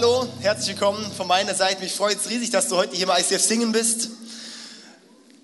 Hallo, 0.00 0.26
herzlich 0.40 0.68
willkommen 0.68 1.12
von 1.12 1.26
meiner 1.26 1.54
Seite. 1.54 1.82
Mich 1.82 1.92
freut 1.92 2.16
es 2.16 2.30
riesig, 2.30 2.48
dass 2.48 2.68
du 2.68 2.76
heute 2.78 2.96
hier 2.96 3.06
bei 3.06 3.20
ICF 3.20 3.44
singen 3.44 3.70
bist. 3.70 4.08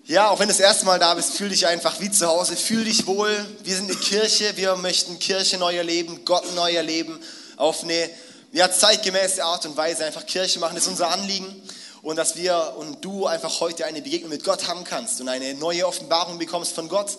Ja, 0.07 0.31
auch 0.31 0.39
wenn 0.39 0.49
du 0.49 0.55
das 0.55 0.61
erste 0.61 0.87
Mal 0.87 0.99
da 0.99 1.13
bist, 1.13 1.35
fühl 1.35 1.51
dich 1.51 1.67
einfach 1.67 2.01
wie 2.01 2.11
zu 2.11 2.27
Hause, 2.27 2.57
fühl 2.57 2.83
dich 2.83 3.07
wohl. 3.07 3.29
Wir 3.65 3.77
sind 3.77 3.91
eine 3.91 4.01
Kirche, 4.01 4.57
wir 4.57 4.77
möchten 4.77 5.19
Kirche 5.19 5.59
neu 5.59 5.77
erleben, 5.77 6.25
Gott 6.25 6.55
neu 6.55 6.73
erleben, 6.73 7.21
auf 7.59 7.83
eine 7.83 8.09
ja, 8.53 8.73
zeitgemäße 8.73 9.45
Art 9.45 9.67
und 9.67 9.77
Weise 9.77 10.07
einfach 10.07 10.25
Kirche 10.25 10.59
machen, 10.59 10.75
das 10.75 10.85
ist 10.85 10.91
unser 10.91 11.11
Anliegen. 11.11 11.55
Und 12.01 12.17
dass 12.17 12.37
wir 12.37 12.77
und 12.79 13.05
du 13.05 13.27
einfach 13.27 13.61
heute 13.61 13.85
eine 13.85 14.01
Begegnung 14.01 14.31
mit 14.31 14.43
Gott 14.43 14.67
haben 14.69 14.85
kannst 14.85 15.21
und 15.21 15.29
eine 15.29 15.53
neue 15.53 15.87
Offenbarung 15.87 16.39
bekommst 16.39 16.73
von 16.73 16.89
Gott, 16.89 17.11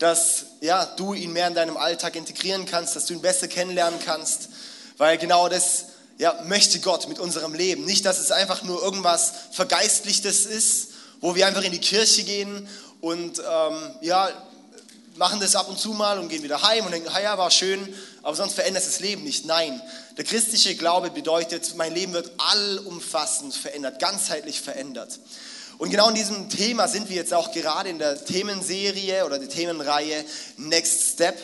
dass 0.00 0.46
ja, 0.60 0.84
du 0.84 1.14
ihn 1.14 1.32
mehr 1.32 1.46
in 1.46 1.54
deinem 1.54 1.76
Alltag 1.76 2.16
integrieren 2.16 2.66
kannst, 2.66 2.96
dass 2.96 3.06
du 3.06 3.14
ihn 3.14 3.22
besser 3.22 3.46
kennenlernen 3.46 4.00
kannst, 4.04 4.48
weil 4.96 5.16
genau 5.16 5.48
das 5.48 5.91
ja, 6.18 6.40
möchte 6.46 6.80
Gott 6.80 7.08
mit 7.08 7.18
unserem 7.18 7.54
Leben. 7.54 7.84
Nicht, 7.84 8.04
dass 8.04 8.18
es 8.18 8.30
einfach 8.30 8.62
nur 8.62 8.82
irgendwas 8.82 9.32
Vergeistlichtes 9.52 10.46
ist, 10.46 10.88
wo 11.20 11.34
wir 11.34 11.46
einfach 11.46 11.62
in 11.62 11.72
die 11.72 11.80
Kirche 11.80 12.22
gehen 12.22 12.68
und 13.00 13.38
ähm, 13.38 13.90
ja, 14.00 14.28
machen 15.16 15.40
das 15.40 15.56
ab 15.56 15.68
und 15.68 15.78
zu 15.78 15.90
mal 15.90 16.18
und 16.18 16.28
gehen 16.28 16.42
wieder 16.42 16.62
heim 16.62 16.86
und 16.86 16.92
denken, 16.92 17.10
ja, 17.22 17.36
war 17.36 17.50
schön, 17.50 17.94
aber 18.22 18.36
sonst 18.36 18.54
verändert 18.54 18.86
das 18.86 19.00
Leben 19.00 19.24
nicht. 19.24 19.44
Nein, 19.46 19.80
der 20.16 20.24
christliche 20.24 20.74
Glaube 20.74 21.10
bedeutet, 21.10 21.74
mein 21.76 21.94
Leben 21.94 22.12
wird 22.12 22.30
allumfassend 22.38 23.54
verändert, 23.54 23.98
ganzheitlich 23.98 24.60
verändert. 24.60 25.18
Und 25.78 25.90
genau 25.90 26.08
in 26.08 26.14
diesem 26.14 26.48
Thema 26.48 26.86
sind 26.86 27.08
wir 27.08 27.16
jetzt 27.16 27.34
auch 27.34 27.50
gerade 27.50 27.88
in 27.88 27.98
der 27.98 28.24
Themenserie 28.24 29.24
oder 29.24 29.38
der 29.38 29.48
Themenreihe 29.48 30.24
Next 30.56 31.14
Step. 31.14 31.36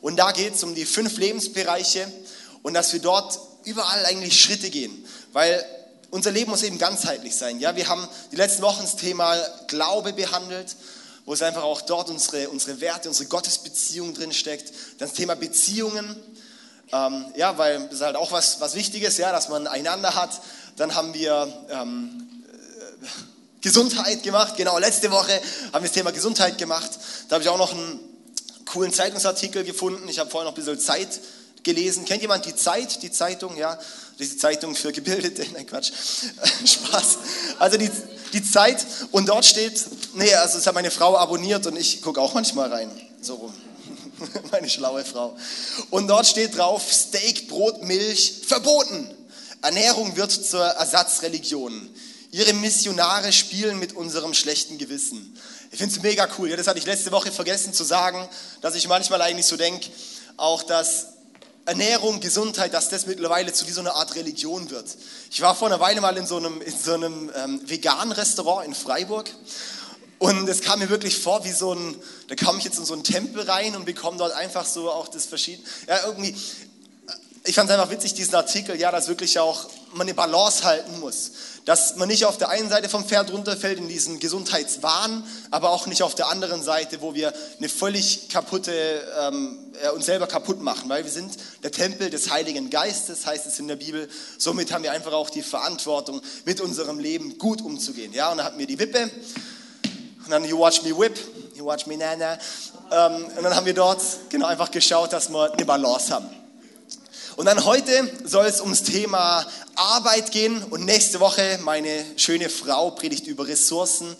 Und 0.00 0.16
da 0.16 0.32
geht 0.32 0.54
es 0.54 0.62
um 0.62 0.74
die 0.74 0.84
fünf 0.84 1.18
Lebensbereiche 1.18 2.06
und 2.62 2.74
dass 2.74 2.92
wir 2.92 3.00
dort 3.00 3.38
überall 3.70 4.04
eigentlich 4.06 4.40
Schritte 4.40 4.68
gehen, 4.68 5.04
weil 5.32 5.64
unser 6.10 6.32
Leben 6.32 6.50
muss 6.50 6.62
eben 6.62 6.78
ganzheitlich 6.78 7.36
sein. 7.36 7.60
Ja, 7.60 7.76
wir 7.76 7.88
haben 7.88 8.06
die 8.32 8.36
letzten 8.36 8.62
Wochen 8.62 8.82
das 8.82 8.96
Thema 8.96 9.36
Glaube 9.68 10.12
behandelt, 10.12 10.74
wo 11.24 11.32
es 11.32 11.42
einfach 11.42 11.62
auch 11.62 11.82
dort 11.82 12.10
unsere, 12.10 12.48
unsere 12.48 12.80
Werte, 12.80 13.08
unsere 13.08 13.28
Gottesbeziehung 13.28 14.14
drin 14.14 14.32
steckt. 14.32 14.72
Das 14.98 15.12
Thema 15.12 15.36
Beziehungen, 15.36 16.16
ähm, 16.92 17.26
ja, 17.36 17.56
weil 17.58 17.84
das 17.84 17.94
ist 17.94 18.00
halt 18.00 18.16
auch 18.16 18.32
was, 18.32 18.60
was 18.60 18.74
Wichtiges, 18.74 19.18
ja, 19.18 19.30
dass 19.30 19.48
man 19.48 19.68
einander 19.68 20.16
hat. 20.16 20.30
Dann 20.76 20.96
haben 20.96 21.14
wir 21.14 21.66
ähm, 21.70 22.42
äh, 22.48 23.06
Gesundheit 23.60 24.24
gemacht. 24.24 24.56
Genau, 24.56 24.78
letzte 24.78 25.12
Woche 25.12 25.40
haben 25.72 25.84
wir 25.84 25.88
das 25.88 25.92
Thema 25.92 26.10
Gesundheit 26.10 26.58
gemacht. 26.58 26.90
Da 27.28 27.34
habe 27.34 27.44
ich 27.44 27.48
auch 27.48 27.58
noch 27.58 27.72
einen 27.72 28.00
coolen 28.64 28.92
Zeitungsartikel 28.92 29.62
gefunden. 29.62 30.08
Ich 30.08 30.18
habe 30.18 30.28
vorher 30.28 30.50
noch 30.50 30.56
ein 30.56 30.64
bisschen 30.64 30.80
Zeit 30.80 31.20
gelesen. 31.62 32.04
Kennt 32.04 32.22
jemand 32.22 32.44
die 32.46 32.54
Zeit, 32.54 33.02
die 33.02 33.10
Zeitung? 33.10 33.56
Ja, 33.56 33.78
diese 34.18 34.36
Zeitung 34.36 34.74
für 34.74 34.92
Gebildete. 34.92 35.46
Nein, 35.52 35.66
Quatsch. 35.66 35.92
Spaß. 36.64 37.18
Also 37.58 37.76
die, 37.76 37.90
die 38.32 38.42
Zeit. 38.42 38.86
Und 39.10 39.28
dort 39.28 39.44
steht, 39.44 39.84
nee, 40.14 40.32
also 40.34 40.56
das 40.56 40.66
hat 40.66 40.74
meine 40.74 40.90
Frau 40.90 41.16
abonniert 41.16 41.66
und 41.66 41.76
ich 41.76 42.02
gucke 42.02 42.20
auch 42.20 42.34
manchmal 42.34 42.72
rein. 42.72 42.90
So 43.20 43.34
rum. 43.34 43.54
Meine 44.50 44.68
schlaue 44.68 45.04
Frau. 45.04 45.36
Und 45.90 46.08
dort 46.08 46.26
steht 46.26 46.56
drauf, 46.56 46.92
Steak, 46.92 47.48
Brot, 47.48 47.82
Milch 47.82 48.42
verboten. 48.46 49.10
Ernährung 49.62 50.16
wird 50.16 50.30
zur 50.30 50.64
Ersatzreligion. 50.64 51.88
Ihre 52.30 52.52
Missionare 52.54 53.32
spielen 53.32 53.78
mit 53.78 53.94
unserem 53.94 54.34
schlechten 54.34 54.78
Gewissen. 54.78 55.36
Ich 55.70 55.78
finde 55.78 55.94
es 55.94 56.02
mega 56.02 56.28
cool. 56.38 56.48
Ja, 56.50 56.56
das 56.56 56.66
hatte 56.66 56.78
ich 56.78 56.86
letzte 56.86 57.12
Woche 57.12 57.32
vergessen 57.32 57.72
zu 57.72 57.84
sagen, 57.84 58.28
dass 58.60 58.74
ich 58.74 58.88
manchmal 58.88 59.20
eigentlich 59.22 59.46
so 59.46 59.56
denke, 59.56 59.90
auch 60.36 60.62
dass 60.62 61.09
Ernährung, 61.70 62.18
Gesundheit, 62.18 62.74
dass 62.74 62.88
das 62.88 63.06
mittlerweile 63.06 63.52
zu 63.52 63.64
so 63.64 63.80
einer 63.80 63.94
Art 63.94 64.16
Religion 64.16 64.70
wird. 64.70 64.86
Ich 65.30 65.40
war 65.40 65.54
vor 65.54 65.68
einer 65.68 65.78
Weile 65.78 66.00
mal 66.00 66.16
in 66.16 66.26
so 66.26 66.36
einem, 66.36 66.60
in 66.60 66.76
so 66.76 66.94
einem 66.94 67.30
ähm, 67.36 67.60
veganen 67.64 68.10
Restaurant 68.10 68.66
in 68.66 68.74
Freiburg 68.74 69.30
und 70.18 70.48
es 70.48 70.62
kam 70.62 70.80
mir 70.80 70.90
wirklich 70.90 71.16
vor 71.16 71.44
wie 71.44 71.52
so 71.52 71.72
ein, 71.72 71.94
da 72.26 72.34
kam 72.34 72.58
ich 72.58 72.64
jetzt 72.64 72.80
in 72.80 72.84
so 72.84 72.92
einen 72.92 73.04
Tempel 73.04 73.48
rein 73.48 73.76
und 73.76 73.84
bekomme 73.84 74.18
dort 74.18 74.32
einfach 74.32 74.66
so 74.66 74.90
auch 74.90 75.06
das 75.06 75.26
verschiedene, 75.26 75.64
ja 75.86 76.06
irgendwie, 76.06 76.34
ich 77.44 77.54
fand 77.54 77.70
es 77.70 77.76
einfach 77.76 77.92
witzig, 77.92 78.14
diesen 78.14 78.34
Artikel, 78.34 78.74
ja, 78.74 78.90
dass 78.90 79.06
wirklich 79.06 79.38
auch 79.38 79.70
man 79.92 80.08
eine 80.08 80.14
Balance 80.14 80.64
halten 80.64 80.98
muss. 80.98 81.30
Dass 81.64 81.96
man 81.96 82.08
nicht 82.08 82.24
auf 82.24 82.38
der 82.38 82.48
einen 82.48 82.68
Seite 82.68 82.88
vom 82.88 83.04
Pferd 83.04 83.32
runterfällt 83.32 83.78
in 83.78 83.88
diesen 83.88 84.18
Gesundheitswahn, 84.18 85.24
aber 85.50 85.70
auch 85.70 85.86
nicht 85.86 86.02
auf 86.02 86.14
der 86.14 86.30
anderen 86.30 86.62
Seite, 86.62 87.02
wo 87.02 87.14
wir 87.14 87.32
eine 87.58 87.68
völlig 87.68 88.28
kaputte, 88.30 88.72
ähm, 89.20 89.58
uns 89.94 90.06
selber 90.06 90.26
kaputt 90.26 90.62
machen, 90.62 90.88
weil 90.88 91.04
wir 91.04 91.10
sind 91.10 91.36
der 91.62 91.70
Tempel 91.70 92.10
des 92.10 92.30
Heiligen 92.30 92.70
Geistes, 92.70 93.26
heißt 93.26 93.46
es 93.46 93.58
in 93.58 93.68
der 93.68 93.76
Bibel. 93.76 94.08
Somit 94.38 94.72
haben 94.72 94.82
wir 94.82 94.92
einfach 94.92 95.12
auch 95.12 95.30
die 95.30 95.42
Verantwortung, 95.42 96.22
mit 96.44 96.60
unserem 96.60 96.98
Leben 96.98 97.38
gut 97.38 97.60
umzugehen. 97.60 98.12
Ja, 98.12 98.30
und 98.30 98.38
dann 98.38 98.46
hatten 98.46 98.58
wir 98.58 98.66
die 98.66 98.78
Wippe 98.78 99.10
und 100.24 100.30
dann 100.30 100.44
You 100.44 100.58
Watch 100.58 100.82
Me 100.82 100.98
Whip, 100.98 101.18
You 101.54 101.66
Watch 101.66 101.86
Me 101.86 101.96
Nana. 101.96 102.38
Ähm, 102.90 103.26
und 103.36 103.42
dann 103.42 103.54
haben 103.54 103.66
wir 103.66 103.74
dort 103.74 104.00
genau 104.28 104.46
einfach 104.46 104.70
geschaut, 104.70 105.12
dass 105.12 105.28
wir 105.28 105.52
eine 105.52 105.64
Balance 105.64 106.12
haben. 106.14 106.39
Und 107.40 107.46
dann 107.46 107.64
heute 107.64 108.06
soll 108.22 108.44
es 108.44 108.60
ums 108.60 108.82
Thema 108.82 109.46
Arbeit 109.74 110.30
gehen 110.30 110.62
und 110.62 110.84
nächste 110.84 111.20
Woche 111.20 111.58
meine 111.62 112.04
schöne 112.16 112.50
Frau 112.50 112.90
predigt 112.90 113.26
über 113.26 113.48
Ressourcen. 113.48 114.14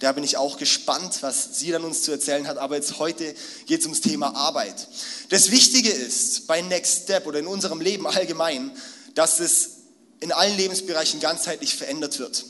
Da 0.00 0.12
bin 0.12 0.22
ich 0.22 0.36
auch 0.36 0.58
gespannt, 0.58 1.22
was 1.22 1.58
sie 1.58 1.70
dann 1.70 1.84
uns 1.84 2.02
zu 2.02 2.12
erzählen 2.12 2.46
hat. 2.46 2.58
Aber 2.58 2.76
jetzt 2.76 2.98
heute 2.98 3.34
geht 3.64 3.80
es 3.80 3.86
ums 3.86 4.02
Thema 4.02 4.36
Arbeit. 4.36 4.88
Das 5.30 5.50
Wichtige 5.50 5.88
ist 5.88 6.46
bei 6.48 6.60
Next 6.60 7.04
Step 7.04 7.26
oder 7.26 7.38
in 7.38 7.46
unserem 7.46 7.80
Leben 7.80 8.06
allgemein, 8.06 8.70
dass 9.14 9.40
es 9.40 9.70
in 10.20 10.30
allen 10.30 10.58
Lebensbereichen 10.58 11.18
ganzheitlich 11.18 11.74
verändert 11.74 12.18
wird. 12.18 12.44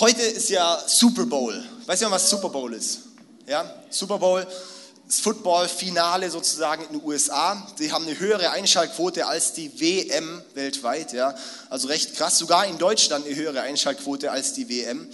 Heute 0.00 0.22
ist 0.22 0.50
ja 0.50 0.82
Super 0.84 1.26
Bowl. 1.26 1.64
Weißt 1.86 2.02
du, 2.02 2.10
was 2.10 2.28
Super 2.28 2.48
Bowl 2.48 2.74
ist? 2.74 3.02
Ja, 3.46 3.72
Super 3.88 4.18
Bowl 4.18 4.44
das 5.06 5.20
Football-Finale 5.20 6.30
sozusagen 6.30 6.82
in 6.84 6.98
den 6.98 7.04
USA. 7.04 7.66
Die 7.78 7.92
haben 7.92 8.06
eine 8.06 8.18
höhere 8.18 8.50
Einschaltquote 8.50 9.26
als 9.26 9.52
die 9.52 9.80
WM 9.80 10.42
weltweit. 10.54 11.12
Ja. 11.12 11.34
Also 11.70 11.88
recht 11.88 12.16
krass, 12.16 12.38
sogar 12.38 12.66
in 12.66 12.78
Deutschland 12.78 13.24
eine 13.24 13.36
höhere 13.36 13.60
Einschaltquote 13.60 14.32
als 14.32 14.52
die 14.52 14.68
WM. 14.68 15.08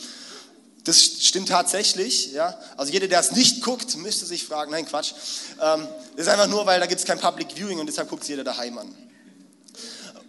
Das 0.85 0.99
stimmt 0.99 1.51
tatsächlich. 1.51 2.33
Ja. 2.33 2.59
Also 2.77 2.93
jeder, 2.93 3.07
der 3.07 3.21
es 3.21 3.33
nicht 3.33 3.63
guckt, 3.63 3.97
müsste 3.97 4.25
sich 4.25 4.45
fragen, 4.45 4.71
nein 4.71 4.87
Quatsch. 4.87 5.13
Ähm, 5.61 5.87
das 6.17 6.27
ist 6.27 6.29
einfach 6.29 6.49
nur, 6.49 6.65
weil 6.65 6.81
da 6.81 6.87
gibt 6.87 7.01
es 7.01 7.07
kein 7.07 7.21
Public 7.21 7.55
Viewing 7.55 7.79
und 7.79 7.87
deshalb 7.87 8.09
guckt 8.09 8.23
es 8.23 8.29
jeder 8.29 8.45
daheim 8.45 8.79
an. 8.79 8.95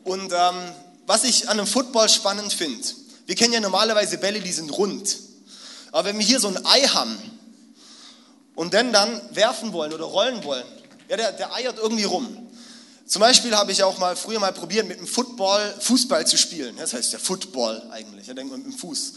Und 0.04 0.34
ähm, 0.34 0.56
was 1.08 1.24
ich 1.24 1.48
an 1.48 1.58
einem 1.58 1.68
Football 1.68 2.10
spannend 2.10 2.52
finde, 2.52 2.86
wir 3.26 3.36
kennen 3.36 3.54
ja 3.54 3.62
normalerweise 3.62 4.18
Bälle, 4.18 4.42
die 4.42 4.52
sind 4.52 4.70
rund. 4.78 5.18
Aber 5.94 6.10
wenn 6.10 6.20
wir 6.20 6.26
hier 6.26 6.42
so 6.42 6.50
ein 6.50 6.66
Ei 6.66 6.82
haben, 6.82 7.18
und 8.56 8.74
den 8.74 8.94
dann 8.94 9.22
werfen 9.32 9.74
wollen 9.74 9.94
oder 9.94 10.06
rollen 10.06 10.44
wollen, 10.44 10.66
ja, 11.10 11.18
der, 11.18 11.32
der 11.32 11.54
eiert 11.54 11.78
irgendwie 11.78 12.04
rum. 12.04 12.50
Zum 13.06 13.20
Beispiel 13.20 13.56
habe 13.56 13.72
ich 13.72 13.84
auch 13.84 13.98
mal 13.98 14.16
früher 14.16 14.40
mal 14.40 14.54
probiert, 14.54 14.88
mit 14.88 14.98
dem 14.98 15.08
Football 15.08 15.62
Fußball 15.80 16.26
zu 16.26 16.38
spielen. 16.38 16.78
Das 16.78 16.94
heißt 16.94 17.14
ja 17.14 17.20
Football 17.20 17.82
eigentlich, 17.92 18.28
ja, 18.28 18.34
denkt 18.34 18.52
man 18.52 18.64
mit 18.64 18.74
dem 18.74 18.78
Fuß. 18.78 19.14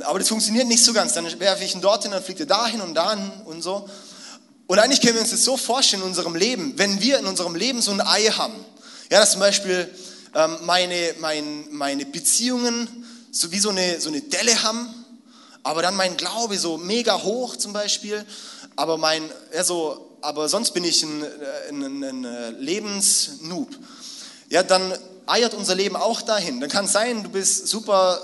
Aber 0.00 0.18
das 0.18 0.28
funktioniert 0.28 0.68
nicht 0.68 0.84
so 0.84 0.92
ganz. 0.92 1.14
Dann 1.14 1.40
werfe 1.40 1.64
ich 1.64 1.74
ihn 1.74 1.80
dorthin, 1.80 2.10
dann 2.10 2.22
fliegt 2.22 2.40
er 2.40 2.46
dahin 2.46 2.80
und 2.80 2.94
dahin 2.94 3.30
und 3.46 3.62
so. 3.62 3.88
Und 4.66 4.78
eigentlich 4.78 5.00
können 5.00 5.14
wir 5.14 5.22
uns 5.22 5.30
das 5.30 5.44
so 5.44 5.56
vorstellen 5.56 6.02
in 6.02 6.08
unserem 6.08 6.34
Leben, 6.34 6.74
wenn 6.76 7.00
wir 7.00 7.18
in 7.18 7.26
unserem 7.26 7.54
Leben 7.54 7.80
so 7.80 7.90
ein 7.90 8.02
Ei 8.02 8.24
haben. 8.24 8.64
Ja, 9.10 9.20
dass 9.20 9.32
zum 9.32 9.40
Beispiel 9.40 9.88
ähm, 10.34 10.58
meine, 10.62 11.14
mein, 11.20 11.64
meine 11.70 12.04
Beziehungen 12.04 13.06
so 13.30 13.50
wie 13.50 13.58
so 13.58 13.70
eine, 13.70 14.00
so 14.00 14.10
eine 14.10 14.20
Delle 14.20 14.62
haben 14.62 14.97
aber 15.62 15.82
dann 15.82 15.96
mein 15.96 16.16
Glaube 16.16 16.58
so 16.58 16.78
mega 16.78 17.22
hoch 17.22 17.56
zum 17.56 17.72
Beispiel, 17.72 18.24
aber, 18.76 18.96
mein, 18.96 19.28
ja, 19.52 19.64
so, 19.64 20.16
aber 20.20 20.48
sonst 20.48 20.72
bin 20.72 20.84
ich 20.84 21.02
ein, 21.02 21.24
ein, 21.68 21.82
ein, 21.82 22.04
ein 22.04 22.24
äh, 22.24 22.50
Lebensnoob. 22.50 23.68
Ja, 24.48 24.62
dann 24.62 24.96
eiert 25.26 25.54
unser 25.54 25.74
Leben 25.74 25.96
auch 25.96 26.22
dahin. 26.22 26.60
Dann 26.60 26.70
kann 26.70 26.86
es 26.86 26.92
sein, 26.92 27.22
du 27.22 27.30
bist 27.30 27.68
super, 27.68 28.20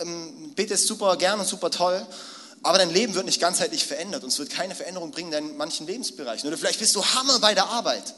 ähm, 0.00 0.52
betest 0.54 0.86
super 0.86 1.16
gern 1.16 1.38
und 1.38 1.46
super 1.46 1.70
toll, 1.70 2.04
aber 2.62 2.78
dein 2.78 2.90
Leben 2.90 3.14
wird 3.14 3.26
nicht 3.26 3.40
ganzheitlich 3.40 3.86
verändert 3.86 4.24
und 4.24 4.30
es 4.30 4.38
wird 4.38 4.50
keine 4.50 4.74
Veränderung 4.74 5.10
bringen 5.10 5.32
in 5.32 5.56
manchen 5.56 5.86
Lebensbereichen. 5.86 6.48
Oder 6.48 6.58
vielleicht 6.58 6.80
bist 6.80 6.96
du 6.96 7.04
Hammer 7.04 7.38
bei 7.38 7.54
der 7.54 7.66
Arbeit 7.66 8.14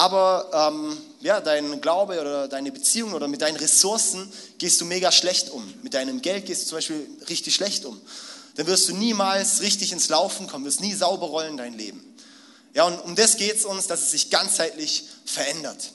aber 0.00 0.72
ähm, 0.72 0.96
ja, 1.20 1.42
dein 1.42 1.82
Glaube 1.82 2.18
oder 2.22 2.48
deine 2.48 2.72
Beziehung 2.72 3.12
oder 3.12 3.28
mit 3.28 3.42
deinen 3.42 3.56
Ressourcen 3.56 4.32
gehst 4.56 4.80
du 4.80 4.86
mega 4.86 5.12
schlecht 5.12 5.50
um. 5.50 5.62
Mit 5.82 5.92
deinem 5.92 6.22
Geld 6.22 6.46
gehst 6.46 6.62
du 6.62 6.68
zum 6.68 6.78
Beispiel 6.78 7.06
richtig 7.28 7.54
schlecht 7.54 7.84
um. 7.84 8.00
Dann 8.56 8.66
wirst 8.66 8.88
du 8.88 8.96
niemals 8.96 9.60
richtig 9.60 9.92
ins 9.92 10.08
Laufen 10.08 10.46
kommen, 10.46 10.64
wirst 10.64 10.80
nie 10.80 10.94
sauber 10.94 11.26
rollen 11.26 11.58
dein 11.58 11.76
Leben. 11.76 12.02
Ja, 12.72 12.84
und 12.84 12.98
um 13.00 13.14
das 13.14 13.36
geht 13.36 13.56
es 13.56 13.66
uns, 13.66 13.88
dass 13.88 14.00
es 14.00 14.10
sich 14.12 14.30
ganzheitlich 14.30 15.04
verändert. 15.26 15.92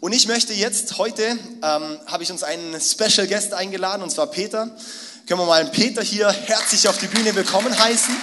Und 0.00 0.14
ich 0.14 0.26
möchte 0.26 0.54
jetzt, 0.54 0.96
heute 0.96 1.22
ähm, 1.22 2.00
habe 2.06 2.22
ich 2.22 2.32
uns 2.32 2.44
einen 2.44 2.80
Special 2.80 3.26
Guest 3.26 3.52
eingeladen, 3.52 4.02
und 4.02 4.08
zwar 4.08 4.28
Peter. 4.28 4.74
Können 5.26 5.40
wir 5.40 5.46
mal 5.46 5.66
Peter 5.66 6.00
hier 6.00 6.30
herzlich 6.30 6.88
auf 6.88 6.96
die 6.96 7.08
Bühne 7.08 7.34
willkommen 7.34 7.78
heißen. 7.78 8.14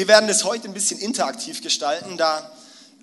Wir 0.00 0.08
werden 0.08 0.28
das 0.28 0.44
heute 0.44 0.66
ein 0.66 0.72
bisschen 0.72 0.98
interaktiv 0.98 1.60
gestalten, 1.60 2.16
da 2.16 2.50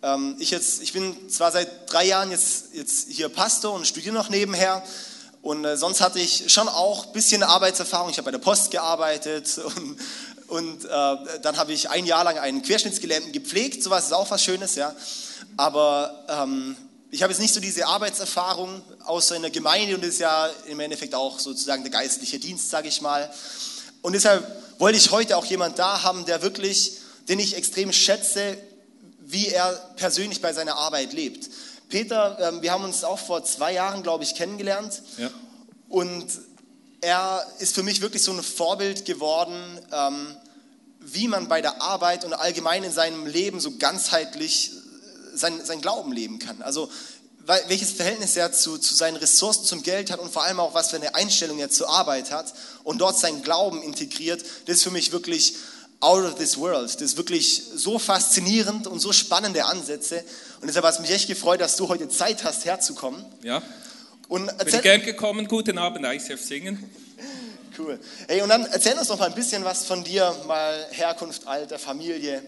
ähm, 0.02 0.36
ich 0.40 0.50
jetzt, 0.50 0.82
ich 0.82 0.94
bin 0.94 1.30
zwar 1.30 1.52
seit 1.52 1.70
drei 1.94 2.06
Jahren 2.06 2.32
jetzt, 2.32 2.74
jetzt 2.74 3.10
hier 3.12 3.30
Pastor 3.30 3.72
und 3.74 3.86
studiere 3.86 4.16
noch 4.16 4.30
nebenher 4.30 4.82
und 5.44 5.64
äh, 5.64 5.78
sonst 5.78 6.02
hatte 6.02 6.18
ich 6.18 6.52
schon 6.52 6.68
auch 6.68 7.06
ein 7.06 7.14
bisschen 7.14 7.44
Arbeitserfahrung. 7.44 8.10
Ich 8.10 8.18
habe 8.18 8.26
bei 8.26 8.32
der 8.32 8.40
Post 8.40 8.72
gearbeitet 8.72 9.60
und, 9.76 10.00
und 10.48 10.86
äh, 10.86 11.40
dann 11.44 11.58
habe 11.58 11.72
ich 11.72 11.88
ein 11.92 12.08
Jahr 12.08 12.24
lang 12.24 12.40
einen 12.40 12.64
Querschnittsgelähmten 12.64 13.32
gepflegt. 13.32 13.84
Sowas 13.84 14.06
ist 14.06 14.14
auch 14.14 14.32
was 14.32 14.44
Schönes, 14.44 14.74
ja. 14.74 14.96
Aber 15.56 16.26
ähm, 16.30 16.76
ich 17.12 17.22
habe 17.22 17.32
jetzt 17.32 17.40
nicht 17.40 17.54
so 17.54 17.60
diese 17.60 17.86
Arbeitserfahrung 17.86 18.82
außer 19.06 19.36
in 19.36 19.44
der 19.44 19.52
Gemeinde 19.52 19.94
und 19.94 20.02
das 20.02 20.16
ist 20.16 20.20
ja 20.20 20.50
im 20.66 20.80
Endeffekt 20.80 21.14
auch 21.14 21.38
sozusagen 21.38 21.84
der 21.84 21.92
geistliche 21.92 22.40
Dienst, 22.40 22.72
sage 22.72 22.88
ich 22.88 23.02
mal. 23.02 23.32
Und 24.08 24.14
deshalb 24.14 24.48
wollte 24.80 24.98
ich 24.98 25.12
heute 25.12 25.36
auch 25.36 25.44
jemand 25.44 25.80
da 25.80 26.02
haben, 26.02 26.24
der 26.24 26.42
wirklich, 26.42 26.94
den 27.28 27.40
ich 27.40 27.58
extrem 27.58 27.92
schätze, 27.92 28.58
wie 29.20 29.50
er 29.50 29.74
persönlich 29.98 30.40
bei 30.42 30.54
seiner 30.54 30.78
Arbeit 30.78 31.12
lebt. 31.12 31.50
Peter, 31.90 32.38
ähm, 32.40 32.62
wir 32.62 32.72
haben 32.72 32.86
uns 32.86 33.04
auch 33.04 33.20
vor 33.20 33.44
zwei 33.44 33.74
Jahren, 33.74 34.04
glaube 34.04 34.24
ich, 34.24 34.36
kennengelernt. 34.36 35.02
Ja. 35.18 35.30
Und 35.90 36.26
er 37.02 37.46
ist 37.60 37.76
für 37.76 37.84
mich 37.84 38.00
wirklich 38.00 38.24
so 38.24 38.32
ein 38.32 38.42
Vorbild 38.42 39.04
geworden, 39.04 39.62
ähm, 39.92 40.38
wie 41.02 41.28
man 41.28 41.50
bei 41.50 41.62
der 41.62 41.82
Arbeit 41.82 42.24
und 42.24 42.34
allgemein 42.34 42.86
in 42.86 42.94
seinem 42.94 43.26
Leben 43.26 43.60
so 43.60 43.72
ganzheitlich 43.78 44.72
äh, 44.72 45.36
sein, 45.38 45.60
sein 45.66 45.82
Glauben 45.82 46.14
leben 46.14 46.40
kann. 46.40 46.62
Also 46.62 46.90
welches 47.48 47.92
Verhältnis 47.92 48.36
er 48.36 48.52
zu, 48.52 48.78
zu 48.78 48.94
seinen 48.94 49.16
Ressourcen, 49.16 49.64
zum 49.64 49.84
Geld 49.84 50.12
hat 50.12 50.20
und 50.20 50.32
vor 50.32 50.44
allem 50.44 50.60
auch, 50.60 50.74
was 50.74 50.90
für 50.90 50.98
eine 50.98 51.16
Einstellung 51.16 51.60
er 51.60 51.70
zur 51.70 51.90
Arbeit 51.90 52.32
hat 52.32 52.54
und 52.84 53.00
dort 53.00 53.18
seinen 53.18 53.42
Glauben 53.42 53.82
integriert, 53.82 54.44
das 54.66 54.78
ist 54.78 54.84
für 54.84 54.92
mich 54.92 55.12
wirklich 55.12 55.56
out 56.00 56.26
of 56.26 56.36
this 56.36 56.58
world. 56.58 56.94
Das 56.94 57.02
ist 57.02 57.18
wirklich 57.18 57.64
so 57.76 58.00
faszinierend 58.00 58.86
und 58.88 59.00
so 59.00 59.14
spannende 59.14 59.66
Ansätze. 59.66 60.24
Und 60.62 60.68
deshalb 60.68 60.86
hat 60.86 60.96
es 60.96 61.00
mich 61.00 61.12
echt 61.12 61.28
gefreut, 61.28 61.62
dass 61.62 61.76
du 61.76 61.88
heute 61.88 62.10
Zeit 62.10 62.44
hast, 62.44 62.66
herzukommen. 62.66 63.24
Ja. 63.42 63.62
Und 64.28 64.50
erzähl, 64.50 64.74
Bin 64.74 64.82
gern 64.82 65.02
gekommen. 65.04 65.48
Guten 65.48 65.78
Abend, 65.78 66.06
ICF 66.06 66.44
Singen. 66.44 66.90
Cool. 67.78 68.00
Hey, 68.28 68.42
und 68.42 68.50
dann 68.50 68.66
erzähl 68.66 68.98
uns 68.98 69.08
noch 69.08 69.20
mal 69.20 69.28
ein 69.28 69.36
bisschen 69.36 69.64
was 69.64 69.86
von 69.86 70.04
dir, 70.04 70.36
mal 70.48 70.88
Herkunft, 70.92 71.48
Alter, 71.48 71.80
Familie. 71.80 72.42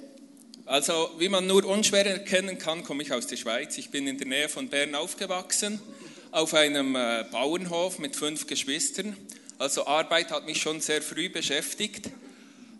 Also, 0.70 1.10
wie 1.18 1.30
man 1.30 1.48
nur 1.48 1.66
unschwer 1.66 2.06
erkennen 2.06 2.60
kann, 2.60 2.84
komme 2.84 3.02
ich 3.02 3.12
aus 3.12 3.26
der 3.26 3.38
Schweiz. 3.38 3.76
Ich 3.80 3.90
bin 3.90 4.06
in 4.06 4.20
der 4.20 4.28
Nähe 4.28 4.48
von 4.48 4.70
Bern 4.70 4.94
aufgewachsen, 4.94 5.82
auf 6.30 6.54
einem 6.54 6.96
äh, 6.96 7.26
Bauernhof 7.32 7.98
mit 7.98 8.16
fünf 8.16 8.46
Geschwistern. 8.46 9.18
Also 9.58 9.88
Arbeit 9.88 10.30
hat 10.30 10.46
mich 10.46 10.62
schon 10.62 10.80
sehr 10.80 11.02
früh 11.02 11.28
beschäftigt. 11.28 12.12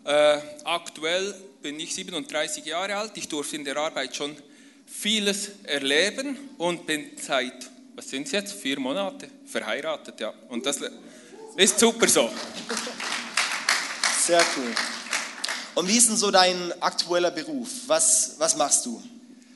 Äh, 0.04 0.38
aktuell 0.62 1.34
bin 1.62 1.80
ich 1.80 1.92
37 1.92 2.64
Jahre 2.64 2.94
alt. 2.94 3.10
Ich 3.16 3.26
durfte 3.26 3.56
in 3.56 3.64
der 3.64 3.76
Arbeit 3.76 4.14
schon 4.14 4.36
vieles 4.86 5.50
erleben 5.64 6.38
und 6.58 6.86
bin 6.86 7.10
seit, 7.20 7.70
was 7.96 8.08
sind 8.08 8.26
es 8.26 8.30
jetzt, 8.30 8.52
vier 8.52 8.78
Monate 8.78 9.26
verheiratet. 9.46 10.20
Ja. 10.20 10.32
Und 10.48 10.64
das 10.64 10.78
ist 11.56 11.80
super 11.80 12.06
so. 12.06 12.30
Sehr 14.20 14.44
cool. 14.56 14.99
Und 15.80 15.88
wie 15.88 15.96
ist 15.96 16.08
denn 16.08 16.16
so 16.16 16.30
dein 16.30 16.72
aktueller 16.80 17.30
Beruf? 17.30 17.68
Was, 17.86 18.34
was 18.38 18.56
machst 18.56 18.86
du? 18.86 19.02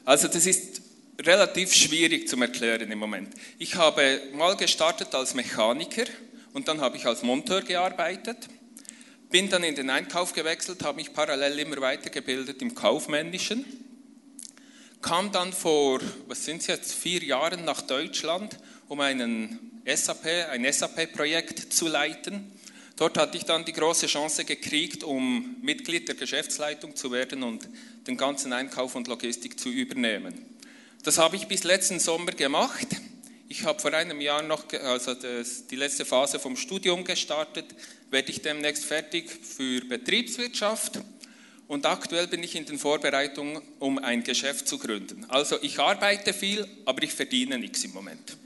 Also 0.04 0.26
das 0.26 0.46
ist 0.46 0.80
relativ 1.20 1.72
schwierig 1.72 2.28
zu 2.28 2.40
erklären 2.40 2.90
im 2.90 2.98
Moment. 2.98 3.34
Ich 3.58 3.76
habe 3.76 4.20
mal 4.32 4.56
gestartet 4.56 5.14
als 5.14 5.34
Mechaniker 5.34 6.04
und 6.52 6.66
dann 6.66 6.80
habe 6.80 6.96
ich 6.96 7.06
als 7.06 7.22
Monteur 7.22 7.62
gearbeitet 7.62 8.48
bin 9.34 9.50
dann 9.50 9.64
in 9.64 9.74
den 9.74 9.90
Einkauf 9.90 10.32
gewechselt, 10.32 10.84
habe 10.84 10.98
mich 10.98 11.12
parallel 11.12 11.58
immer 11.58 11.80
weitergebildet 11.80 12.62
im 12.62 12.76
Kaufmännischen, 12.76 13.64
kam 15.02 15.32
dann 15.32 15.52
vor, 15.52 16.00
was 16.28 16.44
sind 16.44 16.60
es 16.60 16.68
jetzt, 16.68 16.94
vier 16.94 17.20
Jahren 17.24 17.64
nach 17.64 17.80
Deutschland, 17.80 18.56
um 18.86 19.00
einen 19.00 19.82
SAP, 19.92 20.24
ein 20.52 20.72
SAP-Projekt 20.72 21.72
zu 21.72 21.88
leiten. 21.88 22.52
Dort 22.96 23.18
hatte 23.18 23.36
ich 23.36 23.44
dann 23.44 23.64
die 23.64 23.72
große 23.72 24.06
Chance 24.06 24.44
gekriegt, 24.44 25.02
um 25.02 25.56
Mitglied 25.62 26.06
der 26.06 26.14
Geschäftsleitung 26.14 26.94
zu 26.94 27.10
werden 27.10 27.42
und 27.42 27.68
den 28.06 28.16
ganzen 28.16 28.52
Einkauf 28.52 28.94
und 28.94 29.08
Logistik 29.08 29.58
zu 29.58 29.68
übernehmen. 29.68 30.44
Das 31.02 31.18
habe 31.18 31.36
ich 31.36 31.48
bis 31.48 31.64
letzten 31.64 31.98
Sommer 31.98 32.32
gemacht. 32.32 32.86
Ich 33.48 33.64
habe 33.64 33.80
vor 33.80 33.92
einem 33.92 34.20
Jahr 34.20 34.42
noch, 34.42 34.64
also 34.72 35.14
die 35.14 35.76
letzte 35.76 36.04
Phase 36.04 36.38
vom 36.38 36.56
Studium 36.56 37.04
gestartet, 37.04 37.66
werde 38.10 38.30
ich 38.30 38.42
demnächst 38.42 38.84
fertig 38.84 39.28
für 39.28 39.80
Betriebswirtschaft 39.82 41.00
und 41.66 41.86
aktuell 41.86 42.26
bin 42.26 42.42
ich 42.42 42.54
in 42.54 42.64
den 42.64 42.78
Vorbereitungen, 42.78 43.60
um 43.80 43.98
ein 43.98 44.22
Geschäft 44.22 44.68
zu 44.68 44.78
gründen. 44.78 45.24
Also 45.28 45.56
ich 45.62 45.78
arbeite 45.78 46.32
viel, 46.32 46.66
aber 46.84 47.02
ich 47.02 47.12
verdiene 47.12 47.58
nichts 47.58 47.84
im 47.84 47.92
Moment. 47.92 48.36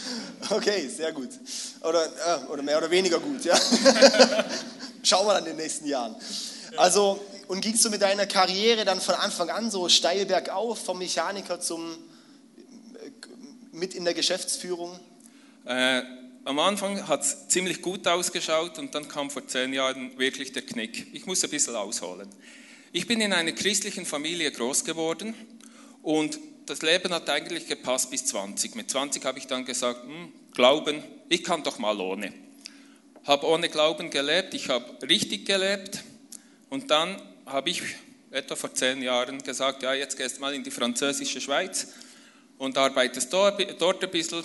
Okay, 0.50 0.88
sehr 0.88 1.12
gut. 1.12 1.30
Oder, 1.82 2.06
äh, 2.06 2.52
oder 2.52 2.62
mehr 2.62 2.78
oder 2.78 2.90
weniger 2.90 3.18
gut, 3.18 3.44
ja. 3.44 3.58
Schauen 5.02 5.26
wir 5.26 5.34
dann 5.34 5.44
in 5.44 5.50
den 5.50 5.56
nächsten 5.56 5.86
Jahren. 5.86 6.14
Also, 6.76 7.20
und 7.48 7.60
gingst 7.60 7.84
du 7.84 7.90
mit 7.90 8.02
deiner 8.02 8.26
Karriere 8.26 8.84
dann 8.84 9.00
von 9.00 9.14
Anfang 9.14 9.50
an 9.50 9.70
so 9.70 9.88
steil 9.88 10.26
bergauf, 10.26 10.84
vom 10.84 10.98
Mechaniker 10.98 11.60
zum 11.60 11.96
mit 13.72 13.94
in 13.94 14.04
der 14.04 14.14
Geschäftsführung? 14.14 14.98
Äh, 15.64 16.02
am 16.44 16.58
Anfang 16.58 17.06
hat 17.08 17.22
es 17.22 17.48
ziemlich 17.48 17.82
gut 17.82 18.06
ausgeschaut 18.06 18.78
und 18.78 18.94
dann 18.94 19.08
kam 19.08 19.30
vor 19.30 19.46
zehn 19.46 19.72
Jahren 19.72 20.18
wirklich 20.18 20.52
der 20.52 20.62
Knick. 20.62 21.14
Ich 21.14 21.26
muss 21.26 21.44
ein 21.44 21.50
bisschen 21.50 21.76
ausholen. 21.76 22.28
Ich 22.92 23.06
bin 23.06 23.20
in 23.20 23.32
einer 23.32 23.52
christlichen 23.52 24.06
Familie 24.06 24.50
groß 24.50 24.84
geworden 24.84 25.34
und 26.02 26.38
das 26.68 26.82
Leben 26.82 27.12
hat 27.12 27.28
eigentlich 27.30 27.66
gepasst 27.66 28.10
bis 28.10 28.26
20. 28.26 28.74
Mit 28.74 28.90
20 28.90 29.24
habe 29.24 29.38
ich 29.38 29.46
dann 29.46 29.64
gesagt, 29.64 30.04
hm, 30.04 30.32
Glauben, 30.52 31.02
ich 31.28 31.44
kann 31.44 31.62
doch 31.62 31.78
mal 31.78 32.00
ohne. 32.00 32.32
Habe 33.24 33.46
ohne 33.46 33.68
Glauben 33.68 34.10
gelebt, 34.10 34.54
ich 34.54 34.68
habe 34.68 34.84
richtig 35.08 35.46
gelebt 35.46 36.02
und 36.70 36.90
dann 36.90 37.20
habe 37.46 37.70
ich 37.70 37.82
etwa 38.30 38.56
vor 38.56 38.74
zehn 38.74 39.02
Jahren 39.02 39.42
gesagt, 39.42 39.82
ja, 39.82 39.94
jetzt 39.94 40.16
gehst 40.16 40.36
du 40.36 40.40
mal 40.40 40.54
in 40.54 40.62
die 40.62 40.70
französische 40.70 41.40
Schweiz 41.40 41.88
und 42.58 42.76
arbeitest 42.76 43.32
dort, 43.32 43.58
ein 43.60 44.10
bisschen. 44.10 44.44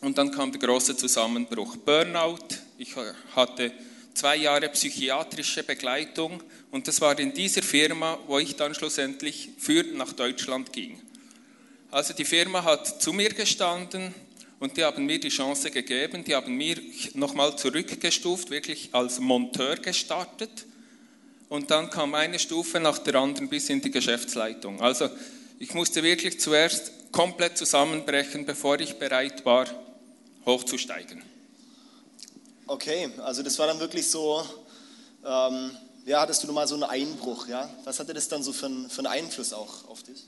Und 0.00 0.18
dann 0.18 0.30
kam 0.30 0.52
der 0.52 0.60
große 0.60 0.96
Zusammenbruch. 0.96 1.76
Burnout. 1.78 2.48
Ich 2.76 2.94
hatte 3.34 3.72
zwei 4.12 4.36
Jahre 4.36 4.68
psychiatrische 4.68 5.62
Begleitung 5.62 6.42
und 6.70 6.86
das 6.88 7.00
war 7.00 7.18
in 7.18 7.32
dieser 7.32 7.62
Firma, 7.62 8.18
wo 8.26 8.38
ich 8.38 8.56
dann 8.56 8.74
schlussendlich 8.74 9.50
für 9.58 9.82
nach 9.94 10.12
Deutschland 10.12 10.72
ging. 10.72 11.00
Also 11.94 12.12
die 12.12 12.24
Firma 12.24 12.64
hat 12.64 13.00
zu 13.00 13.12
mir 13.12 13.28
gestanden 13.28 14.12
und 14.58 14.76
die 14.76 14.82
haben 14.82 15.06
mir 15.06 15.20
die 15.20 15.28
Chance 15.28 15.70
gegeben, 15.70 16.24
die 16.24 16.34
haben 16.34 16.56
mir 16.56 16.76
nochmal 17.12 17.56
zurückgestuft, 17.56 18.50
wirklich 18.50 18.88
als 18.90 19.20
Monteur 19.20 19.76
gestartet 19.76 20.50
und 21.48 21.70
dann 21.70 21.90
kam 21.90 22.16
eine 22.16 22.40
Stufe 22.40 22.80
nach 22.80 22.98
der 22.98 23.14
anderen 23.14 23.48
bis 23.48 23.70
in 23.70 23.80
die 23.80 23.92
Geschäftsleitung. 23.92 24.80
Also 24.80 25.08
ich 25.60 25.72
musste 25.72 26.02
wirklich 26.02 26.40
zuerst 26.40 26.90
komplett 27.12 27.56
zusammenbrechen, 27.56 28.44
bevor 28.44 28.80
ich 28.80 28.94
bereit 28.94 29.44
war, 29.44 29.66
hochzusteigen. 30.46 31.22
Okay, 32.66 33.08
also 33.18 33.44
das 33.44 33.56
war 33.60 33.68
dann 33.68 33.78
wirklich 33.78 34.10
so, 34.10 34.44
ähm, 35.24 35.70
ja, 36.06 36.22
hattest 36.22 36.42
du 36.42 36.52
mal 36.52 36.66
so 36.66 36.74
einen 36.74 36.82
Einbruch, 36.82 37.46
ja? 37.46 37.72
Was 37.84 38.00
hatte 38.00 38.12
das 38.14 38.26
dann 38.26 38.42
so 38.42 38.52
für, 38.52 38.66
ein, 38.66 38.90
für 38.90 38.98
einen 38.98 39.06
Einfluss 39.26 39.52
auch 39.52 39.86
auf 39.86 40.02
dich? 40.02 40.24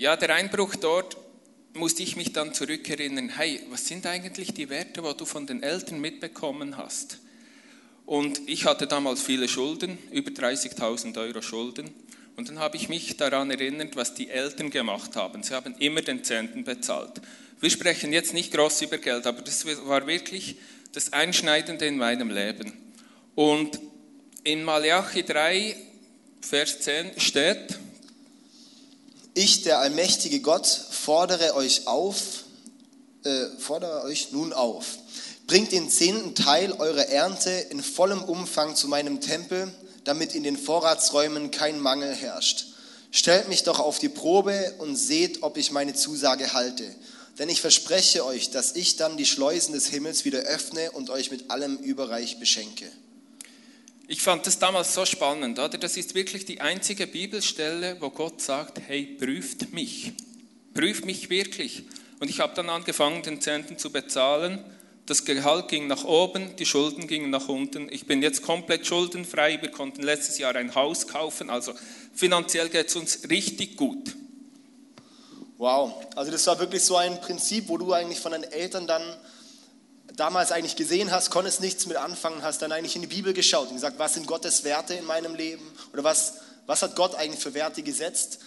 Ja, 0.00 0.16
der 0.16 0.34
Einbruch 0.34 0.76
dort 0.76 1.18
musste 1.74 2.02
ich 2.02 2.16
mich 2.16 2.32
dann 2.32 2.54
zurückerinnern, 2.54 3.36
hey, 3.36 3.60
was 3.68 3.86
sind 3.86 4.06
eigentlich 4.06 4.54
die 4.54 4.70
Werte, 4.70 5.02
die 5.02 5.14
du 5.14 5.26
von 5.26 5.46
den 5.46 5.62
Eltern 5.62 6.00
mitbekommen 6.00 6.78
hast? 6.78 7.18
Und 8.06 8.40
ich 8.48 8.64
hatte 8.64 8.86
damals 8.86 9.20
viele 9.20 9.46
Schulden, 9.46 9.98
über 10.10 10.30
30.000 10.30 11.20
Euro 11.20 11.42
Schulden. 11.42 11.90
Und 12.34 12.48
dann 12.48 12.60
habe 12.60 12.78
ich 12.78 12.88
mich 12.88 13.18
daran 13.18 13.50
erinnert, 13.50 13.94
was 13.94 14.14
die 14.14 14.30
Eltern 14.30 14.70
gemacht 14.70 15.16
haben. 15.16 15.42
Sie 15.42 15.52
haben 15.52 15.74
immer 15.78 16.00
den 16.00 16.24
Zehnten 16.24 16.64
bezahlt. 16.64 17.20
Wir 17.60 17.68
sprechen 17.68 18.10
jetzt 18.14 18.32
nicht 18.32 18.54
groß 18.54 18.80
über 18.80 18.96
Geld, 18.96 19.26
aber 19.26 19.42
das 19.42 19.66
war 19.86 20.06
wirklich 20.06 20.56
das 20.92 21.12
Einschneidende 21.12 21.84
in 21.84 21.98
meinem 21.98 22.30
Leben. 22.30 22.72
Und 23.34 23.78
in 24.44 24.64
Malachi 24.64 25.24
3, 25.24 25.76
Vers 26.40 26.80
10 26.80 27.20
steht, 27.20 27.78
ich, 29.34 29.62
der 29.62 29.78
allmächtige 29.78 30.40
Gott, 30.40 30.66
fordere 30.66 31.54
euch 31.54 31.86
auf, 31.86 32.44
äh, 33.24 33.46
fordere 33.58 34.02
euch 34.04 34.32
nun 34.32 34.52
auf. 34.52 34.98
Bringt 35.46 35.72
den 35.72 35.90
zehnten 35.90 36.34
Teil 36.34 36.72
eurer 36.72 37.08
Ernte 37.08 37.50
in 37.50 37.82
vollem 37.82 38.22
Umfang 38.22 38.76
zu 38.76 38.88
meinem 38.88 39.20
Tempel, 39.20 39.72
damit 40.04 40.34
in 40.34 40.42
den 40.42 40.56
Vorratsräumen 40.56 41.50
kein 41.50 41.80
Mangel 41.80 42.14
herrscht. 42.14 42.66
Stellt 43.10 43.48
mich 43.48 43.64
doch 43.64 43.80
auf 43.80 43.98
die 43.98 44.08
Probe 44.08 44.74
und 44.78 44.96
seht, 44.96 45.42
ob 45.42 45.56
ich 45.56 45.72
meine 45.72 45.94
Zusage 45.94 46.52
halte. 46.52 46.84
Denn 47.38 47.48
ich 47.48 47.60
verspreche 47.60 48.24
euch, 48.24 48.50
dass 48.50 48.76
ich 48.76 48.96
dann 48.96 49.16
die 49.16 49.26
Schleusen 49.26 49.72
des 49.72 49.88
Himmels 49.88 50.24
wieder 50.24 50.40
öffne 50.40 50.92
und 50.92 51.10
euch 51.10 51.30
mit 51.30 51.50
allem 51.50 51.78
überreich 51.78 52.38
beschenke. 52.38 52.86
Ich 54.12 54.22
fand 54.22 54.44
das 54.44 54.58
damals 54.58 54.92
so 54.92 55.06
spannend, 55.06 55.60
oder? 55.60 55.78
Das 55.78 55.96
ist 55.96 56.16
wirklich 56.16 56.44
die 56.44 56.60
einzige 56.60 57.06
Bibelstelle, 57.06 57.96
wo 58.00 58.10
Gott 58.10 58.42
sagt, 58.42 58.80
hey, 58.88 59.04
prüft 59.04 59.72
mich. 59.72 60.14
Prüft 60.74 61.04
mich 61.04 61.30
wirklich. 61.30 61.84
Und 62.18 62.28
ich 62.28 62.40
habe 62.40 62.52
dann 62.56 62.70
angefangen, 62.70 63.22
den 63.22 63.40
Zehnten 63.40 63.78
zu 63.78 63.92
bezahlen. 63.92 64.64
Das 65.06 65.24
Gehalt 65.24 65.68
ging 65.68 65.86
nach 65.86 66.02
oben, 66.02 66.56
die 66.56 66.66
Schulden 66.66 67.06
gingen 67.06 67.30
nach 67.30 67.48
unten. 67.48 67.88
Ich 67.92 68.08
bin 68.08 68.20
jetzt 68.20 68.42
komplett 68.42 68.84
schuldenfrei. 68.84 69.62
Wir 69.62 69.70
konnten 69.70 70.02
letztes 70.02 70.38
Jahr 70.38 70.56
ein 70.56 70.74
Haus 70.74 71.06
kaufen. 71.06 71.48
Also 71.48 71.72
finanziell 72.12 72.68
geht 72.68 72.88
es 72.88 72.96
uns 72.96 73.30
richtig 73.30 73.76
gut. 73.76 74.16
Wow, 75.56 76.04
also 76.16 76.32
das 76.32 76.44
war 76.48 76.58
wirklich 76.58 76.82
so 76.82 76.96
ein 76.96 77.20
Prinzip, 77.20 77.68
wo 77.68 77.78
du 77.78 77.92
eigentlich 77.92 78.18
von 78.18 78.32
deinen 78.32 78.50
Eltern 78.50 78.88
dann 78.88 79.04
damals 80.20 80.52
eigentlich 80.52 80.76
gesehen 80.76 81.10
hast, 81.10 81.30
konntest 81.30 81.62
nichts 81.62 81.86
mit 81.86 81.96
anfangen, 81.96 82.42
hast 82.42 82.60
dann 82.60 82.72
eigentlich 82.72 82.94
in 82.94 83.00
die 83.00 83.08
Bibel 83.08 83.32
geschaut 83.32 83.68
und 83.68 83.74
gesagt, 83.74 83.98
was 83.98 84.14
sind 84.14 84.26
Gottes 84.26 84.64
Werte 84.64 84.92
in 84.94 85.06
meinem 85.06 85.34
Leben 85.34 85.62
oder 85.94 86.04
was, 86.04 86.34
was 86.66 86.82
hat 86.82 86.94
Gott 86.94 87.14
eigentlich 87.14 87.40
für 87.40 87.54
Werte 87.54 87.82
gesetzt 87.82 88.38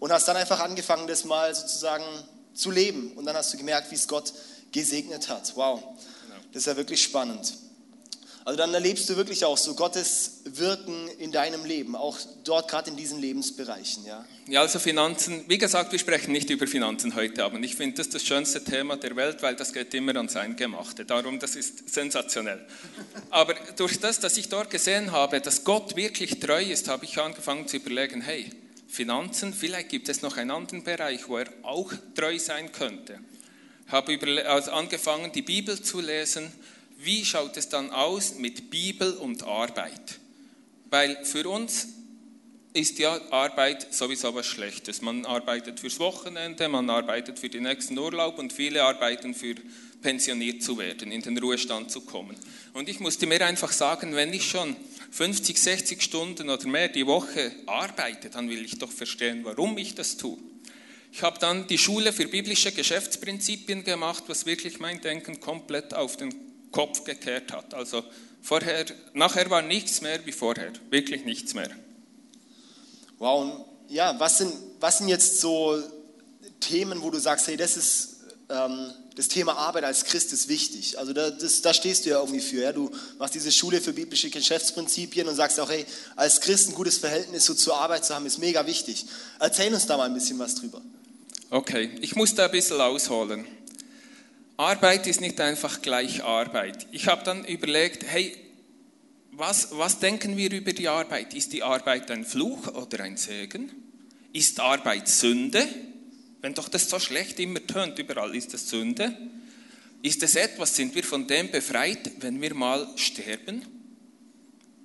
und 0.00 0.12
hast 0.12 0.28
dann 0.28 0.36
einfach 0.36 0.60
angefangen, 0.60 1.06
das 1.06 1.24
mal 1.24 1.54
sozusagen 1.54 2.04
zu 2.52 2.70
leben 2.70 3.12
und 3.12 3.24
dann 3.24 3.34
hast 3.34 3.54
du 3.54 3.56
gemerkt, 3.56 3.90
wie 3.90 3.94
es 3.94 4.06
Gott 4.06 4.34
gesegnet 4.70 5.30
hat. 5.30 5.56
Wow, 5.56 5.80
genau. 5.80 6.40
das 6.52 6.60
ist 6.60 6.66
ja 6.66 6.76
wirklich 6.76 7.02
spannend. 7.02 7.54
Also 8.46 8.58
dann 8.58 8.74
erlebst 8.74 9.08
du 9.08 9.16
wirklich 9.16 9.42
auch 9.46 9.56
so 9.56 9.74
Gottes 9.74 10.42
Wirken 10.44 11.08
in 11.18 11.32
deinem 11.32 11.64
Leben, 11.64 11.96
auch 11.96 12.18
dort 12.44 12.68
gerade 12.68 12.90
in 12.90 12.96
diesen 12.96 13.18
Lebensbereichen. 13.18 14.04
Ja? 14.04 14.26
ja, 14.46 14.60
also 14.60 14.78
Finanzen, 14.78 15.44
wie 15.48 15.56
gesagt, 15.56 15.92
wir 15.92 15.98
sprechen 15.98 16.32
nicht 16.32 16.50
über 16.50 16.66
Finanzen 16.66 17.14
heute 17.14 17.42
Abend. 17.42 17.64
Ich 17.64 17.74
finde 17.74 17.96
das 17.96 18.10
das 18.10 18.22
schönste 18.22 18.62
Thema 18.62 18.98
der 18.98 19.16
Welt, 19.16 19.42
weil 19.42 19.56
das 19.56 19.72
geht 19.72 19.94
immer 19.94 20.14
ans 20.16 20.36
Eingemachte. 20.36 21.06
Darum, 21.06 21.38
das 21.38 21.56
ist 21.56 21.88
sensationell. 21.88 22.66
Aber 23.30 23.54
durch 23.76 23.98
das, 23.98 24.20
dass 24.20 24.36
ich 24.36 24.50
dort 24.50 24.68
gesehen 24.68 25.10
habe, 25.10 25.40
dass 25.40 25.64
Gott 25.64 25.96
wirklich 25.96 26.38
treu 26.38 26.62
ist, 26.62 26.88
habe 26.88 27.06
ich 27.06 27.18
angefangen 27.18 27.66
zu 27.66 27.78
überlegen, 27.78 28.20
hey, 28.20 28.50
Finanzen, 28.86 29.54
vielleicht 29.54 29.88
gibt 29.88 30.10
es 30.10 30.20
noch 30.20 30.36
einen 30.36 30.50
anderen 30.50 30.84
Bereich, 30.84 31.30
wo 31.30 31.38
er 31.38 31.48
auch 31.62 31.90
treu 32.14 32.38
sein 32.38 32.70
könnte. 32.72 33.20
Ich 33.86 33.92
habe 33.92 34.46
also 34.46 34.70
angefangen, 34.72 35.32
die 35.32 35.42
Bibel 35.42 35.80
zu 35.80 36.00
lesen 36.02 36.52
wie 37.04 37.24
schaut 37.24 37.56
es 37.56 37.68
dann 37.68 37.90
aus 37.90 38.34
mit 38.36 38.70
Bibel 38.70 39.12
und 39.14 39.44
Arbeit? 39.44 40.20
Weil 40.90 41.24
für 41.24 41.48
uns 41.48 41.88
ist 42.72 42.98
ja 42.98 43.20
Arbeit 43.30 43.94
sowieso 43.94 44.34
was 44.34 44.46
Schlechtes. 44.46 45.00
Man 45.00 45.24
arbeitet 45.26 45.78
fürs 45.78 46.00
Wochenende, 46.00 46.68
man 46.68 46.90
arbeitet 46.90 47.38
für 47.38 47.48
den 47.48 47.62
nächsten 47.62 47.96
Urlaub 47.96 48.38
und 48.38 48.52
viele 48.52 48.82
arbeiten 48.82 49.34
für 49.34 49.54
pensioniert 50.02 50.62
zu 50.62 50.76
werden, 50.76 51.12
in 51.12 51.22
den 51.22 51.38
Ruhestand 51.38 51.90
zu 51.90 52.00
kommen. 52.02 52.36
Und 52.74 52.88
ich 52.88 53.00
musste 53.00 53.26
mir 53.26 53.44
einfach 53.46 53.72
sagen, 53.72 54.14
wenn 54.16 54.32
ich 54.32 54.48
schon 54.48 54.76
50, 55.12 55.56
60 55.56 56.02
Stunden 56.02 56.50
oder 56.50 56.66
mehr 56.66 56.88
die 56.88 57.06
Woche 57.06 57.52
arbeite, 57.66 58.28
dann 58.28 58.50
will 58.50 58.64
ich 58.64 58.78
doch 58.78 58.90
verstehen, 58.90 59.44
warum 59.44 59.78
ich 59.78 59.94
das 59.94 60.16
tue. 60.16 60.36
Ich 61.12 61.22
habe 61.22 61.38
dann 61.38 61.68
die 61.68 61.78
Schule 61.78 62.12
für 62.12 62.26
biblische 62.26 62.72
Geschäftsprinzipien 62.72 63.84
gemacht, 63.84 64.24
was 64.26 64.46
wirklich 64.46 64.80
mein 64.80 65.00
Denken 65.00 65.38
komplett 65.38 65.94
auf 65.94 66.16
den 66.16 66.53
Kopf 66.74 67.04
gekehrt 67.04 67.52
hat. 67.52 67.72
Also 67.72 68.02
vorher, 68.42 68.84
nachher 69.12 69.48
war 69.48 69.62
nichts 69.62 70.00
mehr 70.00 70.26
wie 70.26 70.32
vorher, 70.32 70.72
wirklich 70.90 71.24
nichts 71.24 71.54
mehr. 71.54 71.70
Wow, 73.18 73.42
und 73.42 73.94
ja, 73.94 74.18
was 74.18 74.38
sind, 74.38 74.52
was 74.80 74.98
sind 74.98 75.08
jetzt 75.08 75.40
so 75.40 75.80
Themen, 76.58 77.00
wo 77.00 77.10
du 77.10 77.18
sagst, 77.18 77.46
hey, 77.46 77.56
das 77.56 77.76
ist 77.76 78.16
ähm, 78.48 78.90
das 79.14 79.28
Thema 79.28 79.56
Arbeit 79.56 79.84
als 79.84 80.04
Christ 80.04 80.32
ist 80.32 80.48
wichtig. 80.48 80.98
Also 80.98 81.12
da, 81.12 81.30
das, 81.30 81.62
da 81.62 81.72
stehst 81.72 82.04
du 82.04 82.10
ja 82.10 82.18
irgendwie 82.18 82.40
für. 82.40 82.62
Ja? 82.62 82.72
Du 82.72 82.90
machst 83.18 83.34
diese 83.34 83.52
Schule 83.52 83.80
für 83.80 83.92
biblische 83.92 84.28
Geschäftsprinzipien 84.28 85.28
und 85.28 85.36
sagst 85.36 85.60
auch, 85.60 85.70
hey, 85.70 85.86
als 86.16 86.40
Christ 86.40 86.70
ein 86.70 86.74
gutes 86.74 86.98
Verhältnis 86.98 87.44
so 87.44 87.54
zur 87.54 87.76
Arbeit 87.76 88.04
zu 88.04 88.14
haben, 88.14 88.26
ist 88.26 88.38
mega 88.38 88.66
wichtig. 88.66 89.06
Erzähl 89.38 89.72
uns 89.72 89.86
da 89.86 89.96
mal 89.96 90.06
ein 90.06 90.14
bisschen 90.14 90.38
was 90.40 90.56
drüber. 90.56 90.82
Okay, 91.50 91.90
ich 92.00 92.16
muss 92.16 92.34
da 92.34 92.46
ein 92.46 92.50
bisschen 92.50 92.80
ausholen. 92.80 93.46
Arbeit 94.56 95.06
ist 95.06 95.20
nicht 95.20 95.40
einfach 95.40 95.82
gleich 95.82 96.22
Arbeit. 96.22 96.86
Ich 96.92 97.08
habe 97.08 97.24
dann 97.24 97.44
überlegt, 97.44 98.04
hey, 98.04 98.36
was, 99.32 99.70
was 99.72 99.98
denken 99.98 100.36
wir 100.36 100.52
über 100.52 100.72
die 100.72 100.86
Arbeit? 100.86 101.34
Ist 101.34 101.52
die 101.52 101.64
Arbeit 101.64 102.10
ein 102.10 102.24
Fluch 102.24 102.68
oder 102.68 103.02
ein 103.02 103.16
Segen? 103.16 103.72
Ist 104.32 104.60
Arbeit 104.60 105.08
Sünde? 105.08 105.66
Wenn 106.40 106.54
doch 106.54 106.68
das 106.68 106.88
so 106.88 107.00
schlecht 107.00 107.40
immer 107.40 107.66
tönt, 107.66 107.98
überall 107.98 108.34
ist 108.36 108.54
das 108.54 108.68
Sünde. 108.68 109.16
Ist 110.02 110.22
es 110.22 110.36
etwas, 110.36 110.76
sind 110.76 110.94
wir 110.94 111.02
von 111.02 111.26
dem 111.26 111.50
befreit, 111.50 112.12
wenn 112.20 112.40
wir 112.40 112.54
mal 112.54 112.86
sterben? 112.96 113.64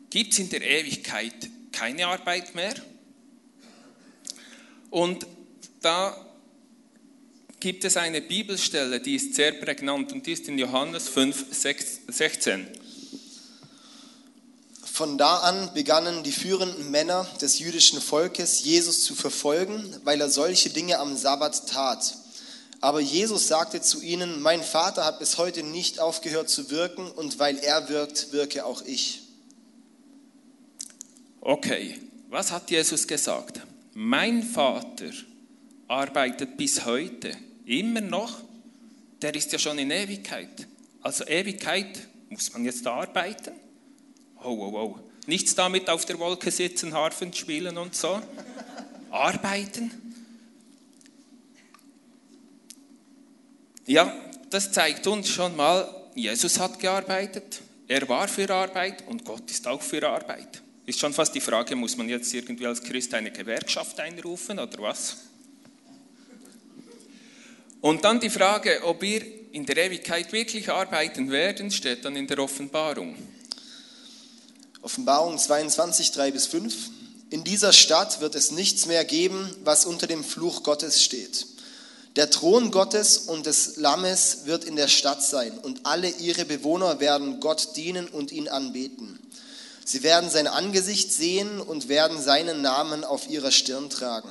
Gibt 0.09 0.33
es 0.33 0.39
in 0.39 0.49
der 0.49 0.61
Ewigkeit 0.61 1.49
keine 1.71 2.07
Arbeit 2.07 2.55
mehr? 2.55 2.73
Und 4.89 5.27
da 5.81 6.28
gibt 7.59 7.83
es 7.83 7.97
eine 7.97 8.21
Bibelstelle, 8.21 8.99
die 8.99 9.15
ist 9.15 9.35
sehr 9.35 9.51
prägnant 9.51 10.11
und 10.13 10.25
die 10.25 10.33
ist 10.33 10.47
in 10.47 10.57
Johannes 10.57 11.09
5, 11.09 11.45
16. 12.07 12.67
Von 14.83 15.17
da 15.17 15.37
an 15.37 15.73
begannen 15.73 16.23
die 16.23 16.31
führenden 16.31 16.91
Männer 16.91 17.25
des 17.41 17.59
jüdischen 17.59 18.01
Volkes, 18.01 18.63
Jesus 18.63 19.03
zu 19.03 19.15
verfolgen, 19.15 19.95
weil 20.03 20.19
er 20.19 20.29
solche 20.29 20.69
Dinge 20.69 20.99
am 20.99 21.15
Sabbat 21.15 21.67
tat. 21.67 22.17
Aber 22.81 23.01
Jesus 23.01 23.47
sagte 23.47 23.81
zu 23.81 24.01
ihnen, 24.01 24.41
mein 24.41 24.63
Vater 24.63 25.05
hat 25.05 25.19
bis 25.19 25.37
heute 25.37 25.63
nicht 25.63 25.99
aufgehört 25.99 26.49
zu 26.49 26.69
wirken 26.69 27.09
und 27.11 27.39
weil 27.39 27.57
er 27.59 27.89
wirkt, 27.89 28.31
wirke 28.31 28.65
auch 28.65 28.81
ich. 28.85 29.23
Okay, 31.41 31.97
was 32.29 32.51
hat 32.51 32.71
Jesus 32.71 33.07
gesagt? 33.07 33.61
Mein 33.93 34.43
Vater 34.43 35.11
arbeitet 35.87 36.57
bis 36.57 36.85
heute 36.85 37.35
Immer 37.69 38.01
noch, 38.01 38.41
der 39.21 39.35
ist 39.35 39.51
ja 39.51 39.59
schon 39.59 39.77
in 39.77 39.91
Ewigkeit. 39.91 40.67
Also 41.03 41.23
Ewigkeit 41.27 41.99
muss 42.29 42.51
man 42.51 42.65
jetzt 42.65 42.85
arbeiten. 42.88 43.51
Oh, 44.43 44.47
oh, 44.47 44.73
oh. 44.73 44.99
Nichts 45.27 45.53
damit 45.53 45.88
auf 45.88 46.03
der 46.05 46.17
Wolke 46.17 46.49
sitzen, 46.49 46.95
Harfen 46.95 47.31
spielen 47.31 47.77
und 47.77 47.93
so. 47.93 48.19
Arbeiten. 49.11 49.91
Ja, 53.85 54.15
das 54.49 54.71
zeigt 54.71 55.05
uns 55.05 55.29
schon 55.29 55.55
mal, 55.55 56.09
Jesus 56.15 56.59
hat 56.59 56.79
gearbeitet, 56.79 57.61
er 57.88 58.09
war 58.09 58.27
für 58.27 58.49
Arbeit 58.49 59.07
und 59.07 59.23
Gott 59.23 59.51
ist 59.51 59.67
auch 59.67 59.83
für 59.83 60.09
Arbeit. 60.09 60.63
Ist 60.88 60.99
schon 60.99 61.13
fast 61.13 61.35
die 61.35 61.41
Frage, 61.41 61.75
muss 61.75 61.95
man 61.97 62.09
jetzt 62.09 62.33
irgendwie 62.33 62.65
als 62.65 62.81
Christ 62.81 63.13
eine 63.13 63.29
Gewerkschaft 63.29 63.99
einrufen 63.99 64.57
oder 64.57 64.79
was? 64.79 65.28
Und 67.81 68.03
dann 68.03 68.19
die 68.19 68.29
Frage, 68.29 68.81
ob 68.83 69.01
wir 69.01 69.21
in 69.51 69.65
der 69.65 69.77
Ewigkeit 69.77 70.31
wirklich 70.33 70.69
arbeiten 70.69 71.31
werden, 71.31 71.71
steht 71.71 72.03
dann 72.05 72.15
in 72.15 72.27
der 72.27 72.39
Offenbarung. 72.39 73.15
Offenbarung 74.81 75.38
22, 75.38 76.12
3 76.12 76.31
bis 76.31 76.45
5. 76.48 76.75
In 77.29 77.43
dieser 77.43 77.74
Stadt 77.74 78.21
wird 78.21 78.36
es 78.36 78.51
nichts 78.51 78.86
mehr 78.86 79.05
geben, 79.05 79.50
was 79.63 79.86
unter 79.86 80.07
dem 80.07 80.24
Fluch 80.24 80.63
Gottes 80.63 81.03
steht. 81.03 81.45
Der 82.15 82.29
Thron 82.29 82.71
Gottes 82.71 83.17
und 83.17 83.45
des 83.45 83.77
Lammes 83.77 84.39
wird 84.45 84.65
in 84.65 84.75
der 84.75 84.88
Stadt 84.88 85.24
sein 85.24 85.57
und 85.59 85.86
alle 85.86 86.09
ihre 86.09 86.43
Bewohner 86.43 87.00
werden 87.00 87.39
Gott 87.39 87.75
dienen 87.75 88.07
und 88.07 88.31
ihn 88.31 88.48
anbeten. 88.48 89.19
Sie 89.86 90.03
werden 90.03 90.29
sein 90.29 90.48
Angesicht 90.48 91.13
sehen 91.13 91.62
und 91.62 91.88
werden 91.88 92.21
seinen 92.21 92.62
Namen 92.62 93.03
auf 93.03 93.29
ihrer 93.29 93.51
Stirn 93.51 93.89
tragen. 93.89 94.29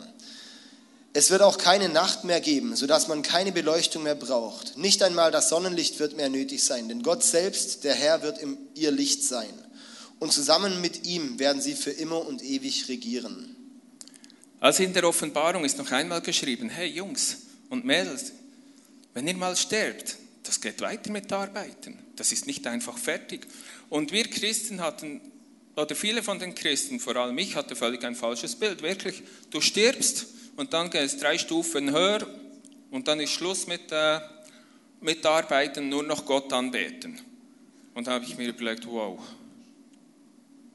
Es 1.18 1.30
wird 1.30 1.42
auch 1.42 1.58
keine 1.58 1.88
Nacht 1.88 2.22
mehr 2.22 2.40
geben, 2.40 2.76
sodass 2.76 3.08
man 3.08 3.22
keine 3.22 3.50
Beleuchtung 3.50 4.04
mehr 4.04 4.14
braucht. 4.14 4.76
Nicht 4.76 5.02
einmal 5.02 5.32
das 5.32 5.48
Sonnenlicht 5.48 5.98
wird 5.98 6.16
mehr 6.16 6.28
nötig 6.28 6.62
sein, 6.62 6.88
denn 6.88 7.02
Gott 7.02 7.24
selbst, 7.24 7.82
der 7.82 7.96
Herr, 7.96 8.22
wird 8.22 8.38
ihr 8.76 8.92
Licht 8.92 9.24
sein. 9.24 9.52
Und 10.20 10.32
zusammen 10.32 10.80
mit 10.80 11.06
ihm 11.06 11.40
werden 11.40 11.60
sie 11.60 11.74
für 11.74 11.90
immer 11.90 12.24
und 12.24 12.40
ewig 12.44 12.88
regieren. 12.88 13.56
Also 14.60 14.84
in 14.84 14.92
der 14.92 15.08
Offenbarung 15.08 15.64
ist 15.64 15.76
noch 15.76 15.90
einmal 15.90 16.20
geschrieben, 16.20 16.68
hey 16.68 16.86
Jungs 16.86 17.38
und 17.68 17.84
Mädels, 17.84 18.30
wenn 19.12 19.26
ihr 19.26 19.34
mal 19.34 19.56
sterbt, 19.56 20.18
das 20.44 20.60
geht 20.60 20.80
weiter 20.82 21.10
mit 21.10 21.32
Arbeiten. 21.32 21.98
Das 22.14 22.30
ist 22.30 22.46
nicht 22.46 22.64
einfach 22.68 22.96
fertig. 22.96 23.44
Und 23.88 24.12
wir 24.12 24.30
Christen 24.30 24.80
hatten, 24.80 25.20
oder 25.74 25.96
viele 25.96 26.22
von 26.22 26.38
den 26.38 26.54
Christen, 26.54 27.00
vor 27.00 27.16
allem 27.16 27.36
ich, 27.38 27.56
hatte 27.56 27.74
völlig 27.74 28.04
ein 28.04 28.14
falsches 28.14 28.54
Bild. 28.54 28.82
Wirklich, 28.82 29.24
du 29.50 29.60
stirbst 29.60 30.37
und 30.58 30.72
dann 30.72 30.90
geht 30.90 31.02
es 31.02 31.16
drei 31.16 31.38
Stufen 31.38 31.92
höher 31.92 32.26
und 32.90 33.06
dann 33.06 33.20
ist 33.20 33.30
Schluss 33.30 33.68
mit, 33.68 33.92
äh, 33.92 34.18
mit 35.00 35.24
Arbeiten, 35.24 35.88
nur 35.88 36.02
noch 36.02 36.26
Gott 36.26 36.52
anbeten. 36.52 37.20
Und 37.94 38.08
da 38.08 38.14
habe 38.14 38.24
ich 38.24 38.36
mir 38.36 38.48
überlegt, 38.48 38.84
wow, 38.86 39.20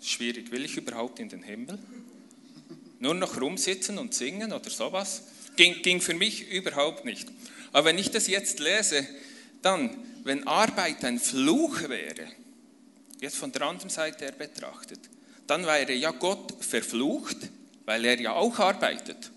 schwierig, 0.02 0.52
will 0.52 0.64
ich 0.64 0.78
überhaupt 0.78 1.20
in 1.20 1.28
den 1.28 1.44
Himmel? 1.44 1.78
Nur 3.00 3.14
noch 3.14 3.42
rumsitzen 3.42 3.98
und 3.98 4.14
singen 4.14 4.54
oder 4.54 4.70
sowas? 4.70 5.24
Ging, 5.58 5.82
ging 5.82 6.00
für 6.00 6.14
mich 6.14 6.50
überhaupt 6.50 7.04
nicht. 7.04 7.28
Aber 7.74 7.86
wenn 7.86 7.98
ich 7.98 8.10
das 8.10 8.28
jetzt 8.28 8.60
lese, 8.60 9.06
dann, 9.62 9.98
wenn 10.24 10.48
Arbeit 10.48 11.04
ein 11.04 11.20
Fluch 11.20 11.90
wäre, 11.90 12.28
jetzt 13.20 13.36
von 13.36 13.52
der 13.52 13.64
anderen 13.64 13.90
Seite 13.90 14.24
her 14.24 14.32
betrachtet, 14.32 15.02
dann 15.46 15.66
wäre 15.66 15.92
ja 15.92 16.12
Gott 16.12 16.54
verflucht, 16.64 17.36
weil 17.84 18.06
er 18.06 18.22
ja 18.22 18.32
auch 18.32 18.58
arbeitet. 18.60 19.34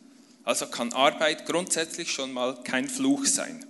Also 0.47 0.69
kann 0.69 0.93
Arbeit 0.93 1.45
grundsätzlich 1.45 2.13
schon 2.13 2.33
mal 2.33 2.63
kein 2.63 2.89
Fluch 2.89 3.27
sein. 3.27 3.67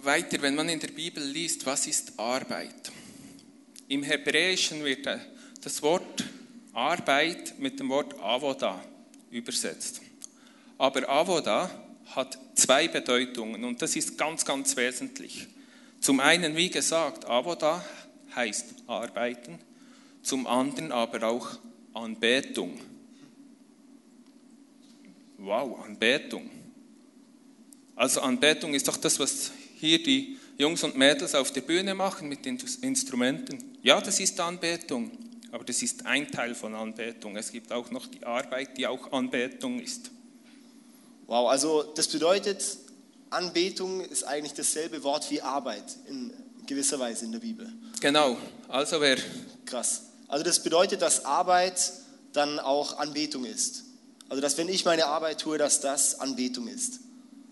Weiter, 0.00 0.42
wenn 0.42 0.54
man 0.54 0.68
in 0.68 0.80
der 0.80 0.88
Bibel 0.88 1.24
liest, 1.24 1.64
was 1.64 1.86
ist 1.86 2.18
Arbeit? 2.18 2.92
Im 3.88 4.02
Hebräischen 4.02 4.84
wird 4.84 5.08
das 5.62 5.80
Wort 5.80 6.24
Arbeit 6.74 7.58
mit 7.58 7.80
dem 7.80 7.88
Wort 7.88 8.20
Avoda 8.20 8.84
übersetzt. 9.30 10.02
Aber 10.76 11.08
Avoda 11.08 11.70
hat 12.14 12.38
zwei 12.54 12.86
Bedeutungen 12.86 13.64
und 13.64 13.80
das 13.80 13.96
ist 13.96 14.18
ganz, 14.18 14.44
ganz 14.44 14.76
wesentlich. 14.76 15.46
Zum 16.02 16.20
einen, 16.20 16.54
wie 16.54 16.68
gesagt, 16.68 17.24
Avoda 17.24 17.82
heißt 18.34 18.74
arbeiten, 18.86 19.58
zum 20.26 20.46
anderen 20.46 20.90
aber 20.90 21.28
auch 21.28 21.48
Anbetung. 21.94 22.78
Wow, 25.38 25.84
Anbetung. 25.84 26.50
Also 27.94 28.20
Anbetung 28.20 28.74
ist 28.74 28.88
doch 28.88 28.96
das, 28.96 29.20
was 29.20 29.52
hier 29.76 30.02
die 30.02 30.36
Jungs 30.58 30.82
und 30.82 30.96
Mädels 30.96 31.34
auf 31.34 31.52
der 31.52 31.60
Bühne 31.60 31.94
machen 31.94 32.28
mit 32.28 32.44
den 32.44 32.58
Instrumenten. 32.82 33.78
Ja, 33.82 34.00
das 34.00 34.18
ist 34.18 34.40
Anbetung, 34.40 35.12
aber 35.52 35.64
das 35.64 35.82
ist 35.82 36.04
ein 36.04 36.30
Teil 36.30 36.54
von 36.54 36.74
Anbetung. 36.74 37.36
Es 37.36 37.52
gibt 37.52 37.70
auch 37.72 37.90
noch 37.92 38.06
die 38.06 38.24
Arbeit, 38.24 38.76
die 38.76 38.86
auch 38.86 39.12
Anbetung 39.12 39.78
ist. 39.78 40.10
Wow, 41.26 41.50
also 41.50 41.84
das 41.94 42.08
bedeutet, 42.08 42.64
Anbetung 43.30 44.00
ist 44.00 44.24
eigentlich 44.24 44.54
dasselbe 44.54 45.02
Wort 45.04 45.30
wie 45.30 45.40
Arbeit 45.40 45.84
in 46.08 46.32
gewisser 46.66 46.98
Weise 46.98 47.26
in 47.26 47.32
der 47.32 47.38
Bibel. 47.38 47.72
Genau, 48.00 48.36
also 48.68 49.00
wer. 49.00 49.18
Krass. 49.64 50.05
Also 50.28 50.44
das 50.44 50.62
bedeutet, 50.62 51.02
dass 51.02 51.24
Arbeit 51.24 51.92
dann 52.32 52.58
auch 52.58 52.98
Anbetung 52.98 53.44
ist. 53.44 53.84
Also 54.28 54.40
dass 54.40 54.58
wenn 54.58 54.68
ich 54.68 54.84
meine 54.84 55.06
Arbeit 55.06 55.40
tue, 55.40 55.58
dass 55.58 55.80
das 55.80 56.18
Anbetung 56.20 56.68
ist. 56.68 57.00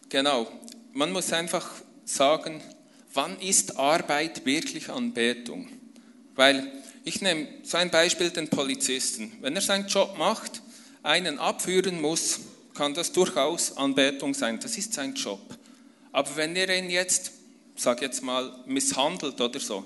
Genau. 0.08 0.46
Man 0.92 1.12
muss 1.12 1.32
einfach 1.32 1.68
sagen, 2.04 2.62
wann 3.12 3.38
ist 3.40 3.78
Arbeit 3.78 4.44
wirklich 4.44 4.90
Anbetung? 4.90 5.68
Weil 6.34 6.70
ich 7.04 7.20
nehme 7.20 7.48
so 7.62 7.76
ein 7.76 7.90
Beispiel 7.90 8.30
den 8.30 8.48
Polizisten. 8.48 9.32
Wenn 9.40 9.54
er 9.54 9.62
seinen 9.62 9.86
Job 9.86 10.16
macht, 10.18 10.62
einen 11.02 11.38
abführen 11.38 12.00
muss, 12.00 12.40
kann 12.74 12.94
das 12.94 13.12
durchaus 13.12 13.76
Anbetung 13.76 14.34
sein. 14.34 14.58
Das 14.60 14.76
ist 14.76 14.94
sein 14.94 15.14
Job. 15.14 15.40
Aber 16.12 16.34
wenn 16.36 16.56
er 16.56 16.76
ihn 16.76 16.90
jetzt, 16.90 17.32
sag 17.76 18.02
jetzt 18.02 18.22
mal, 18.22 18.52
misshandelt 18.66 19.40
oder 19.40 19.60
so, 19.60 19.84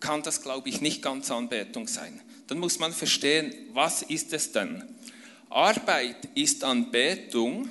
kann 0.00 0.22
das, 0.22 0.42
glaube 0.42 0.68
ich, 0.68 0.80
nicht 0.80 1.02
ganz 1.02 1.30
Anbetung 1.30 1.88
sein. 1.88 2.20
Dann 2.48 2.58
muss 2.58 2.78
man 2.78 2.92
verstehen, 2.92 3.54
was 3.72 4.02
ist 4.02 4.32
es 4.32 4.52
denn? 4.52 4.82
Arbeit 5.50 6.28
ist 6.34 6.64
Anbetung, 6.64 7.68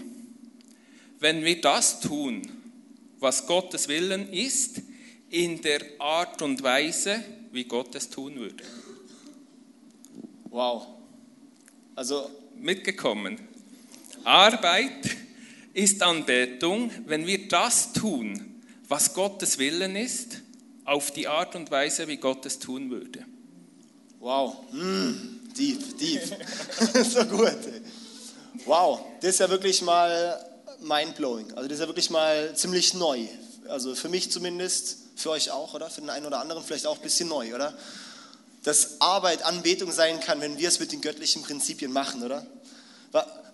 wenn 1.20 1.44
wir 1.44 1.60
das 1.60 2.00
tun, 2.00 2.44
was 3.20 3.48
Gottes 3.48 3.88
Willen 3.88 4.32
ist, 4.32 4.82
in 5.30 5.62
der 5.62 5.82
Art 6.00 6.42
und 6.42 6.64
Weise, 6.64 7.24
wie 7.52 7.66
Gott 7.66 7.96
es 7.96 8.10
tun 8.10 8.36
würde. 8.36 8.64
Wow. 10.46 10.88
Also 11.96 12.30
mitgekommen. 12.56 13.40
Arbeit 14.24 15.18
ist 15.74 16.02
Anbetung, 16.04 16.92
wenn 17.06 17.26
wir 17.26 17.48
das 17.48 17.94
tun, 17.94 18.62
was 18.88 19.14
Gottes 19.14 19.58
Willen 19.58 19.96
ist, 19.96 20.42
auf 20.86 21.12
die 21.12 21.28
Art 21.28 21.56
und 21.56 21.70
Weise, 21.72 22.08
wie 22.08 22.18
Gott 22.18 22.46
es 22.46 22.60
tun 22.60 22.90
würde. 22.90 23.26
Wow, 24.28 24.58
mm, 24.74 25.54
deep, 25.58 25.98
deep. 25.98 26.22
so 27.10 27.24
gut. 27.24 27.60
Wow, 28.66 29.00
das 29.22 29.30
ist 29.30 29.40
ja 29.40 29.50
wirklich 29.50 29.82
mal 29.82 30.38
mindblowing. 30.82 31.54
Also 31.54 31.70
das 31.70 31.76
ist 31.76 31.80
ja 31.80 31.88
wirklich 31.88 32.10
mal 32.10 32.54
ziemlich 32.54 32.94
neu. 32.94 33.26
Also 33.70 33.96
für 33.96 34.10
mich 34.10 34.30
zumindest, 34.30 34.98
für 35.16 35.30
euch 35.30 35.50
auch, 35.52 35.74
oder? 35.76 35.90
Für 35.90 36.02
den 36.02 36.10
einen 36.10 36.26
oder 36.26 36.42
anderen 36.42 36.62
vielleicht 36.62 36.88
auch 36.88 36.98
ein 36.98 37.02
bisschen 37.02 37.30
neu, 37.30 37.56
oder? 37.56 37.74
Dass 38.64 39.00
Arbeit 39.00 39.44
Anbetung 39.44 39.94
sein 39.94 40.20
kann, 40.20 40.42
wenn 40.42 40.58
wir 40.58 40.68
es 40.68 40.82
mit 40.82 40.92
den 40.92 41.00
göttlichen 41.00 41.42
Prinzipien 41.44 41.94
machen, 41.94 42.22
oder? 42.22 42.46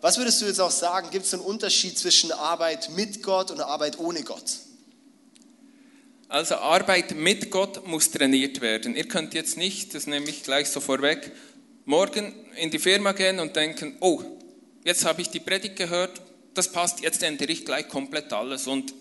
Was 0.01 0.17
würdest 0.17 0.41
du 0.41 0.47
jetzt 0.47 0.59
auch 0.59 0.71
sagen? 0.71 1.11
Gibt 1.11 1.27
es 1.27 1.35
einen 1.35 1.43
Unterschied 1.43 1.99
zwischen 1.99 2.31
Arbeit 2.31 2.89
mit 2.89 3.21
Gott 3.21 3.51
und 3.51 3.61
Arbeit 3.61 3.99
ohne 3.99 4.23
Gott? 4.23 4.41
Also 6.33 6.55
Arbeit 6.55 7.15
mit 7.15 7.51
Gott 7.51 7.85
muss 7.85 8.09
trainiert 8.09 8.59
werden. 8.59 8.95
Ihr 8.95 9.07
könnt 9.07 9.35
jetzt 9.35 9.55
nicht, 9.55 9.93
das 9.93 10.07
nehme 10.07 10.27
ich 10.27 10.41
gleich 10.41 10.67
so 10.67 10.79
vorweg, 10.79 11.31
morgen 11.85 12.33
in 12.55 12.71
die 12.71 12.79
Firma 12.79 13.11
gehen 13.11 13.39
und 13.39 13.55
denken, 13.55 13.97
oh, 13.99 14.23
jetzt 14.83 15.05
habe 15.05 15.21
ich 15.21 15.29
die 15.29 15.39
Predigt 15.39 15.75
gehört, 15.75 16.19
das 16.55 16.71
passt, 16.71 17.01
jetzt 17.01 17.21
ändere 17.21 17.51
ich 17.51 17.65
gleich 17.65 17.87
komplett 17.87 18.33
alles 18.33 18.65
und 18.65 18.95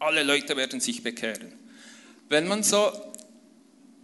alle 0.00 0.24
Leute 0.24 0.56
werden 0.56 0.80
sich 0.80 1.04
bekehren. 1.04 1.52
Wenn 2.28 2.48
man 2.48 2.64
so, 2.64 2.90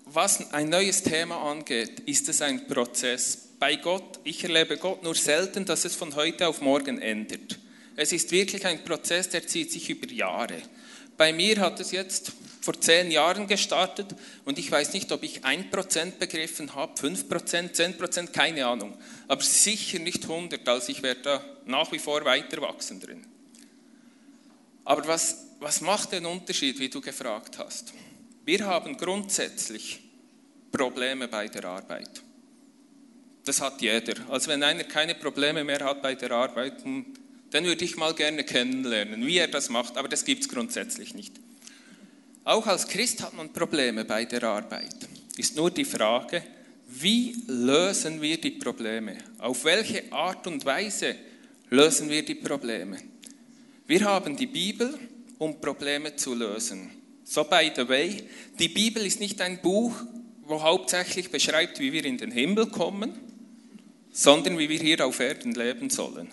was 0.05 0.53
ein 0.53 0.69
neues 0.69 1.03
Thema 1.03 1.39
angeht, 1.51 1.99
ist 2.07 2.29
es 2.29 2.43
ein 2.43 2.69
Prozess. 2.69 3.49
Bei 3.59 3.75
Gott, 3.75 4.21
ich 4.23 4.45
erlebe 4.45 4.77
Gott 4.77 5.03
nur 5.03 5.17
selten, 5.17 5.65
dass 5.65 5.85
es 5.85 5.97
von 5.97 6.15
heute 6.15 6.47
auf 6.47 6.61
morgen 6.61 7.01
ändert. 7.01 7.59
Es 7.97 8.13
ist 8.13 8.31
wirklich 8.31 8.65
ein 8.65 8.85
Prozess, 8.85 9.29
der 9.31 9.49
zieht 9.49 9.73
sich 9.73 9.91
über 9.91 10.07
Jahre. 10.13 10.63
Bei 11.23 11.33
mir 11.33 11.61
hat 11.61 11.79
es 11.79 11.93
jetzt 11.93 12.33
vor 12.63 12.81
zehn 12.81 13.13
Jahren 13.13 13.47
gestartet 13.47 14.09
und 14.45 14.59
ich 14.59 14.69
weiß 14.69 14.93
nicht, 14.93 15.13
ob 15.13 15.23
ich 15.23 15.45
ein 15.45 15.71
Prozent 15.71 16.19
begriffen 16.19 16.75
habe, 16.75 16.99
fünf 16.99 17.29
Prozent, 17.29 17.77
zehn 17.77 17.97
Prozent, 17.97 18.33
keine 18.33 18.67
Ahnung. 18.67 18.99
Aber 19.29 19.41
sicher 19.41 20.01
nicht 20.01 20.25
100, 20.25 20.67
also 20.69 20.91
ich 20.91 21.01
werde 21.05 21.23
da 21.23 21.45
nach 21.65 21.93
wie 21.93 22.01
vor 22.01 22.25
weiter 22.25 22.61
wachsen 22.61 22.99
drin. 22.99 23.25
Aber 24.85 25.07
was, 25.07 25.47
was 25.61 25.81
macht 25.81 26.11
den 26.11 26.27
Unterschied, 26.27 26.81
wie 26.81 26.89
du 26.89 27.01
gefragt 27.01 27.57
hast? 27.57 27.93
Wir 28.45 28.67
haben 28.67 28.97
grundsätzlich 28.97 30.01
Probleme 30.73 31.29
bei 31.29 31.47
der 31.47 31.67
Arbeit. 31.67 32.21
Das 33.45 33.61
hat 33.61 33.81
jeder. 33.81 34.15
Also 34.29 34.51
wenn 34.51 34.65
einer 34.65 34.83
keine 34.83 35.15
Probleme 35.15 35.63
mehr 35.63 35.85
hat 35.85 36.03
bei 36.03 36.17
der 36.17 36.33
Arbeit, 36.33 36.83
hm, 36.83 37.15
dann 37.53 37.65
würde 37.65 37.85
ich 37.85 37.97
mal 37.97 38.15
gerne 38.15 38.45
kennenlernen, 38.45 39.27
wie 39.27 39.39
er 39.39 39.47
das 39.47 39.69
macht, 39.69 39.97
aber 39.97 40.09
das 40.09 40.25
gibt 40.25 40.43
es 40.43 40.49
grundsätzlich 40.49 41.15
nicht. 41.15 41.35
Auch 42.45 42.67
als 42.67 42.89
Christ 42.89 43.23
hat 43.23 43.35
man 43.35 43.53
Probleme 43.53 44.05
bei 44.05 44.25
der 44.25 44.43
Arbeit. 44.43 44.97
Ist 45.37 45.55
nur 45.55 45.71
die 45.71 45.85
Frage, 45.85 46.43
wie 46.89 47.37
lösen 47.47 48.21
wir 48.21 48.41
die 48.41 48.53
Probleme? 48.53 49.19
Auf 49.39 49.65
welche 49.65 50.11
Art 50.13 50.47
und 50.47 50.65
Weise 50.65 51.15
lösen 51.71 52.09
wir 52.09 52.25
die 52.25 52.35
Probleme? 52.35 52.97
Wir 53.87 54.05
haben 54.05 54.37
die 54.37 54.47
Bibel, 54.47 54.99
um 55.39 55.61
Probleme 55.61 56.17
zu 56.17 56.35
lösen. 56.35 56.91
So, 57.25 57.45
by 57.45 57.71
the 57.77 57.89
way, 57.89 58.25
die 58.59 58.69
Bibel 58.69 59.05
ist 59.05 59.21
nicht 59.21 59.41
ein 59.41 59.61
Buch, 59.61 59.95
wo 60.43 60.63
hauptsächlich 60.63 61.31
beschreibt, 61.31 61.81
wie 61.81 61.93
wir 61.93 62.05
in 62.05 62.19
den 62.19 62.31
Himmel 62.31 62.67
kommen, 62.67 63.13
sondern 64.11 64.59
wie 64.59 64.69
wir 64.69 64.79
hier 64.79 65.07
auf 65.07 65.21
Erden 65.21 65.53
leben 65.53 65.91
sollen. 65.91 66.31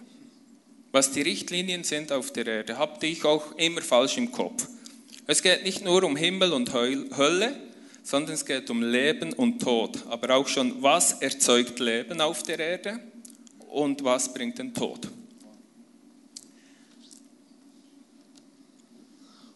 Was 0.91 1.11
die 1.11 1.21
Richtlinien 1.21 1.83
sind 1.83 2.11
auf 2.11 2.31
der 2.31 2.47
Erde, 2.47 2.77
habt 2.77 3.03
ich 3.03 3.23
auch 3.23 3.51
immer 3.57 3.81
falsch 3.81 4.17
im 4.17 4.31
Kopf. 4.31 4.67
Es 5.27 5.43
geht 5.43 5.63
nicht 5.63 5.83
nur 5.83 6.03
um 6.03 6.15
Himmel 6.15 6.53
und 6.53 6.73
Hölle, 6.73 7.55
sondern 8.03 8.33
es 8.33 8.45
geht 8.45 8.69
um 8.71 8.81
Leben 8.81 9.33
und 9.33 9.59
Tod. 9.59 9.99
Aber 10.09 10.35
auch 10.35 10.47
schon, 10.47 10.81
was 10.81 11.21
erzeugt 11.21 11.79
Leben 11.79 12.21
auf 12.21 12.41
der 12.41 12.57
Erde 12.57 12.99
und 13.69 14.03
was 14.03 14.33
bringt 14.33 14.57
den 14.57 14.73
Tod. 14.73 15.07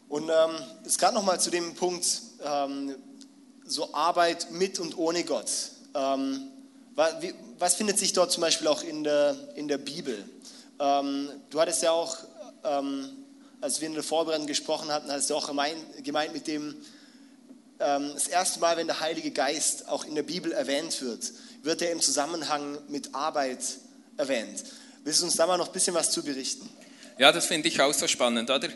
Und 0.08 0.30
ähm, 0.30 0.56
es 0.86 1.00
gerade 1.00 1.16
nochmal 1.16 1.40
zu 1.40 1.50
dem 1.50 1.74
Punkt, 1.74 2.06
ähm, 2.46 2.96
so 3.66 3.92
Arbeit 3.96 4.52
mit 4.52 4.80
und 4.80 4.96
ohne 4.96 5.24
Gott. 5.24 5.50
Ähm, 5.96 6.52
was, 6.94 7.16
was, 7.58 7.74
findet 7.74 7.98
sich 7.98 8.14
dort 8.14 8.32
zum 8.32 8.42
Beispiel 8.42 8.68
auch 8.68 8.84
in 8.84 9.04
der, 9.04 9.36
in 9.56 9.68
der 9.68 9.80
Bibel? 9.80 10.24
Ähm, 10.80 11.30
du 11.50 11.60
hattest 11.60 11.84
ja 11.84 11.92
auch 11.92 12.18
ähm, 12.64 13.24
als 13.64 13.80
wir 13.80 13.88
in 13.88 13.94
der 13.94 14.04
Vorbereitung 14.04 14.46
gesprochen 14.46 14.92
hatten, 14.92 15.10
hast 15.10 15.30
du 15.30 15.36
auch 15.36 15.48
gemeint 15.48 16.34
mit 16.34 16.48
dem, 16.48 16.76
ähm, 17.80 18.12
das 18.14 18.28
erste 18.28 18.60
Mal, 18.60 18.76
wenn 18.76 18.88
der 18.88 19.00
Heilige 19.00 19.32
Geist 19.32 19.88
auch 19.88 20.04
in 20.04 20.16
der 20.16 20.24
Bibel 20.24 20.52
erwähnt 20.52 21.02
wird, 21.02 21.32
wird 21.64 21.82
er 21.82 21.92
im 21.92 22.02
Zusammenhang 22.02 22.78
mit 22.90 23.16
Arbeit 23.16 23.60
erwähnt. 24.18 24.66
Willst 25.06 25.22
du 25.22 25.26
uns 25.26 25.38
da 25.38 25.48
mal 25.48 25.58
noch 25.58 25.68
ein 25.68 25.74
bisschen 25.74 25.94
was 25.94 26.12
zu 26.12 26.24
berichten? 26.24 26.70
Ja, 27.18 27.32
das 27.32 27.46
finde 27.46 27.70
ich 27.70 27.80
auch 27.80 27.94
so 27.94 28.06
spannend, 28.08 28.50
oder? 28.50 28.68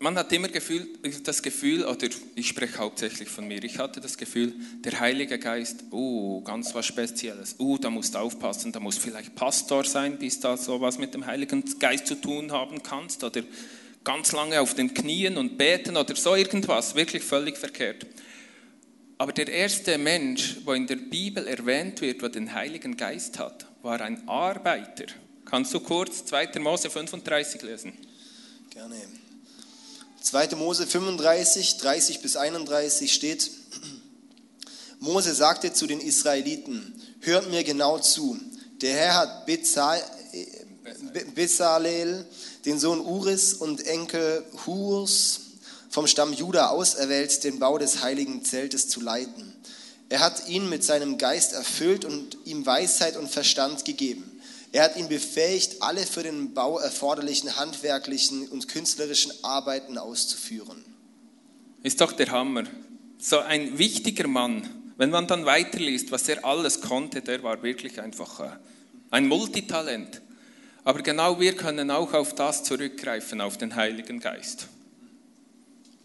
Man 0.00 0.16
hat 0.16 0.32
immer 0.32 0.48
Gefühl, 0.48 0.88
das 1.24 1.42
Gefühl, 1.42 1.84
oder 1.84 2.08
ich 2.34 2.48
spreche 2.48 2.78
hauptsächlich 2.78 3.28
von 3.28 3.48
mir, 3.48 3.62
ich 3.64 3.78
hatte 3.78 4.00
das 4.00 4.16
Gefühl, 4.16 4.54
der 4.84 5.00
Heilige 5.00 5.38
Geist, 5.38 5.84
oh, 5.90 6.40
ganz 6.42 6.74
was 6.74 6.86
Spezielles, 6.86 7.56
oh, 7.58 7.78
da 7.78 7.90
musst 7.90 8.14
du 8.14 8.18
aufpassen, 8.18 8.70
da 8.72 8.80
muss 8.80 8.96
vielleicht 8.96 9.34
Pastor 9.34 9.84
sein, 9.84 10.18
bis 10.18 10.38
da 10.38 10.56
sowas 10.56 10.98
mit 10.98 11.14
dem 11.14 11.26
Heiligen 11.26 11.64
Geist 11.78 12.06
zu 12.06 12.14
tun 12.14 12.52
haben 12.52 12.82
kannst, 12.82 13.24
oder 13.24 13.42
ganz 14.04 14.32
lange 14.32 14.60
auf 14.60 14.74
den 14.74 14.94
Knien 14.94 15.36
und 15.36 15.58
beten 15.58 15.96
oder 15.96 16.14
so 16.14 16.34
irgendwas, 16.34 16.94
wirklich 16.94 17.24
völlig 17.24 17.58
verkehrt. 17.58 18.06
Aber 19.18 19.32
der 19.32 19.48
erste 19.48 19.98
Mensch, 19.98 20.58
wo 20.64 20.74
in 20.74 20.86
der 20.86 20.96
Bibel 20.96 21.44
erwähnt 21.48 22.00
wird, 22.00 22.22
der 22.22 22.28
den 22.28 22.54
Heiligen 22.54 22.96
Geist 22.96 23.40
hat, 23.40 23.66
war 23.82 24.00
ein 24.00 24.28
Arbeiter. 24.28 25.06
Kannst 25.44 25.74
du 25.74 25.80
kurz 25.80 26.24
2. 26.26 26.60
Mose 26.60 26.88
35 26.88 27.62
lesen? 27.62 27.92
Gerne. 28.70 28.96
2. 30.22 30.56
Mose 30.56 30.86
35, 30.86 31.78
30 31.78 32.20
bis 32.20 32.36
31 32.36 33.12
steht, 33.12 33.50
Mose 35.00 35.34
sagte 35.34 35.72
zu 35.72 35.86
den 35.86 36.00
Israeliten, 36.00 37.00
hört 37.20 37.50
mir 37.50 37.64
genau 37.64 37.98
zu, 37.98 38.38
der 38.80 38.94
Herr 38.94 39.14
hat 39.14 39.46
Bezalel, 41.34 42.26
den 42.64 42.78
Sohn 42.78 43.00
Uris 43.00 43.54
und 43.54 43.86
Enkel 43.86 44.44
Hurs 44.66 45.40
vom 45.90 46.06
Stamm 46.06 46.32
Juda 46.32 46.68
auserwählt, 46.68 47.42
den 47.44 47.58
Bau 47.58 47.78
des 47.78 48.02
heiligen 48.02 48.44
Zeltes 48.44 48.88
zu 48.88 49.00
leiten. 49.00 49.54
Er 50.10 50.20
hat 50.20 50.48
ihn 50.48 50.68
mit 50.68 50.84
seinem 50.84 51.18
Geist 51.18 51.52
erfüllt 51.52 52.04
und 52.04 52.38
ihm 52.44 52.64
Weisheit 52.64 53.16
und 53.16 53.28
Verstand 53.28 53.84
gegeben. 53.84 54.37
Er 54.72 54.84
hat 54.84 54.96
ihn 54.96 55.08
befähigt, 55.08 55.80
alle 55.80 56.04
für 56.04 56.22
den 56.22 56.52
Bau 56.52 56.78
erforderlichen 56.78 57.56
handwerklichen 57.56 58.48
und 58.48 58.68
künstlerischen 58.68 59.32
Arbeiten 59.42 59.96
auszuführen. 59.96 60.84
Ist 61.82 62.00
doch 62.00 62.12
der 62.12 62.30
Hammer. 62.30 62.64
So 63.18 63.38
ein 63.38 63.78
wichtiger 63.78 64.28
Mann. 64.28 64.68
Wenn 64.96 65.10
man 65.10 65.26
dann 65.26 65.46
weiterliest, 65.46 66.10
was 66.10 66.28
er 66.28 66.44
alles 66.44 66.80
konnte, 66.80 67.22
der 67.22 67.42
war 67.42 67.62
wirklich 67.62 68.00
einfach 68.00 68.40
äh, 68.40 68.50
ein 69.10 69.26
Multitalent. 69.26 70.20
Aber 70.84 71.02
genau 71.02 71.40
wir 71.40 71.54
können 71.54 71.90
auch 71.90 72.12
auf 72.14 72.34
das 72.34 72.64
zurückgreifen, 72.64 73.40
auf 73.40 73.56
den 73.58 73.74
Heiligen 73.74 74.20
Geist. 74.20 74.68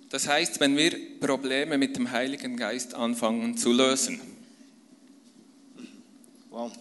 Das 0.10 0.28
heißt, 0.28 0.60
wenn 0.60 0.78
wir 0.78 1.20
Probleme 1.20 1.78
mit 1.78 1.98
dem 1.98 2.12
Heiligen 2.12 2.56
Geist 2.56 2.94
anfangen 2.94 3.58
zu 3.58 3.74
lösen. 3.74 4.22
Wow. 6.52 6.72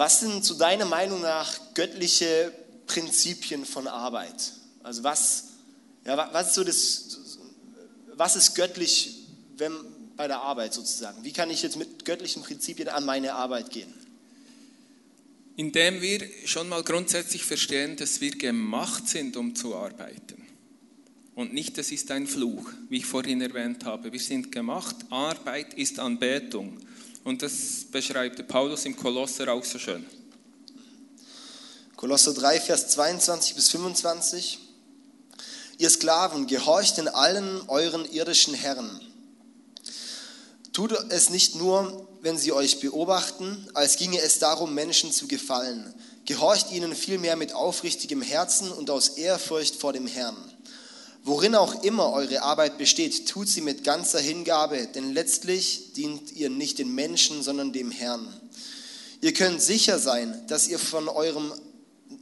Was 0.00 0.20
sind 0.20 0.42
zu 0.42 0.54
deiner 0.54 0.86
Meinung 0.86 1.20
nach 1.20 1.74
göttliche 1.74 2.54
Prinzipien 2.86 3.66
von 3.66 3.86
Arbeit? 3.86 4.54
Also 4.82 5.04
was, 5.04 5.48
ja, 6.06 6.30
was 6.32 6.46
ist 6.46 6.54
so 6.54 6.64
das, 6.64 7.38
was 8.14 8.34
ist 8.34 8.54
göttlich 8.54 9.26
wenn, 9.58 9.74
bei 10.16 10.26
der 10.26 10.40
Arbeit 10.40 10.72
sozusagen? 10.72 11.22
Wie 11.22 11.34
kann 11.34 11.50
ich 11.50 11.62
jetzt 11.62 11.76
mit 11.76 12.06
göttlichen 12.06 12.42
Prinzipien 12.42 12.88
an 12.88 13.04
meine 13.04 13.34
Arbeit 13.34 13.68
gehen? 13.68 13.92
Indem 15.56 16.00
wir 16.00 16.26
schon 16.46 16.70
mal 16.70 16.82
grundsätzlich 16.82 17.44
verstehen, 17.44 17.98
dass 17.98 18.22
wir 18.22 18.30
gemacht 18.30 19.06
sind, 19.06 19.36
um 19.36 19.54
zu 19.54 19.74
arbeiten. 19.74 20.42
Und 21.34 21.52
nicht, 21.52 21.76
das 21.76 21.92
ist 21.92 22.10
ein 22.10 22.26
Fluch, 22.26 22.72
wie 22.88 22.96
ich 22.96 23.04
vorhin 23.04 23.42
erwähnt 23.42 23.84
habe. 23.84 24.10
Wir 24.10 24.20
sind 24.20 24.50
gemacht, 24.50 24.96
Arbeit 25.10 25.74
ist 25.74 25.98
Anbetung. 25.98 26.78
Und 27.24 27.42
das 27.42 27.84
beschreibt 27.90 28.46
Paulus 28.48 28.84
im 28.86 28.96
Kolosser 28.96 29.52
auch 29.52 29.64
so 29.64 29.78
schön. 29.78 30.06
Kolosser 31.96 32.32
3, 32.32 32.60
Vers 32.60 32.88
22 32.88 33.54
bis 33.54 33.68
25. 33.68 34.58
Ihr 35.76 35.90
Sklaven, 35.90 36.46
gehorcht 36.46 36.98
in 36.98 37.08
allen 37.08 37.68
euren 37.68 38.10
irdischen 38.10 38.54
Herren. 38.54 39.00
Tut 40.72 40.92
es 41.10 41.30
nicht 41.30 41.56
nur, 41.56 42.08
wenn 42.22 42.38
sie 42.38 42.52
euch 42.52 42.80
beobachten, 42.80 43.68
als 43.74 43.96
ginge 43.96 44.20
es 44.20 44.38
darum, 44.38 44.74
Menschen 44.74 45.12
zu 45.12 45.26
gefallen. 45.26 45.92
Gehorcht 46.24 46.70
ihnen 46.70 46.94
vielmehr 46.94 47.36
mit 47.36 47.52
aufrichtigem 47.52 48.22
Herzen 48.22 48.70
und 48.70 48.88
aus 48.88 49.10
Ehrfurcht 49.10 49.76
vor 49.76 49.92
dem 49.92 50.06
Herrn. 50.06 50.36
Worin 51.22 51.54
auch 51.54 51.82
immer 51.82 52.12
eure 52.12 52.42
Arbeit 52.42 52.78
besteht, 52.78 53.28
tut 53.28 53.48
sie 53.48 53.60
mit 53.60 53.84
ganzer 53.84 54.20
Hingabe, 54.20 54.88
denn 54.94 55.12
letztlich 55.12 55.92
dient 55.92 56.32
ihr 56.32 56.48
nicht 56.48 56.78
den 56.78 56.94
Menschen, 56.94 57.42
sondern 57.42 57.72
dem 57.72 57.90
Herrn. 57.90 58.26
Ihr 59.20 59.34
könnt 59.34 59.60
sicher 59.60 59.98
sein, 59.98 60.44
dass 60.48 60.68
ihr 60.68 60.78
von, 60.78 61.08
eurem, 61.08 61.52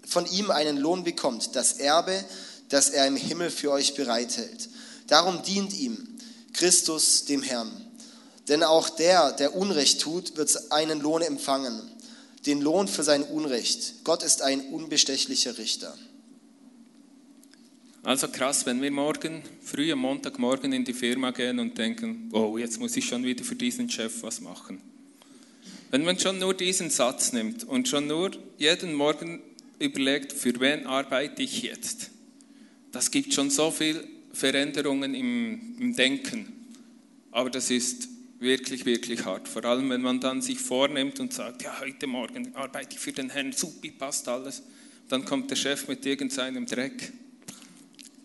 von 0.06 0.26
ihm 0.26 0.50
einen 0.50 0.76
Lohn 0.76 1.04
bekommt, 1.04 1.54
das 1.54 1.74
Erbe, 1.74 2.24
das 2.68 2.90
er 2.90 3.06
im 3.06 3.16
Himmel 3.16 3.50
für 3.50 3.70
euch 3.70 3.94
bereithält. 3.94 4.68
Darum 5.06 5.42
dient 5.42 5.72
ihm 5.74 6.18
Christus 6.52 7.24
dem 7.24 7.42
Herrn. 7.42 7.70
Denn 8.48 8.64
auch 8.64 8.88
der, 8.88 9.32
der 9.32 9.54
Unrecht 9.54 10.00
tut, 10.00 10.36
wird 10.36 10.72
einen 10.72 11.00
Lohn 11.00 11.22
empfangen, 11.22 11.80
den 12.46 12.60
Lohn 12.60 12.88
für 12.88 13.04
sein 13.04 13.22
Unrecht. 13.22 14.04
Gott 14.04 14.22
ist 14.22 14.42
ein 14.42 14.72
unbestechlicher 14.72 15.56
Richter. 15.58 15.96
Also 18.02 18.28
krass, 18.28 18.64
wenn 18.64 18.80
wir 18.80 18.90
morgen, 18.90 19.42
früh 19.60 19.92
am 19.92 20.00
Montagmorgen 20.00 20.72
in 20.72 20.84
die 20.84 20.92
Firma 20.92 21.30
gehen 21.32 21.58
und 21.58 21.76
denken, 21.76 22.30
oh, 22.32 22.56
jetzt 22.56 22.78
muss 22.78 22.96
ich 22.96 23.04
schon 23.04 23.24
wieder 23.24 23.44
für 23.44 23.56
diesen 23.56 23.90
Chef 23.90 24.22
was 24.22 24.40
machen. 24.40 24.80
Wenn 25.90 26.04
man 26.04 26.18
schon 26.18 26.38
nur 26.38 26.54
diesen 26.54 26.90
Satz 26.90 27.32
nimmt 27.32 27.64
und 27.64 27.88
schon 27.88 28.06
nur 28.06 28.30
jeden 28.56 28.94
Morgen 28.94 29.40
überlegt, 29.78 30.32
für 30.32 30.58
wen 30.60 30.86
arbeite 30.86 31.42
ich 31.42 31.62
jetzt, 31.62 32.10
das 32.92 33.10
gibt 33.10 33.34
schon 33.34 33.50
so 33.50 33.70
viel 33.70 34.06
Veränderungen 34.32 35.14
im, 35.14 35.76
im 35.78 35.96
Denken. 35.96 36.52
Aber 37.32 37.50
das 37.50 37.70
ist 37.70 38.08
wirklich, 38.38 38.86
wirklich 38.86 39.24
hart. 39.24 39.48
Vor 39.48 39.64
allem, 39.64 39.90
wenn 39.90 40.02
man 40.02 40.20
dann 40.20 40.40
sich 40.40 40.58
vornimmt 40.58 41.20
und 41.20 41.32
sagt, 41.32 41.62
ja, 41.62 41.80
heute 41.80 42.06
Morgen 42.06 42.54
arbeite 42.54 42.94
ich 42.94 43.00
für 43.00 43.12
den 43.12 43.30
Herrn, 43.30 43.52
supi, 43.52 43.90
passt 43.90 44.28
alles. 44.28 44.62
Dann 45.08 45.24
kommt 45.24 45.50
der 45.50 45.56
Chef 45.56 45.88
mit 45.88 46.06
irgendeinem 46.06 46.66
Dreck 46.66 47.12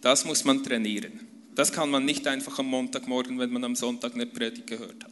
das 0.03 0.25
muss 0.25 0.43
man 0.43 0.63
trainieren. 0.63 1.19
Das 1.55 1.71
kann 1.71 1.89
man 1.89 2.05
nicht 2.05 2.27
einfach 2.27 2.59
am 2.59 2.67
Montagmorgen, 2.67 3.39
wenn 3.39 3.51
man 3.51 3.63
am 3.63 3.75
Sonntag 3.75 4.13
eine 4.13 4.25
Predigt 4.25 4.67
gehört 4.67 5.03
hat. 5.03 5.11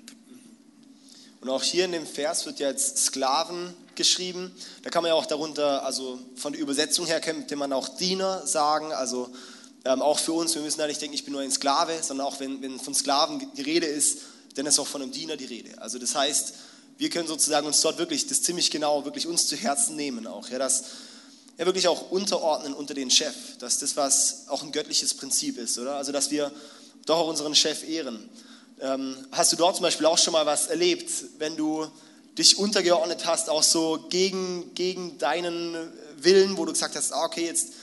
Und 1.40 1.50
auch 1.50 1.64
hier 1.64 1.86
in 1.86 1.94
dem 1.94 2.06
Vers 2.06 2.46
wird 2.46 2.60
ja 2.60 2.70
jetzt 2.70 2.98
Sklaven 2.98 3.74
geschrieben. 3.96 4.52
Da 4.84 4.90
kann 4.90 5.02
man 5.02 5.10
ja 5.10 5.16
auch 5.16 5.26
darunter, 5.26 5.84
also 5.86 6.20
von 6.36 6.54
der 6.54 6.62
Übersetzung 6.62 7.06
her 7.06 7.22
könnte 7.22 7.56
man 7.56 7.74
auch 7.74 7.88
Diener 7.90 8.46
sagen. 8.46 8.92
Also 8.92 9.32
ähm, 9.86 10.02
auch 10.02 10.20
für 10.20 10.34
uns, 10.34 10.54
wir 10.56 10.62
müssen 10.62 10.80
da 10.80 10.88
nicht 10.88 11.02
denken, 11.02 11.16
ich 11.16 11.24
bin 11.24 11.34
nur 11.34 11.42
ein 11.42 11.52
Sklave, 11.52 11.98
sondern 12.04 12.28
auch 12.28 12.40
wenn, 12.40 12.62
wenn 12.62 12.80
von 12.80 12.94
Sklaven 12.94 13.50
die 13.56 13.62
Rede 13.62 13.88
ist, 13.88 14.20
dann 14.56 14.66
ist 14.66 14.78
auch 14.78 14.88
von 14.88 15.02
einem 15.02 15.12
Diener 15.12 15.38
die 15.38 15.46
Rede. 15.46 15.82
Also 15.82 15.98
das 15.98 16.16
heißt, 16.16 16.54
wir 16.98 17.10
können 17.10 17.28
sozusagen 17.28 17.66
uns 17.66 17.82
dort 17.82 17.98
wirklich 17.98 18.28
das 18.28 18.44
ziemlich 18.44 18.70
genau, 18.70 19.06
wirklich 19.06 19.26
uns 19.26 19.48
zu 19.48 19.56
Herzen 19.56 19.96
nehmen 19.96 20.28
auch. 20.28 20.50
Ja, 20.50 20.60
dass 20.60 20.84
ja 21.58 21.66
wirklich 21.66 21.88
auch 21.88 22.12
unterordnen 22.12 22.74
unter 22.74 22.94
den 22.94 23.12
Chef, 23.12 23.36
dass 23.60 23.80
das 23.80 23.98
was 23.98 24.46
auch 24.48 24.64
ein 24.64 24.72
göttliches 24.72 25.14
Prinzip 25.14 25.58
ist, 25.58 25.78
oder? 25.78 25.96
Also 25.96 26.12
dass 26.12 26.32
wir 26.32 26.52
doch 27.06 27.20
auch 27.20 27.28
unseren 27.28 27.56
Chef 27.56 27.88
ehren. 27.88 28.30
Ähm, 28.80 29.16
hast 29.32 29.52
du 29.54 29.58
dort 29.58 29.76
zum 29.76 29.84
Beispiel 29.84 30.06
auch 30.06 30.18
schon 30.18 30.34
mal 30.34 30.46
was 30.46 30.68
erlebt, 30.68 31.10
wenn 31.38 31.56
du 31.56 31.88
dich 32.38 32.58
untergeordnet 32.58 33.26
hast, 33.26 33.50
auch 33.50 33.64
so 33.64 34.06
gegen, 34.10 34.74
gegen 34.74 35.18
deinen 35.18 35.76
Willen, 36.18 36.58
wo 36.58 36.66
du 36.66 36.72
gesagt 36.72 36.96
hast, 36.96 37.12
ah, 37.12 37.26
okay, 37.26 37.46
jetzt 37.46 37.74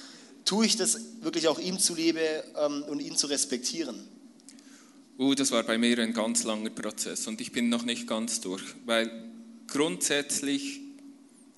tue 0.44 0.66
ich 0.66 0.76
das 0.76 0.98
wirklich 1.20 1.48
auch 1.48 1.58
ihm 1.58 1.78
zuliebe 1.78 2.44
ähm, 2.56 2.82
und 2.88 3.00
ihn 3.00 3.16
zu 3.16 3.26
respektieren? 3.26 4.08
Uh, 5.18 5.34
das 5.34 5.50
war 5.50 5.62
bei 5.64 5.78
mir 5.78 5.98
ein 5.98 6.12
ganz 6.12 6.44
langer 6.44 6.70
Prozess 6.70 7.26
und 7.26 7.40
ich 7.40 7.52
bin 7.52 7.68
noch 7.68 7.84
nicht 7.84 8.06
ganz 8.06 8.40
durch, 8.40 8.62
weil 8.86 9.10
grundsätzlich 9.66 10.80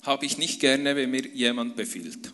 habe 0.03 0.25
ich 0.25 0.37
nicht 0.37 0.59
gerne, 0.59 0.95
wenn 0.95 1.11
mir 1.11 1.27
jemand 1.27 1.75
befiehlt. 1.75 2.31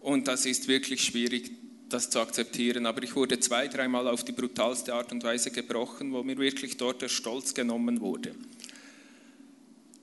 Und 0.00 0.28
das 0.28 0.46
ist 0.46 0.68
wirklich 0.68 1.04
schwierig, 1.04 1.50
das 1.88 2.10
zu 2.10 2.20
akzeptieren. 2.20 2.86
Aber 2.86 3.02
ich 3.02 3.14
wurde 3.14 3.38
zwei, 3.40 3.68
dreimal 3.68 4.08
auf 4.08 4.24
die 4.24 4.32
brutalste 4.32 4.94
Art 4.94 5.12
und 5.12 5.22
Weise 5.22 5.50
gebrochen, 5.50 6.12
wo 6.12 6.22
mir 6.22 6.38
wirklich 6.38 6.76
dort 6.76 7.02
der 7.02 7.08
Stolz 7.08 7.54
genommen 7.54 8.00
wurde. 8.00 8.34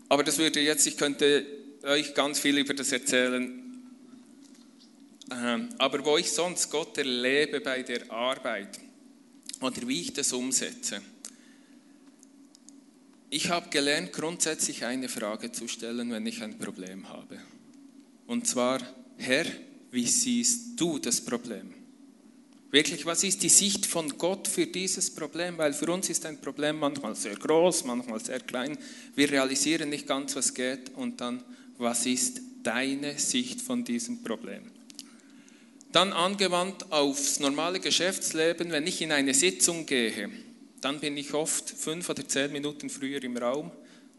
Aber 0.07 0.23
das 0.23 0.37
würde 0.37 0.59
jetzt, 0.59 0.87
ich 0.87 0.97
könnte 0.97 1.45
euch 1.83 2.13
ganz 2.15 2.39
viel 2.39 2.57
über 2.57 2.73
das 2.73 2.91
erzählen. 2.91 3.65
Ähm, 5.31 5.69
aber 5.77 6.03
wo 6.03 6.17
ich 6.17 6.31
sonst 6.31 6.71
Gott 6.71 6.97
erlebe 6.97 7.61
bei 7.61 7.83
der 7.83 8.11
Arbeit 8.11 8.79
oder 9.61 9.87
wie 9.87 10.01
ich 10.01 10.13
das 10.13 10.33
umsetze, 10.33 11.01
ich 13.29 13.49
habe 13.49 13.69
gelernt, 13.69 14.13
grundsätzlich 14.13 14.85
eine 14.85 15.09
Frage 15.09 15.51
zu 15.51 15.67
stellen, 15.67 16.11
wenn 16.11 16.25
ich 16.25 16.41
ein 16.41 16.57
Problem 16.57 17.09
habe. 17.09 17.39
Und 18.27 18.47
zwar, 18.47 18.79
Herr, 19.17 19.45
wie 19.91 20.05
siehst 20.05 20.79
du 20.79 20.99
das 20.99 21.21
Problem? 21.21 21.73
Wirklich, 22.71 23.05
was 23.05 23.23
ist 23.23 23.41
die 23.41 23.49
Sicht 23.49 23.87
von 23.87 24.17
Gott 24.17 24.47
für 24.47 24.67
dieses 24.67 25.13
Problem? 25.13 25.57
Weil 25.57 25.73
für 25.73 25.91
uns 25.91 26.09
ist 26.09 26.25
ein 26.25 26.39
Problem 26.39 26.77
manchmal 26.77 27.15
sehr 27.15 27.35
groß, 27.35 27.85
manchmal 27.85 28.23
sehr 28.23 28.39
klein. 28.39 28.77
Wir 29.15 29.31
realisieren 29.31 29.89
nicht 29.89 30.05
ganz, 30.05 30.35
was 30.35 30.53
geht. 30.53 30.91
Und 30.95 31.19
dann, 31.19 31.43
was 31.79 32.05
ist 32.05 32.41
deine 32.61 33.17
Sicht 33.17 33.61
von 33.61 33.83
diesem 33.83 34.23
Problem? 34.23 34.69
Dann 35.91 36.13
angewandt 36.13 36.91
aufs 36.91 37.39
normale 37.39 37.79
Geschäftsleben, 37.79 38.71
wenn 38.71 38.85
ich 38.85 39.01
in 39.01 39.11
eine 39.11 39.33
Sitzung 39.33 39.87
gehe, 39.87 40.29
dann 40.81 40.99
bin 40.99 41.17
ich 41.17 41.33
oft 41.33 41.69
fünf 41.69 42.09
oder 42.09 42.27
zehn 42.27 42.51
Minuten 42.51 42.89
früher 42.89 43.23
im 43.23 43.37
Raum, 43.37 43.71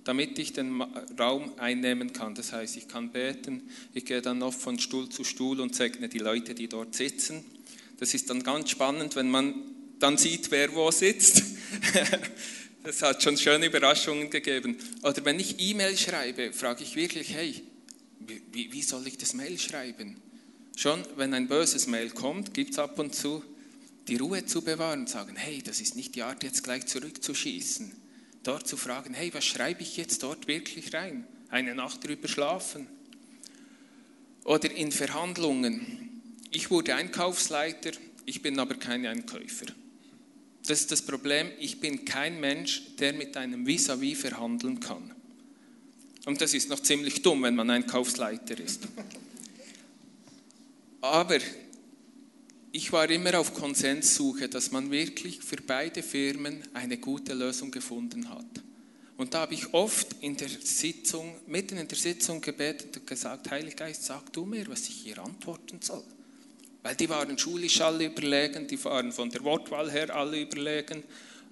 damit 0.04 0.38
ich 0.38 0.52
den 0.52 0.82
Raum 1.18 1.52
einnehmen 1.58 2.12
kann. 2.12 2.34
Das 2.34 2.52
heißt, 2.52 2.76
ich 2.76 2.88
kann 2.88 3.12
beten, 3.12 3.70
ich 3.94 4.04
gehe 4.04 4.22
dann 4.22 4.42
oft 4.42 4.60
von 4.60 4.78
Stuhl 4.78 5.08
zu 5.08 5.24
Stuhl 5.24 5.60
und 5.60 5.74
segne 5.74 6.08
die 6.08 6.18
Leute, 6.18 6.54
die 6.54 6.68
dort 6.68 6.94
sitzen. 6.94 7.44
Das 7.98 8.14
ist 8.14 8.30
dann 8.30 8.42
ganz 8.42 8.70
spannend, 8.70 9.16
wenn 9.16 9.30
man 9.30 9.54
dann 9.98 10.16
sieht, 10.16 10.50
wer 10.50 10.74
wo 10.74 10.90
sitzt. 10.90 11.42
Das 12.82 13.02
hat 13.02 13.22
schon 13.22 13.36
schöne 13.36 13.66
Überraschungen 13.66 14.30
gegeben. 14.30 14.78
Oder 15.02 15.22
wenn 15.26 15.38
ich 15.38 15.60
E-Mail 15.60 15.98
schreibe, 15.98 16.50
frage 16.54 16.82
ich 16.82 16.96
wirklich, 16.96 17.34
hey, 17.34 17.62
wie, 18.52 18.72
wie 18.72 18.82
soll 18.82 19.06
ich 19.06 19.18
das 19.18 19.34
Mail 19.34 19.58
schreiben? 19.58 20.16
Schon, 20.76 21.04
wenn 21.16 21.34
ein 21.34 21.46
böses 21.46 21.86
Mail 21.86 22.08
kommt, 22.08 22.54
gibt 22.54 22.70
es 22.70 22.78
ab 22.78 22.98
und 22.98 23.14
zu 23.14 23.44
die 24.08 24.16
Ruhe 24.16 24.44
zu 24.44 24.62
bewahren 24.62 25.00
und 25.00 25.08
sagen, 25.08 25.36
hey, 25.36 25.62
das 25.62 25.80
ist 25.80 25.96
nicht 25.96 26.14
die 26.14 26.22
Art, 26.22 26.42
jetzt 26.42 26.64
gleich 26.64 26.86
zurückzuschießen 26.86 28.00
dort 28.42 28.66
zu 28.66 28.76
fragen, 28.76 29.14
hey, 29.14 29.32
was 29.34 29.44
schreibe 29.44 29.82
ich 29.82 29.96
jetzt 29.96 30.22
dort 30.22 30.46
wirklich 30.46 30.92
rein? 30.94 31.26
Eine 31.48 31.74
Nacht 31.74 32.06
drüber 32.06 32.28
schlafen. 32.28 32.86
Oder 34.44 34.70
in 34.70 34.92
Verhandlungen. 34.92 36.22
Ich 36.50 36.70
wurde 36.70 36.94
Einkaufsleiter, 36.94 37.92
ich 38.24 38.42
bin 38.42 38.58
aber 38.58 38.74
kein 38.74 39.06
Einkäufer. 39.06 39.66
Das 40.66 40.80
ist 40.80 40.92
das 40.92 41.02
Problem, 41.02 41.50
ich 41.58 41.80
bin 41.80 42.04
kein 42.04 42.40
Mensch, 42.40 42.96
der 42.96 43.12
mit 43.12 43.36
einem 43.36 43.66
Vis-à-vis 43.66 44.16
-vis 44.16 44.16
verhandeln 44.16 44.80
kann. 44.80 45.14
Und 46.26 46.40
das 46.40 46.54
ist 46.54 46.68
noch 46.68 46.80
ziemlich 46.80 47.22
dumm, 47.22 47.42
wenn 47.42 47.54
man 47.54 47.70
Einkaufsleiter 47.70 48.58
ist. 48.58 48.86
Aber 51.00 51.38
ich 52.72 52.92
war 52.92 53.08
immer 53.10 53.38
auf 53.38 53.54
Konsenssuche, 53.54 54.48
dass 54.48 54.70
man 54.70 54.90
wirklich 54.90 55.40
für 55.40 55.56
beide 55.56 56.02
Firmen 56.02 56.62
eine 56.72 56.98
gute 56.98 57.34
Lösung 57.34 57.70
gefunden 57.70 58.28
hat. 58.28 58.46
Und 59.16 59.34
da 59.34 59.40
habe 59.40 59.54
ich 59.54 59.74
oft 59.74 60.16
in 60.20 60.36
der 60.36 60.48
Sitzung, 60.48 61.34
mitten 61.46 61.76
in 61.76 61.88
der 61.88 61.98
Sitzung 61.98 62.40
gebetet 62.40 62.96
und 62.96 63.06
gesagt, 63.06 63.50
Heiliger 63.50 63.84
Geist, 63.84 64.04
sag 64.04 64.32
du 64.32 64.46
mir, 64.46 64.66
was 64.68 64.88
ich 64.88 64.94
hier 64.94 65.18
antworten 65.18 65.78
soll. 65.82 66.02
Weil 66.82 66.94
die 66.94 67.08
waren 67.08 67.36
schulisch 67.36 67.80
alle 67.82 68.06
überlegen, 68.06 68.66
die 68.66 68.82
waren 68.82 69.12
von 69.12 69.28
der 69.28 69.44
Wortwahl 69.44 69.90
her 69.90 70.14
alle 70.14 70.40
überlegen. 70.40 71.02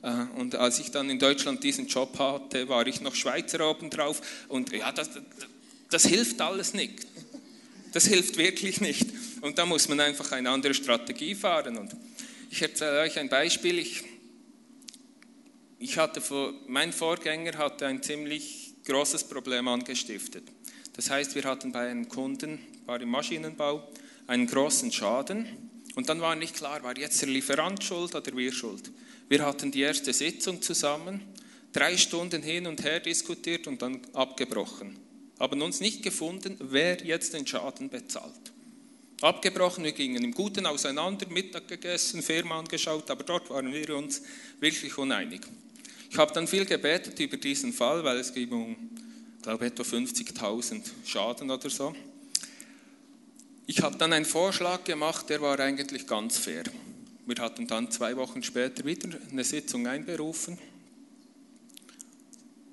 Äh, 0.03 0.25
und 0.37 0.55
als 0.55 0.79
ich 0.79 0.91
dann 0.91 1.11
in 1.11 1.19
Deutschland 1.19 1.63
diesen 1.63 1.89
Job 1.89 2.19
hatte, 2.19 2.69
war 2.69 2.87
ich 2.87 3.03
noch 3.03 3.15
Schweizer 3.15 3.69
obendrauf. 3.69 4.23
Und 4.49 4.73
ja, 4.73 4.91
das, 4.91 5.11
das, 5.11 5.23
das 5.91 6.07
hilft 6.07 6.41
alles 6.41 6.73
nicht. 6.73 7.07
Das 7.93 8.07
hilft 8.07 8.39
wirklich 8.39 8.81
nicht. 8.81 9.09
Und 9.41 9.59
da 9.59 9.67
muss 9.67 9.89
man 9.89 10.01
einfach 10.01 10.33
eine 10.33 10.51
andere 10.51 10.75
Strategie 10.75 11.35
fahren. 11.35 11.77
Und 11.77 11.95
ich 12.51 12.63
erzähle 12.63 13.01
euch 13.01 13.19
ein 13.19 13.29
Beispiel. 13.29 13.79
Ich, 13.79 14.05
ich 15.79 15.99
hatte 15.99 16.21
vor, 16.21 16.53
mein 16.67 16.93
Vorgänger 16.93 17.57
hatte 17.59 17.87
ein 17.87 18.03
ziemlich 18.03 18.75
großes 18.85 19.25
Problem 19.25 19.69
angestiftet. 19.69 20.45
Das 20.95 21.11
heißt, 21.11 21.35
wir 21.35 21.45
hatten 21.45 21.73
bei 21.73 21.89
einem 21.89 22.09
Kunden, 22.09 22.59
war 22.87 23.01
im 23.01 23.11
Maschinenbau, 23.11 23.89
einen 24.27 24.47
großen 24.47 24.91
Schaden. 24.93 25.47
Und 25.95 26.09
dann 26.09 26.21
war 26.21 26.35
nicht 26.35 26.57
klar, 26.57 26.83
war 26.83 26.97
jetzt 26.97 27.21
der 27.23 27.29
Lieferant 27.29 27.83
schuld 27.83 28.15
oder 28.15 28.37
wir 28.37 28.53
schuld. 28.53 28.91
Wir 29.29 29.45
hatten 29.45 29.71
die 29.71 29.81
erste 29.81 30.13
Sitzung 30.13 30.63
zusammen, 30.63 31.21
drei 31.73 31.97
Stunden 31.97 32.43
hin 32.43 32.67
und 32.67 32.83
her 32.83 33.01
diskutiert 33.01 33.67
und 33.67 33.83
dann 33.83 34.01
abgebrochen 34.13 35.09
haben 35.39 35.63
uns 35.63 35.81
nicht 35.81 36.03
gefunden, 36.03 36.57
wer 36.59 37.05
jetzt 37.05 37.35
den 37.35 37.47
Schaden 37.47 37.91
bezahlt. 37.91 38.53
Abgebrochen, 39.21 39.83
wir 39.83 39.93
gingen 39.93 40.23
im 40.23 40.33
Guten 40.33 40.65
auseinander, 40.65 41.27
Mittag 41.29 41.67
gegessen, 41.67 42.23
Firma 42.23 42.61
angeschaut, 42.61 43.11
aber 43.11 43.25
dort 43.25 43.51
waren 43.51 43.73
wir 43.73 43.97
uns 43.97 44.23
wirklich 44.61 44.97
uneinig. 44.97 45.41
Ich 46.09 46.17
habe 46.17 46.33
dann 46.33 46.47
viel 46.47 46.65
gebetet 46.65 47.19
über 47.19 47.37
diesen 47.37 47.73
Fall, 47.73 48.05
weil 48.05 48.19
es 48.19 48.33
ging 48.33 48.51
um, 48.51 48.77
glaube 49.43 49.67
etwa 49.67 49.83
50.000 49.83 50.83
Schaden 51.05 51.51
oder 51.51 51.69
so. 51.69 51.95
Ich 53.67 53.83
habe 53.83 53.97
dann 53.97 54.13
einen 54.13 54.25
Vorschlag 54.25 54.85
gemacht, 54.85 55.29
der 55.29 55.43
war 55.43 55.59
eigentlich 55.59 56.07
ganz 56.07 56.39
fair. 56.39 56.63
Wir 57.27 57.43
hatten 57.43 57.67
dann 57.67 57.91
zwei 57.91 58.17
Wochen 58.17 58.43
später 58.45 58.85
wieder 58.85 59.19
eine 59.31 59.43
Sitzung 59.43 59.89
einberufen. 59.89 60.57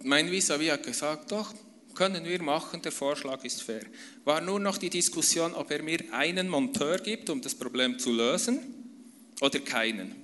Mein 0.04 0.30
Vis-à-vis 0.30 0.72
hat 0.72 0.84
gesagt, 0.84 1.32
doch, 1.32 1.56
können 1.96 2.26
wir 2.26 2.42
machen, 2.42 2.82
der 2.82 2.92
Vorschlag 2.92 3.44
ist 3.44 3.64
fair. 3.64 3.82
War 4.24 4.42
nur 4.42 4.60
noch 4.60 4.78
die 4.78 4.90
Diskussion, 4.90 5.54
ob 5.54 5.72
er 5.72 5.82
mir 5.82 6.00
einen 6.12 6.50
Monteur 6.50 7.00
gibt, 7.00 7.30
um 7.30 7.42
das 7.42 7.56
Problem 7.56 7.98
zu 7.98 8.12
lösen, 8.12 8.60
oder 9.42 9.60
keinen. 9.60 10.16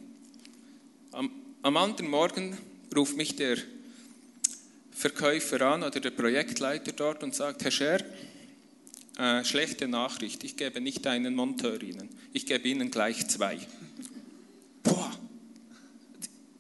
Am, 1.12 1.32
am 1.62 1.78
anderen 1.78 2.10
Morgen 2.10 2.58
ruft 2.96 3.18
mich 3.18 3.36
der 3.36 3.58
Verkäufer 4.92 5.62
an 5.62 5.84
oder 5.84 6.00
der 6.00 6.12
Projektleiter 6.12 6.92
dort 6.92 7.24
und 7.24 7.34
sagt, 7.34 7.64
Herr 7.64 7.72
Scher, 7.72 8.06
äh, 9.18 9.44
schlechte 9.44 9.88
Nachricht, 9.88 10.44
ich 10.44 10.56
gebe 10.56 10.80
nicht 10.80 11.06
einen 11.08 11.36
Monteur 11.36 11.82
Ihnen, 11.82 12.10
ich 12.34 12.46
gebe 12.46 12.68
Ihnen 12.68 12.92
gleich 12.92 13.28
zwei. 13.28 13.58
Boah, 14.84 15.12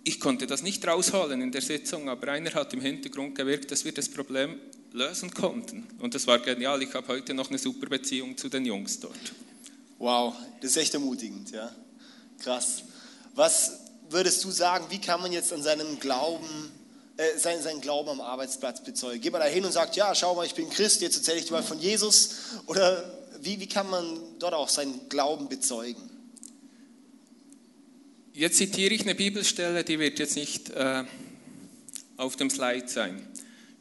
ich 0.03 0.19
konnte 0.19 0.47
das 0.47 0.63
nicht 0.63 0.85
rausholen 0.85 1.41
in 1.41 1.51
der 1.51 1.61
Sitzung, 1.61 2.09
aber 2.09 2.29
einer 2.29 2.53
hat 2.53 2.73
im 2.73 2.81
Hintergrund 2.81 3.35
gewirkt, 3.35 3.71
dass 3.71 3.85
wir 3.85 3.93
das 3.93 4.09
Problem 4.09 4.59
lösen 4.93 5.31
konnten. 5.31 5.87
Und 5.99 6.15
das 6.15 6.27
war 6.27 6.39
genial. 6.39 6.81
Ich 6.83 6.93
habe 6.93 7.07
heute 7.07 7.33
noch 7.33 7.49
eine 7.49 7.57
super 7.57 7.87
Beziehung 7.87 8.37
zu 8.37 8.49
den 8.49 8.65
Jungs 8.65 8.99
dort. 8.99 9.33
Wow, 9.97 10.35
das 10.61 10.71
ist 10.71 10.77
echt 10.77 10.93
ermutigend, 10.93 11.51
ja. 11.51 11.71
Krass. 12.39 12.83
Was 13.35 13.79
würdest 14.09 14.43
du 14.43 14.51
sagen, 14.51 14.85
wie 14.89 14.99
kann 14.99 15.21
man 15.21 15.31
jetzt 15.31 15.53
an 15.53 15.63
seinem 15.63 15.99
Glauben, 15.99 16.71
äh, 17.17 17.37
seinen, 17.37 17.61
seinen 17.61 17.81
Glauben 17.81 18.09
am 18.09 18.21
Arbeitsplatz 18.21 18.83
bezeugen? 18.83 19.21
Geht 19.21 19.31
man 19.31 19.41
da 19.41 19.47
hin 19.47 19.63
und 19.63 19.71
sagt, 19.71 19.95
ja, 19.95 20.13
schau 20.15 20.35
mal, 20.35 20.45
ich 20.45 20.55
bin 20.55 20.69
Christ, 20.69 21.01
jetzt 21.01 21.17
erzähle 21.17 21.39
ich 21.39 21.45
dir 21.45 21.53
mal 21.53 21.63
von 21.63 21.79
Jesus? 21.79 22.35
Oder 22.65 23.03
wie, 23.41 23.59
wie 23.59 23.67
kann 23.67 23.89
man 23.89 24.19
dort 24.39 24.53
auch 24.53 24.69
seinen 24.69 25.07
Glauben 25.07 25.47
bezeugen? 25.47 26.09
Jetzt 28.33 28.57
zitiere 28.57 28.93
ich 28.93 29.01
eine 29.01 29.15
Bibelstelle, 29.15 29.83
die 29.83 29.99
wird 29.99 30.19
jetzt 30.19 30.35
nicht 30.35 30.69
äh, 30.69 31.03
auf 32.17 32.37
dem 32.37 32.49
Slide 32.49 32.87
sein. 32.87 33.27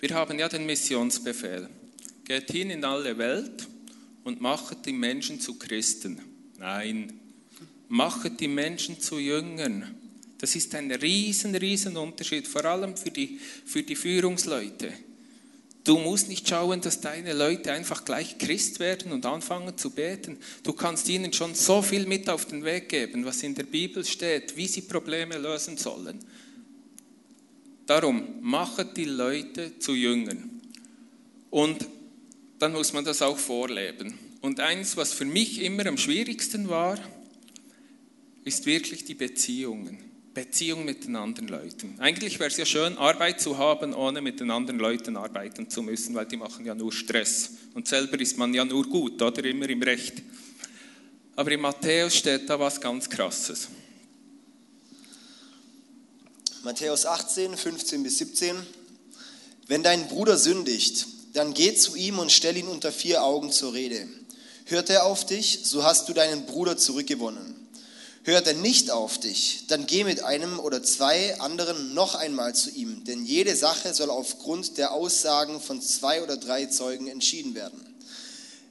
Wir 0.00 0.14
haben 0.14 0.38
ja 0.38 0.48
den 0.48 0.64
Missionsbefehl. 0.64 1.68
Geht 2.24 2.50
hin 2.50 2.70
in 2.70 2.84
alle 2.84 3.18
Welt 3.18 3.68
und 4.24 4.40
machet 4.40 4.86
die 4.86 4.92
Menschen 4.92 5.40
zu 5.40 5.58
Christen. 5.58 6.20
Nein, 6.58 7.12
machet 7.88 8.40
die 8.40 8.48
Menschen 8.48 9.00
zu 9.00 9.18
Jüngern. 9.18 9.94
Das 10.38 10.56
ist 10.56 10.74
ein 10.74 10.90
riesen, 10.90 11.54
riesen 11.54 11.98
Unterschied, 11.98 12.48
vor 12.48 12.64
allem 12.64 12.96
für 12.96 13.10
die, 13.10 13.38
für 13.66 13.82
die 13.82 13.96
Führungsleute. 13.96 14.90
Du 15.84 15.98
musst 15.98 16.28
nicht 16.28 16.48
schauen, 16.48 16.80
dass 16.80 17.00
deine 17.00 17.32
Leute 17.32 17.72
einfach 17.72 18.04
gleich 18.04 18.38
Christ 18.38 18.80
werden 18.80 19.12
und 19.12 19.26
anfangen 19.26 19.76
zu 19.76 19.90
beten. 19.90 20.38
Du 20.62 20.72
kannst 20.72 21.08
ihnen 21.08 21.32
schon 21.32 21.54
so 21.54 21.82
viel 21.82 22.06
mit 22.06 22.28
auf 22.30 22.46
den 22.46 22.64
Weg 22.64 22.88
geben, 22.88 23.24
was 23.24 23.42
in 23.42 23.54
der 23.54 23.64
Bibel 23.64 24.04
steht, 24.04 24.56
wie 24.56 24.66
sie 24.66 24.82
Probleme 24.82 25.36
lösen 25.36 25.76
sollen. 25.76 26.20
Darum, 27.90 28.22
machet 28.40 28.96
die 28.96 29.04
Leute 29.04 29.76
zu 29.80 29.94
Jüngern. 29.94 30.60
Und 31.50 31.88
dann 32.60 32.70
muss 32.70 32.92
man 32.92 33.04
das 33.04 33.20
auch 33.20 33.36
vorleben. 33.36 34.16
Und 34.40 34.60
eins, 34.60 34.96
was 34.96 35.12
für 35.12 35.24
mich 35.24 35.60
immer 35.60 35.84
am 35.86 35.98
schwierigsten 35.98 36.68
war, 36.68 37.00
ist 38.44 38.64
wirklich 38.64 39.06
die 39.06 39.16
Beziehungen. 39.16 39.98
Beziehung 40.34 40.84
mit 40.84 41.02
den 41.02 41.16
anderen 41.16 41.48
Leuten. 41.48 41.96
Eigentlich 41.98 42.38
wäre 42.38 42.48
es 42.50 42.58
ja 42.58 42.64
schön, 42.64 42.96
Arbeit 42.96 43.40
zu 43.40 43.58
haben, 43.58 43.92
ohne 43.92 44.20
mit 44.20 44.38
den 44.38 44.52
anderen 44.52 44.78
Leuten 44.78 45.16
arbeiten 45.16 45.68
zu 45.68 45.82
müssen, 45.82 46.14
weil 46.14 46.26
die 46.26 46.36
machen 46.36 46.64
ja 46.64 46.76
nur 46.76 46.92
Stress. 46.92 47.54
Und 47.74 47.88
selber 47.88 48.20
ist 48.20 48.38
man 48.38 48.54
ja 48.54 48.64
nur 48.64 48.88
gut 48.88 49.20
oder 49.20 49.44
immer 49.44 49.68
im 49.68 49.82
Recht. 49.82 50.22
Aber 51.34 51.50
in 51.50 51.60
Matthäus 51.60 52.14
steht 52.14 52.48
da 52.48 52.60
was 52.60 52.80
ganz 52.80 53.10
Krasses. 53.10 53.68
Matthäus 56.62 57.06
18, 57.06 57.56
15 57.56 58.02
bis 58.02 58.18
17. 58.18 58.54
Wenn 59.66 59.82
dein 59.82 60.08
Bruder 60.08 60.36
sündigt, 60.36 61.06
dann 61.32 61.54
geh 61.54 61.74
zu 61.74 61.96
ihm 61.96 62.18
und 62.18 62.30
stell 62.30 62.54
ihn 62.54 62.68
unter 62.68 62.92
vier 62.92 63.24
Augen 63.24 63.50
zur 63.50 63.72
Rede. 63.72 64.06
Hört 64.66 64.90
er 64.90 65.06
auf 65.06 65.24
dich, 65.24 65.60
so 65.64 65.84
hast 65.84 66.10
du 66.10 66.12
deinen 66.12 66.44
Bruder 66.44 66.76
zurückgewonnen. 66.76 67.54
Hört 68.24 68.46
er 68.46 68.52
nicht 68.52 68.90
auf 68.90 69.16
dich, 69.16 69.64
dann 69.68 69.86
geh 69.86 70.04
mit 70.04 70.22
einem 70.22 70.60
oder 70.60 70.82
zwei 70.82 71.40
anderen 71.40 71.94
noch 71.94 72.14
einmal 72.14 72.54
zu 72.54 72.68
ihm, 72.68 73.04
denn 73.04 73.24
jede 73.24 73.56
Sache 73.56 73.94
soll 73.94 74.10
aufgrund 74.10 74.76
der 74.76 74.92
Aussagen 74.92 75.62
von 75.62 75.80
zwei 75.80 76.22
oder 76.22 76.36
drei 76.36 76.66
Zeugen 76.66 77.06
entschieden 77.06 77.54
werden. 77.54 77.80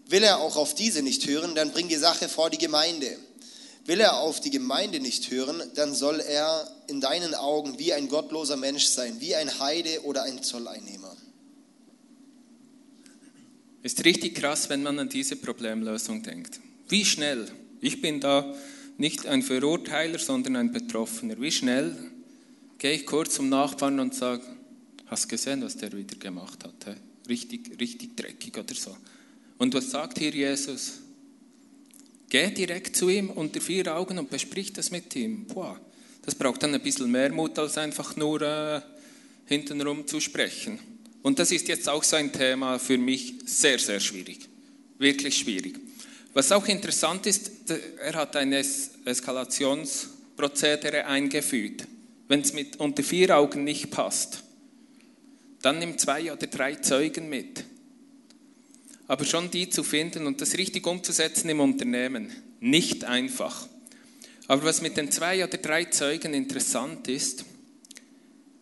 Will 0.07 0.21
er 0.21 0.41
auch 0.41 0.57
auf 0.57 0.75
diese 0.75 1.01
nicht 1.01 1.25
hören, 1.25 1.55
dann 1.55 1.71
bring 1.71 1.87
die 1.87 1.95
Sache 1.95 2.29
vor 2.29 2.51
die 2.51 2.59
Gemeinde. 2.59 3.17
Will 3.89 4.01
er 4.01 4.19
auf 4.19 4.39
die 4.39 4.51
Gemeinde 4.51 4.99
nicht 4.99 5.31
hören, 5.31 5.63
dann 5.73 5.95
soll 5.95 6.19
er 6.19 6.69
in 6.87 7.01
deinen 7.01 7.33
Augen 7.33 7.79
wie 7.79 7.91
ein 7.91 8.07
gottloser 8.07 8.55
Mensch 8.55 8.85
sein, 8.85 9.19
wie 9.19 9.33
ein 9.33 9.59
Heide 9.59 10.03
oder 10.03 10.21
ein 10.21 10.43
Zolleinnehmer. 10.43 11.17
Ist 13.81 14.05
richtig 14.05 14.35
krass, 14.35 14.69
wenn 14.69 14.83
man 14.83 14.99
an 14.99 15.09
diese 15.09 15.37
Problemlösung 15.37 16.21
denkt. 16.21 16.59
Wie 16.87 17.03
schnell, 17.03 17.51
ich 17.81 17.99
bin 17.99 18.19
da 18.19 18.53
nicht 18.99 19.25
ein 19.25 19.41
Verurteiler, 19.41 20.19
sondern 20.19 20.57
ein 20.57 20.71
Betroffener, 20.71 21.41
wie 21.41 21.51
schnell 21.51 21.97
gehe 22.77 22.91
ich 22.91 23.07
kurz 23.07 23.33
zum 23.33 23.49
Nachbarn 23.49 23.99
und 23.99 24.13
sage, 24.13 24.43
Hast 25.07 25.27
gesehen, 25.27 25.63
was 25.63 25.75
der 25.75 25.91
wieder 25.93 26.15
gemacht 26.17 26.63
hat? 26.63 26.95
Richtig, 27.27 27.79
richtig 27.81 28.15
dreckig 28.15 28.55
oder 28.55 28.75
so. 28.75 28.95
Und 29.57 29.73
was 29.73 29.89
sagt 29.89 30.19
hier 30.19 30.29
Jesus? 30.29 30.99
Geh 32.29 32.51
direkt 32.51 32.95
zu 32.95 33.09
ihm 33.09 33.31
unter 33.31 33.59
vier 33.59 33.95
Augen 33.95 34.19
und 34.19 34.29
besprich 34.29 34.71
das 34.71 34.91
mit 34.91 35.15
ihm. 35.15 35.47
Boah, 35.47 35.79
das 36.23 36.35
braucht 36.35 36.61
dann 36.61 36.75
ein 36.75 36.81
bisschen 36.81 37.09
mehr 37.09 37.31
Mut, 37.31 37.57
als 37.57 37.79
einfach 37.79 38.15
nur 38.15 38.39
äh, 38.41 38.81
hintenrum 39.47 40.05
zu 40.05 40.19
sprechen. 40.19 40.77
Und 41.23 41.39
das 41.39 41.51
ist 41.51 41.67
jetzt 41.67 41.89
auch 41.89 42.03
so 42.03 42.15
ein 42.15 42.31
Thema 42.31 42.77
für 42.77 42.99
mich 42.99 43.33
sehr, 43.45 43.79
sehr 43.79 43.99
schwierig. 43.99 44.47
Wirklich 44.99 45.37
schwierig. 45.37 45.79
Was 46.33 46.51
auch 46.51 46.67
interessant 46.67 47.25
ist, 47.25 47.49
er 47.97 48.13
hat 48.13 48.35
ein 48.35 48.53
Eskalationsprozedere 48.53 51.05
eingefügt. 51.05 51.87
Wenn 52.27 52.41
es 52.41 52.53
mit 52.53 52.79
unter 52.79 53.01
vier 53.01 53.35
Augen 53.35 53.63
nicht 53.63 53.89
passt, 53.89 54.43
dann 55.63 55.79
nimm 55.79 55.97
zwei 55.97 56.31
oder 56.31 56.45
drei 56.45 56.75
Zeugen 56.75 57.27
mit. 57.27 57.63
Aber 59.09 59.25
schon 59.25 59.49
die 59.49 59.69
zu 59.69 59.83
finden 59.83 60.27
und 60.27 60.39
das 60.39 60.55
richtig 60.55 60.85
umzusetzen 60.85 61.49
im 61.49 61.61
Unternehmen, 61.61 62.31
nicht 62.59 63.05
einfach. 63.05 63.67
Aber 64.47 64.63
was 64.65 64.83
mit 64.83 64.97
den 64.97 65.11
zwei 65.11 65.43
oder 65.43 65.57
drei 65.57 65.85
Zeugen 65.85 66.35
interessant 66.35 67.07
ist, 67.07 67.43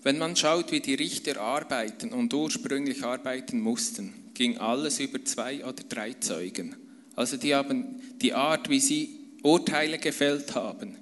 wenn 0.04 0.18
man 0.18 0.38
schaut, 0.38 0.72
wie 0.72 0.80
die 0.80 0.96
Richter 0.96 1.42
arbeiten 1.42 2.14
und 2.14 2.34
ursprünglich 2.34 3.04
arbeiten 3.04 3.60
mussten, 3.60 4.14
ging 4.36 4.58
alles 4.58 5.02
über 5.02 5.22
zwei 5.26 5.66
oder 5.66 5.84
drei 5.90 6.14
Zeugen. 6.14 6.78
Also 7.18 7.36
die 7.36 7.54
haben 7.54 8.02
die 8.22 8.34
Art, 8.34 8.70
wie 8.70 8.80
sie 8.80 9.20
Urteile 9.44 9.98
gefällt 9.98 10.56
haben, 10.56 10.96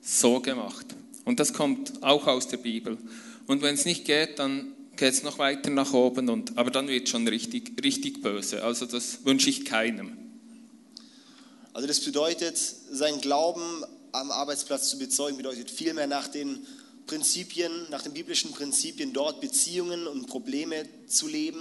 so 0.00 0.40
gemacht. 0.40 0.86
Und 1.24 1.38
das 1.38 1.52
kommt 1.52 2.02
auch 2.02 2.26
aus 2.26 2.48
der 2.48 2.56
Bibel. 2.56 2.98
Und 3.46 3.62
wenn 3.62 3.74
es 3.74 3.84
nicht 3.84 4.04
geht, 4.04 4.40
dann 4.40 4.72
geht 4.96 5.12
es 5.12 5.22
noch 5.22 5.38
weiter 5.38 5.70
nach 5.70 5.92
oben, 5.92 6.28
und, 6.28 6.56
aber 6.56 6.70
dann 6.70 6.88
wird 6.88 7.04
es 7.04 7.10
schon 7.10 7.28
richtig, 7.28 7.72
richtig 7.82 8.22
böse. 8.22 8.62
Also 8.62 8.86
das 8.86 9.24
wünsche 9.24 9.50
ich 9.50 9.64
keinem. 9.64 10.16
Also 11.72 11.86
das 11.86 12.00
bedeutet, 12.00 12.56
sein 12.56 13.20
Glauben 13.20 13.84
am 14.12 14.30
Arbeitsplatz 14.30 14.88
zu 14.88 14.98
bezeugen, 14.98 15.36
bedeutet 15.36 15.70
vielmehr 15.70 16.06
nach 16.06 16.28
den 16.28 16.66
Prinzipien, 17.06 17.70
nach 17.90 18.02
den 18.02 18.12
biblischen 18.12 18.50
Prinzipien 18.52 19.12
dort 19.12 19.40
Beziehungen 19.40 20.06
und 20.06 20.26
Probleme 20.26 20.84
zu 21.06 21.28
leben, 21.28 21.60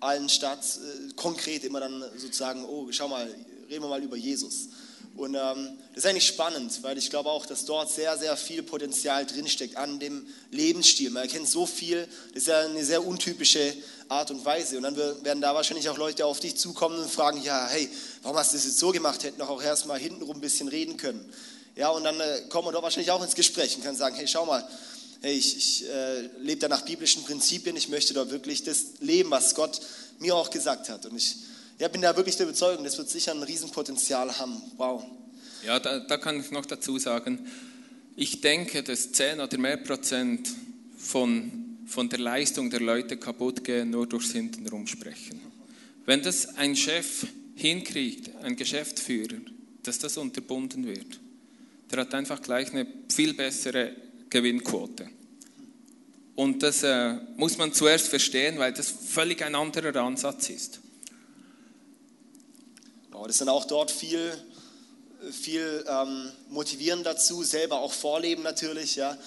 anstatt 0.00 0.60
äh, 0.60 1.12
konkret 1.16 1.64
immer 1.64 1.80
dann 1.80 2.02
sozusagen, 2.16 2.64
oh, 2.64 2.86
schau 2.90 3.08
mal, 3.08 3.26
reden 3.68 3.82
wir 3.82 3.88
mal 3.88 4.02
über 4.02 4.16
Jesus. 4.16 4.68
Und 5.16 5.34
ähm, 5.34 5.78
das 5.94 6.04
ist 6.04 6.06
eigentlich 6.06 6.28
spannend, 6.28 6.80
weil 6.82 6.96
ich 6.96 7.10
glaube 7.10 7.28
auch, 7.28 7.44
dass 7.44 7.64
dort 7.64 7.90
sehr, 7.90 8.16
sehr 8.16 8.36
viel 8.36 8.62
Potenzial 8.62 9.26
drinsteckt 9.26 9.76
an 9.76 9.98
dem 9.98 10.26
Lebensstil. 10.52 11.10
Man 11.10 11.24
erkennt 11.24 11.48
so 11.48 11.66
viel, 11.66 12.06
das 12.28 12.42
ist 12.42 12.46
ja 12.46 12.60
eine 12.60 12.84
sehr 12.84 13.04
untypische 13.04 13.74
Art 14.08 14.30
und 14.30 14.44
Weise. 14.44 14.76
Und 14.76 14.84
dann 14.84 14.96
werden 14.96 15.40
da 15.40 15.54
wahrscheinlich 15.54 15.88
auch 15.88 15.98
Leute 15.98 16.24
auf 16.24 16.38
dich 16.38 16.56
zukommen 16.56 16.98
und 16.98 17.10
fragen, 17.10 17.42
ja, 17.42 17.66
hey, 17.68 17.90
warum 18.22 18.38
hast 18.38 18.52
du 18.52 18.56
das 18.56 18.66
jetzt 18.66 18.78
so 18.78 18.92
gemacht? 18.92 19.24
Hätten 19.24 19.40
doch 19.40 19.50
auch 19.50 19.62
erstmal 19.62 19.98
hintenrum 19.98 20.36
ein 20.36 20.40
bisschen 20.40 20.68
reden 20.68 20.96
können. 20.96 21.28
Ja, 21.74 21.88
und 21.90 22.04
dann 22.04 22.20
äh, 22.20 22.42
kommen 22.48 22.68
wir 22.68 22.72
doch 22.72 22.82
wahrscheinlich 22.82 23.10
auch 23.10 23.22
ins 23.22 23.34
Gespräch 23.34 23.76
und 23.76 23.82
können 23.82 23.96
sagen, 23.96 24.14
hey, 24.14 24.28
schau 24.28 24.46
mal, 24.46 24.66
hey, 25.20 25.34
ich, 25.34 25.56
ich 25.56 25.88
äh, 25.88 26.28
lebe 26.38 26.60
da 26.60 26.68
nach 26.68 26.82
biblischen 26.82 27.24
Prinzipien, 27.24 27.76
ich 27.76 27.88
möchte 27.88 28.14
da 28.14 28.30
wirklich 28.30 28.62
das 28.62 28.84
leben, 29.00 29.30
was 29.30 29.54
Gott 29.54 29.80
mir 30.18 30.36
auch 30.36 30.50
gesagt 30.50 30.88
hat. 30.88 31.06
Und 31.06 31.16
ich 31.16 31.36
ja, 31.78 31.88
bin 31.88 32.02
da 32.02 32.16
wirklich 32.16 32.36
der 32.36 32.46
Überzeugung, 32.46 32.84
das 32.84 32.98
wird 32.98 33.08
sicher 33.08 33.32
ein 33.32 33.42
Riesenpotenzial 33.42 34.36
haben. 34.38 34.60
Wow. 34.76 35.04
Ja, 35.64 35.78
da, 35.78 36.00
da 36.00 36.16
kann 36.16 36.40
ich 36.40 36.50
noch 36.50 36.66
dazu 36.66 36.98
sagen, 36.98 37.46
ich 38.16 38.40
denke, 38.40 38.82
dass 38.82 39.12
10 39.12 39.40
oder 39.40 39.58
mehr 39.58 39.76
Prozent 39.76 40.48
von, 40.96 41.78
von 41.86 42.08
der 42.08 42.18
Leistung 42.18 42.70
der 42.70 42.80
Leute 42.80 43.16
kaputt 43.16 43.62
gehen, 43.62 43.90
nur 43.90 44.08
durchs 44.08 44.32
Hintenrum 44.32 44.86
sprechen. 44.86 45.40
Wenn 46.04 46.22
das 46.22 46.56
ein 46.56 46.74
Chef 46.74 47.26
hinkriegt, 47.54 48.34
ein 48.42 48.56
Geschäftsführer, 48.56 49.36
dass 49.84 49.98
das 49.98 50.16
unterbunden 50.16 50.86
wird, 50.86 51.20
der 51.90 52.00
hat 52.00 52.14
einfach 52.14 52.42
gleich 52.42 52.72
eine 52.72 52.86
viel 53.08 53.34
bessere 53.34 53.94
Gewinnquote. 54.30 55.08
Und 56.34 56.62
das 56.62 56.82
äh, 56.82 57.14
muss 57.36 57.58
man 57.58 57.72
zuerst 57.72 58.08
verstehen, 58.08 58.58
weil 58.58 58.72
das 58.72 58.90
völlig 58.90 59.42
ein 59.42 59.54
anderer 59.54 59.94
Ansatz 60.02 60.50
ist. 60.50 60.80
Das 63.26 63.38
sind 63.38 63.48
auch 63.48 63.64
dort 63.64 63.90
viel, 63.90 64.32
viel 65.32 65.84
ähm, 65.88 66.30
motivieren 66.48 67.02
dazu, 67.02 67.42
selber 67.42 67.80
auch 67.80 67.92
vorleben 67.92 68.42
natürlich. 68.42 68.96
Ja. 68.96 69.18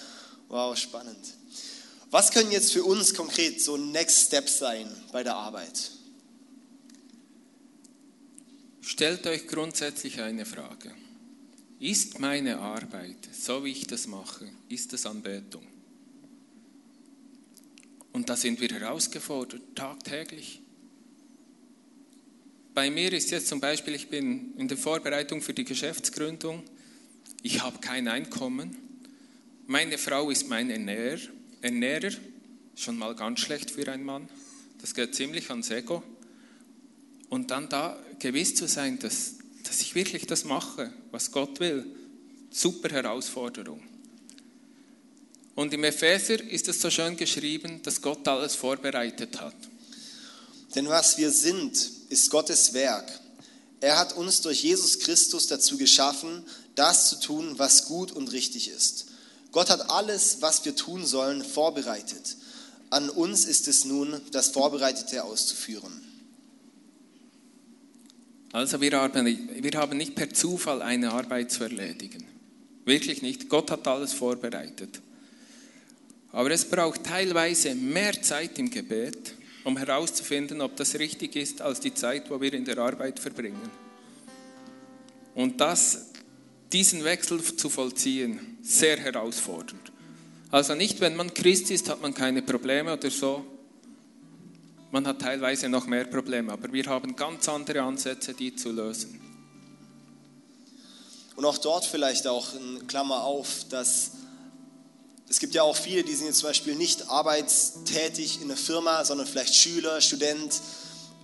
Wow, 0.47 0.77
spannend. 0.77 1.17
Was 2.11 2.31
können 2.31 2.51
jetzt 2.51 2.73
für 2.73 2.83
uns 2.83 3.13
konkret 3.13 3.61
so 3.61 3.77
Next 3.77 4.27
Steps 4.27 4.59
sein 4.59 4.89
bei 5.11 5.23
der 5.23 5.35
Arbeit? 5.35 5.91
Stellt 8.81 9.25
euch 9.27 9.47
grundsätzlich 9.47 10.19
eine 10.19 10.45
Frage. 10.45 10.93
Ist 11.79 12.19
meine 12.19 12.59
Arbeit, 12.59 13.17
so 13.31 13.63
wie 13.63 13.71
ich 13.71 13.87
das 13.87 14.07
mache, 14.07 14.49
ist 14.69 14.91
das 14.93 15.05
Anbetung? 15.05 15.65
Und 18.11 18.29
da 18.29 18.35
sind 18.35 18.59
wir 18.59 18.69
herausgefordert, 18.69 19.61
tagtäglich. 19.75 20.60
Bei 22.73 22.89
mir 22.89 23.11
ist 23.11 23.31
jetzt 23.31 23.47
zum 23.47 23.59
Beispiel, 23.59 23.95
ich 23.95 24.07
bin 24.07 24.53
in 24.57 24.69
der 24.69 24.77
Vorbereitung 24.77 25.41
für 25.41 25.53
die 25.53 25.65
Geschäftsgründung, 25.65 26.63
ich 27.43 27.61
habe 27.61 27.79
kein 27.79 28.07
Einkommen, 28.07 28.77
meine 29.67 29.97
Frau 29.97 30.29
ist 30.29 30.47
mein 30.47 30.69
Ernährer, 30.69 31.19
Ernährer, 31.61 32.11
schon 32.75 32.97
mal 32.97 33.13
ganz 33.13 33.41
schlecht 33.41 33.71
für 33.71 33.91
einen 33.91 34.05
Mann, 34.05 34.29
das 34.79 34.95
geht 34.95 35.13
ziemlich 35.15 35.49
ans 35.49 35.69
Ego. 35.69 36.01
Und 37.29 37.51
dann 37.51 37.67
da 37.67 38.01
gewiss 38.19 38.55
zu 38.55 38.67
sein, 38.67 38.99
dass, 38.99 39.35
dass 39.63 39.81
ich 39.81 39.93
wirklich 39.93 40.25
das 40.25 40.45
mache, 40.45 40.93
was 41.11 41.31
Gott 41.31 41.59
will, 41.59 41.85
super 42.51 42.89
Herausforderung. 42.89 43.81
Und 45.55 45.73
im 45.73 45.83
Epheser 45.83 46.41
ist 46.41 46.69
es 46.69 46.81
so 46.81 46.89
schön 46.89 47.17
geschrieben, 47.17 47.81
dass 47.83 48.01
Gott 48.01 48.25
alles 48.27 48.55
vorbereitet 48.55 49.41
hat. 49.41 49.55
Denn 50.75 50.87
was 50.87 51.17
wir 51.17 51.31
sind, 51.31 51.91
ist 52.09 52.29
Gottes 52.29 52.73
Werk. 52.73 53.11
Er 53.81 53.97
hat 53.97 54.15
uns 54.15 54.41
durch 54.41 54.63
Jesus 54.63 54.99
Christus 54.99 55.47
dazu 55.47 55.77
geschaffen, 55.77 56.43
das 56.75 57.09
zu 57.09 57.19
tun, 57.19 57.53
was 57.57 57.85
gut 57.85 58.11
und 58.11 58.31
richtig 58.31 58.69
ist. 58.69 59.07
Gott 59.51 59.69
hat 59.69 59.89
alles, 59.89 60.37
was 60.41 60.63
wir 60.63 60.75
tun 60.75 61.05
sollen, 61.05 61.43
vorbereitet. 61.43 62.37
An 62.89 63.09
uns 63.09 63.45
ist 63.45 63.67
es 63.67 63.85
nun, 63.85 64.21
das 64.31 64.49
Vorbereitete 64.49 65.23
auszuführen. 65.23 66.01
Also 68.53 68.81
wir 68.81 68.91
haben, 68.91 69.25
wir 69.25 69.79
haben 69.79 69.97
nicht 69.97 70.15
per 70.15 70.29
Zufall 70.33 70.81
eine 70.81 71.11
Arbeit 71.11 71.51
zu 71.51 71.63
erledigen. 71.63 72.25
Wirklich 72.85 73.21
nicht. 73.21 73.47
Gott 73.49 73.71
hat 73.71 73.87
alles 73.87 74.13
vorbereitet. 74.13 75.01
Aber 76.33 76.51
es 76.51 76.65
braucht 76.65 77.03
teilweise 77.03 77.75
mehr 77.75 78.21
Zeit 78.21 78.57
im 78.59 78.69
Gebet, 78.69 79.33
um 79.63 79.77
herauszufinden, 79.77 80.61
ob 80.61 80.75
das 80.75 80.95
richtig 80.95 81.35
ist, 81.35 81.61
als 81.61 81.79
die 81.79 81.93
Zeit, 81.93 82.29
wo 82.29 82.41
wir 82.41 82.53
in 82.53 82.65
der 82.65 82.77
Arbeit 82.77 83.19
verbringen. 83.19 83.69
Und 85.35 85.61
das, 85.61 86.07
diesen 86.71 87.03
Wechsel 87.03 87.41
zu 87.43 87.69
vollziehen, 87.69 88.57
sehr 88.61 88.97
herausfordernd. 88.97 89.91
Also 90.49 90.75
nicht, 90.75 90.99
wenn 90.99 91.15
man 91.15 91.33
Christ 91.33 91.71
ist, 91.71 91.89
hat 91.89 92.01
man 92.01 92.13
keine 92.13 92.41
Probleme 92.41 92.93
oder 92.93 93.09
so. 93.09 93.45
Man 94.91 95.07
hat 95.07 95.21
teilweise 95.21 95.69
noch 95.69 95.87
mehr 95.87 96.03
Probleme, 96.03 96.51
aber 96.51 96.73
wir 96.73 96.85
haben 96.85 97.15
ganz 97.15 97.47
andere 97.47 97.81
Ansätze, 97.81 98.33
die 98.33 98.53
zu 98.55 98.71
lösen. 98.71 99.21
Und 101.37 101.45
auch 101.45 101.57
dort 101.57 101.85
vielleicht 101.85 102.27
auch 102.27 102.53
in 102.55 102.85
Klammer 102.87 103.23
auf, 103.23 103.65
dass 103.69 104.11
es 105.31 105.39
gibt 105.39 105.55
ja 105.55 105.63
auch 105.63 105.77
viele, 105.77 106.03
die 106.03 106.13
sind 106.13 106.25
jetzt 106.25 106.39
zum 106.39 106.49
Beispiel 106.49 106.75
nicht 106.75 107.09
arbeitstätig 107.09 108.41
in 108.41 108.51
einer 108.51 108.57
Firma, 108.57 109.05
sondern 109.05 109.25
vielleicht 109.25 109.55
Schüler, 109.55 110.01
Student, 110.01 110.59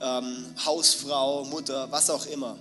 ähm, 0.02 0.46
Hausfrau, 0.64 1.44
Mutter, 1.44 1.92
was 1.92 2.10
auch 2.10 2.26
immer. 2.28 2.58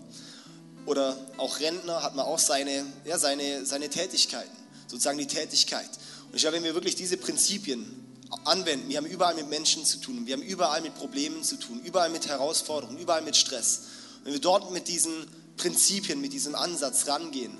Oder 0.86 1.16
auch 1.36 1.60
Rentner 1.60 2.02
hat 2.02 2.16
man 2.16 2.26
auch 2.26 2.40
seine, 2.40 2.84
ja, 3.04 3.16
seine, 3.16 3.64
seine 3.64 3.88
Tätigkeiten, 3.88 4.56
sozusagen 4.88 5.18
die 5.18 5.28
Tätigkeit. 5.28 5.88
Und 6.26 6.34
ich 6.34 6.42
glaube, 6.42 6.56
wenn 6.56 6.64
wir 6.64 6.74
wirklich 6.74 6.96
diese 6.96 7.16
Prinzipien 7.16 8.04
anwenden, 8.44 8.88
wir 8.88 8.96
haben 8.96 9.06
überall 9.06 9.36
mit 9.36 9.48
Menschen 9.48 9.84
zu 9.84 9.98
tun, 9.98 10.26
wir 10.26 10.32
haben 10.34 10.42
überall 10.42 10.80
mit 10.80 10.96
Problemen 10.96 11.44
zu 11.44 11.58
tun, 11.58 11.80
überall 11.84 12.10
mit 12.10 12.26
Herausforderungen, 12.26 12.98
überall 12.98 13.22
mit 13.22 13.36
Stress. 13.36 13.82
Wenn 14.24 14.32
wir 14.32 14.40
dort 14.40 14.72
mit 14.72 14.88
diesen 14.88 15.12
Prinzipien, 15.56 16.20
mit 16.20 16.32
diesem 16.32 16.56
Ansatz 16.56 17.06
rangehen, 17.06 17.56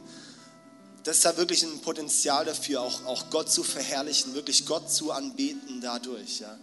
das 1.07 1.19
ist 1.19 1.25
da 1.25 1.37
wirklich 1.37 1.63
ein 1.63 1.79
Potenzial 1.83 2.45
dafür, 2.45 2.81
auch, 2.81 3.05
auch 3.07 3.31
Gott 3.31 3.49
zu 3.49 3.63
verherrlichen, 3.63 4.35
wirklich 4.35 4.67
Gott 4.67 4.91
zu 4.91 5.13
anbeten 5.13 5.81
dadurch. 5.81 6.41
Ja. 6.41 6.59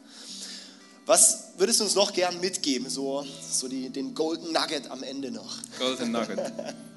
Was 1.05 1.53
würdest 1.57 1.79
du 1.79 1.85
uns 1.85 1.95
noch 1.95 2.11
gern 2.11 2.41
mitgeben, 2.41 2.89
so, 2.89 3.25
so 3.49 3.69
die, 3.69 3.89
den 3.89 4.13
Golden 4.13 4.51
Nugget 4.51 4.91
am 4.91 5.01
Ende 5.01 5.31
noch? 5.31 5.55
Golden 5.79 6.11
Nugget. 6.11 6.39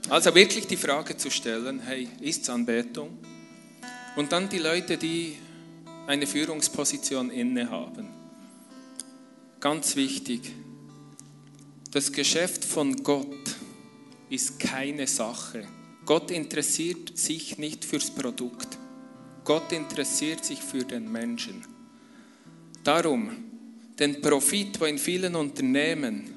Also 0.09 0.32
wirklich 0.36 0.68
die 0.68 0.76
Frage 0.76 1.16
zu 1.16 1.30
stellen, 1.30 1.80
hey, 1.80 2.09
ist 2.20 2.42
es 2.42 2.51
Anbetung? 2.51 3.18
Und 4.14 4.30
dann 4.30 4.49
die 4.49 4.59
Leute, 4.59 4.97
die 4.97 5.36
eine 6.07 6.28
Führungsposition 6.28 7.30
innehaben. 7.30 8.09
Ganz 9.59 9.97
wichtig, 9.97 10.53
das 11.90 12.12
Geschäft 12.12 12.64
von 12.64 13.03
Gott 13.03 13.57
ist 14.30 14.61
keine 14.61 15.09
Sache. 15.09 15.66
Gott 16.07 16.30
interessiert 16.30 17.18
sich 17.18 17.59
nicht 17.59 17.84
fürs 17.84 18.12
Produkt. 18.12 18.78
Gott 19.44 19.72
interessiert 19.72 20.44
sich 20.44 20.61
für 20.61 20.84
den 20.84 21.11
Menschen. 21.11 21.64
Darum, 22.84 23.30
den 23.98 24.20
Profit, 24.22 24.80
der 24.80 24.86
in 24.88 24.98
vielen 24.98 25.34
Unternehmen 25.34 26.30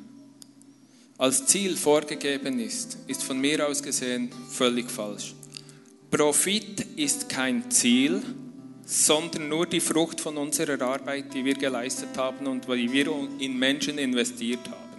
als 1.20 1.45
Ziel 1.45 1.78
vorgegeben 1.78 2.59
ist, 2.59 2.97
ist 3.05 3.24
von 3.24 3.39
mir 3.39 3.67
aus 3.67 3.84
gesehen 3.84 4.32
völlig 4.49 4.89
falsch. 4.89 5.36
Profit 6.09 6.88
ist 6.95 7.30
kein 7.30 7.70
Ziel, 7.70 8.24
sondern 8.86 9.49
nur 9.49 9.67
die 9.67 9.82
Frucht 9.82 10.20
von 10.20 10.38
unserer 10.38 10.82
Arbeit, 10.82 11.32
die 11.36 11.45
wir 11.45 11.53
geleistet 11.53 12.17
haben 12.17 12.47
und 12.47 12.67
die 12.67 12.91
wir 12.91 13.30
in 13.38 13.59
Menschen 13.59 13.99
investiert 13.99 14.67
haben. 14.67 14.89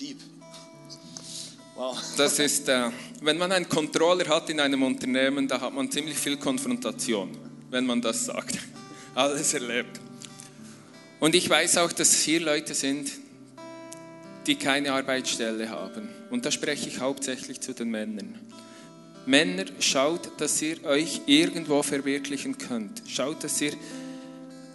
Deep. 0.00 0.33
Wow. 1.76 1.98
Das 2.16 2.38
ist, 2.38 2.68
äh, 2.68 2.90
wenn 3.20 3.36
man 3.36 3.50
einen 3.50 3.68
Controller 3.68 4.28
hat 4.28 4.48
in 4.48 4.60
einem 4.60 4.82
Unternehmen, 4.84 5.48
da 5.48 5.60
hat 5.60 5.74
man 5.74 5.90
ziemlich 5.90 6.16
viel 6.16 6.36
Konfrontation, 6.36 7.36
wenn 7.70 7.84
man 7.84 8.00
das 8.00 8.26
sagt. 8.26 8.58
Alles 9.14 9.54
erlebt. 9.54 10.00
Und 11.18 11.34
ich 11.34 11.50
weiß 11.50 11.78
auch, 11.78 11.90
dass 11.90 12.20
hier 12.20 12.40
Leute 12.40 12.74
sind, 12.74 13.10
die 14.46 14.54
keine 14.54 14.92
Arbeitsstelle 14.92 15.68
haben. 15.68 16.08
Und 16.30 16.46
da 16.46 16.52
spreche 16.52 16.88
ich 16.88 17.00
hauptsächlich 17.00 17.60
zu 17.60 17.72
den 17.72 17.90
Männern. 17.90 18.38
Männer, 19.26 19.64
schaut, 19.80 20.30
dass 20.38 20.60
ihr 20.62 20.84
euch 20.84 21.22
irgendwo 21.26 21.82
verwirklichen 21.82 22.56
könnt. 22.58 23.02
Schaut, 23.08 23.42
dass 23.42 23.60
ihr 23.60 23.72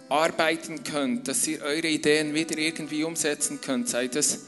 arbeiten 0.08 0.82
könnt, 0.82 1.28
dass 1.28 1.46
ihr 1.46 1.62
eure 1.62 1.86
Ideen 1.86 2.34
wieder 2.34 2.58
irgendwie 2.58 3.04
umsetzen 3.04 3.60
könnt. 3.60 3.88
Sei 3.88 4.08
das 4.08 4.40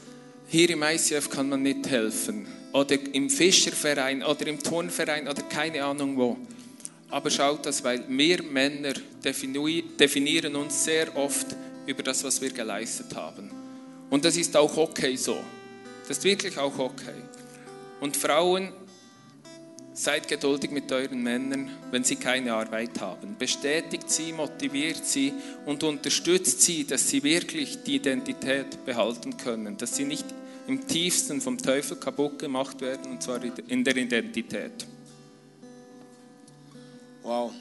hier 0.53 0.69
im 0.69 0.83
ICF 0.83 1.31
kann 1.31 1.49
man 1.49 1.63
nicht 1.63 1.89
helfen 1.89 2.45
oder 2.73 2.95
im 3.11 3.27
Fischerverein 3.27 4.21
oder 4.21 4.45
im 4.45 4.61
Turnverein 4.61 5.27
oder 5.27 5.41
keine 5.41 5.83
Ahnung 5.83 6.15
wo. 6.15 6.37
Aber 7.09 7.31
schaut 7.31 7.65
das, 7.65 7.83
weil 7.83 8.03
wir 8.07 8.43
Männer 8.43 8.93
definieren 9.25 10.55
uns 10.55 10.83
sehr 10.83 11.17
oft 11.17 11.47
über 11.87 12.03
das, 12.03 12.23
was 12.23 12.39
wir 12.39 12.51
geleistet 12.51 13.15
haben. 13.15 13.49
Und 14.11 14.25
das 14.25 14.37
ist 14.37 14.55
auch 14.55 14.77
okay 14.77 15.15
so. 15.15 15.37
Das 16.07 16.19
ist 16.19 16.23
wirklich 16.23 16.55
auch 16.59 16.77
okay. 16.77 17.23
Und 17.99 18.15
Frauen, 18.15 18.71
Seid 19.95 20.27
geduldig 20.27 20.71
mit 20.71 20.91
euren 20.91 21.21
Männern, 21.21 21.69
wenn 21.91 22.03
sie 22.03 22.15
keine 22.15 22.55
Arbeit 22.55 22.99
haben. 22.99 23.35
Bestätigt 23.37 24.09
sie, 24.09 24.33
motiviert 24.33 25.05
sie 25.05 25.33
und 25.67 25.83
unterstützt 25.83 26.63
sie, 26.63 26.83
dass 26.83 27.07
sie 27.09 27.21
wirklich 27.21 27.83
die 27.83 27.97
Identität 27.97 28.85
behalten 28.85 29.37
können, 29.37 29.77
dass 29.77 29.95
sie 29.95 30.05
nicht 30.05 30.25
im 30.67 30.87
tiefsten 30.87 31.41
vom 31.41 31.57
Teufel 31.57 31.97
kaputt 31.97 32.39
gemacht 32.39 32.79
werden, 32.81 33.11
und 33.11 33.23
zwar 33.23 33.41
in 33.43 33.83
der 33.83 33.95
Identität. 33.95 34.85
Wow. 37.23 37.51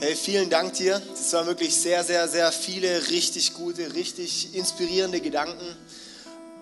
Hey, 0.00 0.16
vielen 0.16 0.50
Dank 0.50 0.74
dir. 0.74 1.00
Das 1.10 1.32
waren 1.32 1.46
wirklich 1.46 1.74
sehr, 1.76 2.02
sehr, 2.02 2.26
sehr 2.28 2.50
viele 2.50 3.08
richtig 3.10 3.54
gute, 3.54 3.94
richtig 3.94 4.54
inspirierende 4.54 5.20
Gedanken. 5.20 5.76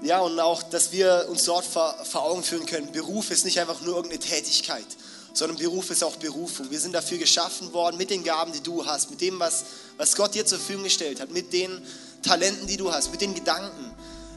Ja, 0.02 0.20
und 0.20 0.38
auch, 0.38 0.62
dass 0.62 0.92
wir 0.92 1.26
uns 1.30 1.44
dort 1.44 1.64
vor, 1.64 1.94
vor 2.04 2.24
Augen 2.24 2.42
führen 2.42 2.66
können. 2.66 2.92
Beruf 2.92 3.30
ist 3.30 3.44
nicht 3.44 3.58
einfach 3.58 3.80
nur 3.80 3.96
irgendeine 3.96 4.20
Tätigkeit, 4.20 4.84
sondern 5.32 5.56
Beruf 5.56 5.90
ist 5.90 6.04
auch 6.04 6.16
Berufung. 6.16 6.70
Wir 6.70 6.80
sind 6.80 6.92
dafür 6.92 7.18
geschaffen 7.18 7.72
worden 7.72 7.96
mit 7.96 8.10
den 8.10 8.22
Gaben, 8.22 8.52
die 8.52 8.62
du 8.62 8.84
hast, 8.84 9.10
mit 9.10 9.20
dem, 9.20 9.40
was, 9.40 9.64
was 9.96 10.14
Gott 10.14 10.34
dir 10.34 10.44
zur 10.44 10.58
Verfügung 10.58 10.84
gestellt 10.84 11.20
hat, 11.20 11.30
mit 11.30 11.52
den 11.52 11.80
Talenten, 12.22 12.66
die 12.66 12.76
du 12.76 12.92
hast, 12.92 13.10
mit 13.10 13.20
den 13.20 13.34
Gedanken, 13.34 13.92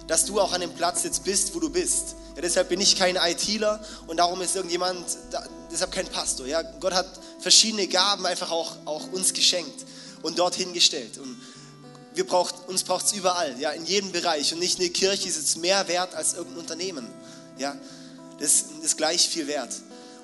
dass 0.07 0.25
du 0.25 0.39
auch 0.39 0.53
an 0.53 0.61
dem 0.61 0.73
Platz 0.73 1.03
jetzt 1.03 1.23
bist, 1.23 1.55
wo 1.55 1.59
du 1.59 1.69
bist. 1.69 2.15
Ja, 2.35 2.41
deshalb 2.41 2.69
bin 2.69 2.81
ich 2.81 2.95
kein 2.95 3.15
ITler 3.15 3.83
und 4.07 4.17
darum 4.17 4.41
ist 4.41 4.55
irgendjemand, 4.55 5.05
deshalb 5.71 5.91
kein 5.91 6.07
Pastor. 6.07 6.45
Ja, 6.47 6.61
Gott 6.61 6.93
hat 6.93 7.07
verschiedene 7.39 7.87
Gaben 7.87 8.25
einfach 8.25 8.51
auch, 8.51 8.73
auch 8.85 9.11
uns 9.11 9.33
geschenkt 9.33 9.85
und 10.21 10.37
dorthin 10.37 10.73
gestellt. 10.73 11.17
Und 11.17 11.41
wir 12.13 12.25
braucht, 12.25 12.67
uns 12.67 12.83
braucht 12.83 13.05
es 13.05 13.13
überall, 13.13 13.59
ja, 13.59 13.71
in 13.71 13.85
jedem 13.85 14.11
Bereich. 14.11 14.53
Und 14.53 14.59
nicht 14.59 14.79
eine 14.79 14.89
Kirche 14.89 15.27
ist 15.29 15.37
jetzt 15.37 15.57
mehr 15.57 15.87
wert 15.87 16.13
als 16.15 16.33
irgendein 16.33 16.59
Unternehmen. 16.59 17.07
Ja, 17.57 17.75
das 18.39 18.65
ist 18.81 18.97
gleich 18.97 19.27
viel 19.27 19.47
wert. 19.47 19.73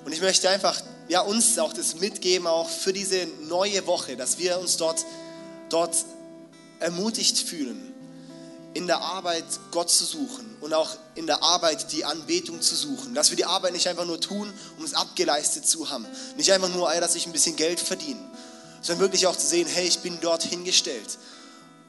Und 0.04 0.12
ich 0.12 0.22
möchte 0.22 0.50
einfach 0.50 0.82
ja, 1.08 1.22
uns 1.22 1.58
auch 1.60 1.74
das 1.74 1.96
mitgeben, 1.96 2.48
auch 2.48 2.70
für 2.70 2.94
diese 2.94 3.28
neue 3.48 3.86
Woche, 3.86 4.16
dass 4.16 4.38
wir 4.38 4.60
uns 4.60 4.78
dort, 4.78 5.06
dort 5.70 5.96
ermutigt 6.80 7.38
fühlen, 7.38 7.91
in 8.74 8.88
der 8.88 9.00
Arbeit 9.00 9.46
Gott 9.72 9.90
zu 9.90 10.06
suchen 10.06 10.56
und 10.62 10.74
auch 10.74 10.90
in 11.16 11.28
der 11.28 11.44
Arbeit 11.44 11.92
die 11.92 12.06
Anbetung 12.06 12.62
zu 12.62 12.76
suchen. 12.76 13.14
Dass 13.14 13.30
wir 13.30 13.38
die 13.38 13.46
Arbeit 13.46 13.74
nicht 13.74 13.88
einfach 13.88 14.06
nur 14.06 14.20
tun, 14.20 14.52
um 14.78 14.86
es 14.86 14.94
abgeleistet 14.94 15.68
zu 15.68 15.90
haben. 15.90 16.06
Nicht 16.38 16.52
einfach 16.54 16.70
nur, 16.70 16.90
dass 16.96 17.16
ich 17.16 17.26
ein 17.26 17.34
bisschen 17.34 17.56
Geld 17.56 17.80
verdiene, 17.80 18.22
sondern 18.82 19.02
wirklich 19.02 19.28
auch 19.28 19.36
zu 19.36 19.46
sehen, 19.46 19.68
hey, 19.68 19.88
ich 19.88 20.00
bin 20.00 20.20
dort 20.22 20.44
hingestellt 20.44 21.18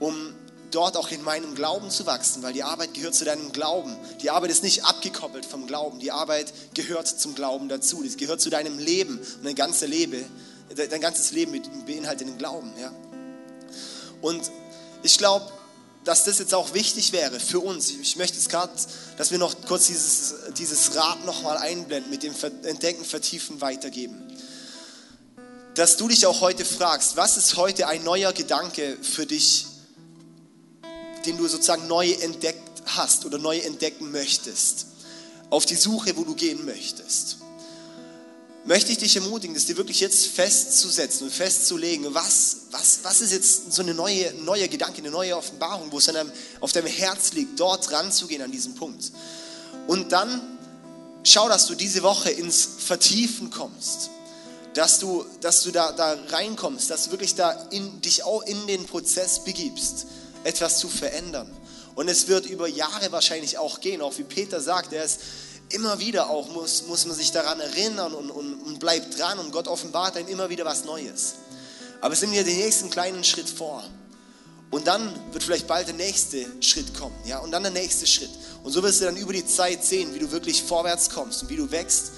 um 0.03 0.35
dort 0.73 0.97
auch 0.97 1.11
in 1.11 1.23
meinem 1.23 1.55
Glauben 1.55 1.91
zu 1.91 2.07
wachsen, 2.07 2.43
weil 2.43 2.53
die 2.53 2.65
Arbeit 2.65 2.93
gehört 2.95 3.15
zu 3.15 3.25
deinem 3.25 3.53
Glauben. 3.53 3.97
Die 4.21 4.31
Arbeit 4.31 4.51
ist 4.51 4.65
nicht 4.65 4.85
abgekoppelt 4.85 5.47
vom 5.47 5.67
Glauben. 5.67 6.01
Die 6.01 6.11
Arbeit 6.11 6.53
gehört 6.75 7.07
zum 7.07 7.35
Glauben 7.35 7.69
dazu. 7.69 8.03
Das 8.03 8.17
gehört 8.17 8.41
zu 8.41 8.51
deinem 8.51 8.79
Leben 8.79 9.19
und 9.19 9.45
dein 9.45 9.55
ganzes 9.55 9.89
Leben, 9.89 10.25
dein 10.75 11.01
ganzes 11.01 11.31
Leben 11.33 11.53
beinhaltet 11.87 12.27
den 12.27 12.39
Glauben. 12.39 12.73
Ja? 12.81 12.91
Und 14.23 14.51
ich 15.05 15.19
glaube, 15.19 15.47
dass 16.05 16.25
das 16.25 16.39
jetzt 16.39 16.55
auch 16.55 16.75
wichtig 16.75 17.13
wäre 17.13 17.39
für 17.39 17.61
uns. 17.61 17.91
Ich 17.91 18.17
möchte 18.17 18.37
jetzt 18.37 18.49
gerade, 18.49 18.73
dass 19.17 19.31
wir 19.31 19.39
noch 19.39 19.55
kurz 19.67 19.87
dieses, 19.87 20.35
dieses 20.59 20.95
Rad 20.97 21.25
nochmal 21.25 21.57
einblenden, 21.59 22.11
mit 22.11 22.23
dem 22.23 22.35
Entdecken, 22.65 23.05
Vertiefen 23.05 23.61
weitergeben. 23.61 24.21
Dass 25.75 25.97
du 25.97 26.09
dich 26.09 26.27
auch 26.27 26.41
heute 26.41 26.65
fragst, 26.65 27.17
was 27.17 27.37
ist 27.37 27.57
heute 27.57 27.87
ein 27.87 28.03
neuer 28.05 28.33
Gedanke 28.33 28.99
für 29.01 29.27
dich 29.27 29.67
den 31.25 31.39
du 31.39 31.47
sozusagen 31.47 31.87
neu 31.87 32.11
entdeckt 32.13 32.83
hast 32.87 33.25
oder 33.25 33.39
neu 33.39 33.59
entdecken 33.59 34.11
möchtest, 34.11 34.87
auf 35.51 35.67
die 35.67 35.77
Suche, 35.77 36.17
wo 36.17 36.25
du 36.25 36.35
gehen 36.35 36.65
möchtest, 36.65 37.39
möchte 38.65 38.93
ich 38.93 38.99
dich 38.99 39.17
ermutigen, 39.17 39.55
das 39.55 39.67
dir 39.67 39.77
wirklich 39.77 40.01
jetzt 40.01 40.27
festzusetzen 40.27 41.27
und 41.27 41.33
festzulegen, 41.33 42.15
was, 42.15 42.59
was, 42.71 43.01
was 43.03 43.21
ist 43.21 43.33
jetzt 43.33 43.73
so 43.73 43.83
eine 43.83 43.95
neue, 43.95 44.33
neue 44.45 44.69
Gedanke, 44.69 44.99
eine 44.99 45.11
neue 45.11 45.37
Offenbarung, 45.37 45.91
wo 45.91 45.99
es 45.99 46.07
deinem, 46.07 46.31
auf 46.61 46.73
deinem 46.73 46.87
Herz 46.87 47.33
liegt, 47.33 47.59
dort 47.59 47.91
ranzugehen 47.91 48.43
an 48.43 48.53
diesem 48.53 48.75
Punkt. 48.75 49.13
Und 49.87 50.13
dann 50.13 50.41
schau, 51.25 51.49
dass 51.49 51.67
du 51.67 51.75
diese 51.75 52.03
Woche 52.03 52.31
ins 52.31 52.69
Vertiefen 52.79 53.51
kommst, 53.51 54.11
dass 54.75 54.99
du, 54.99 55.25
dass 55.41 55.63
du 55.63 55.71
da, 55.71 55.93
da 55.93 56.17
reinkommst, 56.31 56.89
dass 56.91 57.07
du 57.07 57.11
wirklich 57.11 57.35
da 57.35 57.51
in, 57.71 58.01
dich 58.01 58.25
auch 58.25 58.43
in 58.43 58.67
den 58.67 58.87
Prozess 58.87 59.45
begibst 59.45 60.07
etwas 60.45 60.79
zu 60.79 60.89
verändern. 60.89 61.51
Und 61.95 62.09
es 62.09 62.27
wird 62.29 62.47
über 62.47 62.69
Jahre 62.69 63.13
wahrscheinlich 63.13 63.59
auch 63.59 63.81
gehen, 63.81 64.01
auch 64.01 64.17
wie 64.17 64.25
Peter 64.25 64.61
sagt, 64.61 64.93
er 64.93 65.05
ist 65.05 65.21
immer 65.73 65.99
wieder 65.99 66.31
auch, 66.31 66.49
muss, 66.49 66.87
muss 66.87 67.07
man 67.07 67.17
sich 67.17 67.33
daran 67.33 67.61
erinnern 67.61 68.15
und, 68.15 68.31
und, 68.31 68.55
und 68.55 68.79
bleibt 68.79 69.19
dran 69.19 69.39
und 69.39 69.53
Gott 69.53 69.69
offenbart 69.69 70.17
einem 70.17 70.29
immer 70.29 70.49
wieder 70.49 70.65
was 70.65 70.85
Neues. 70.85 71.35
Aber 72.01 72.15
es 72.15 72.21
nimmt 72.21 72.35
dir 72.35 72.45
den 72.45 72.59
nächsten 72.59 72.91
kleinen 72.91 73.25
Schritt 73.25 73.49
vor. 73.49 73.83
Und 74.71 74.87
dann 74.87 75.13
wird 75.33 75.45
vielleicht 75.45 75.67
bald 75.67 75.87
der 75.87 75.95
nächste 75.95 76.47
Schritt 76.61 76.95
kommen, 76.99 77.15
ja, 77.27 77.39
und 77.39 77.51
dann 77.51 77.63
der 77.63 77.73
nächste 77.73 78.07
Schritt. 78.07 78.31
Und 78.65 78.73
so 78.73 78.83
wirst 78.83 79.01
du 79.01 79.05
dann 79.05 79.17
über 79.17 79.33
die 79.33 79.47
Zeit 79.47 79.85
sehen, 79.85 80.15
wie 80.15 80.19
du 80.19 80.31
wirklich 80.31 80.63
vorwärts 80.63 81.11
kommst 81.11 81.43
und 81.43 81.51
wie 81.51 81.57
du 81.57 81.71
wächst 81.71 82.13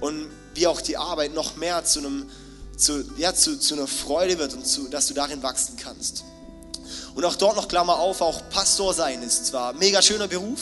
und 0.00 0.30
wie 0.54 0.66
auch 0.68 0.80
die 0.80 0.96
Arbeit 0.96 1.34
noch 1.34 1.56
mehr 1.56 1.84
zu 1.84 1.98
einem, 1.98 2.30
zu, 2.76 3.04
ja, 3.16 3.34
zu, 3.34 3.58
zu 3.58 3.74
einer 3.74 3.88
Freude 3.88 4.38
wird 4.38 4.54
und 4.54 4.66
zu, 4.66 4.88
dass 4.88 5.08
du 5.08 5.14
darin 5.14 5.42
wachsen 5.42 5.76
kannst. 5.76 6.22
Und 7.16 7.24
auch 7.24 7.34
dort 7.34 7.56
noch 7.56 7.66
Klammer 7.66 7.98
auf, 7.98 8.20
auch 8.20 8.48
Pastor 8.50 8.94
sein 8.94 9.22
ist 9.22 9.46
zwar 9.46 9.70
ein 9.70 9.78
mega 9.78 10.00
schöner 10.00 10.28
Beruf, 10.28 10.60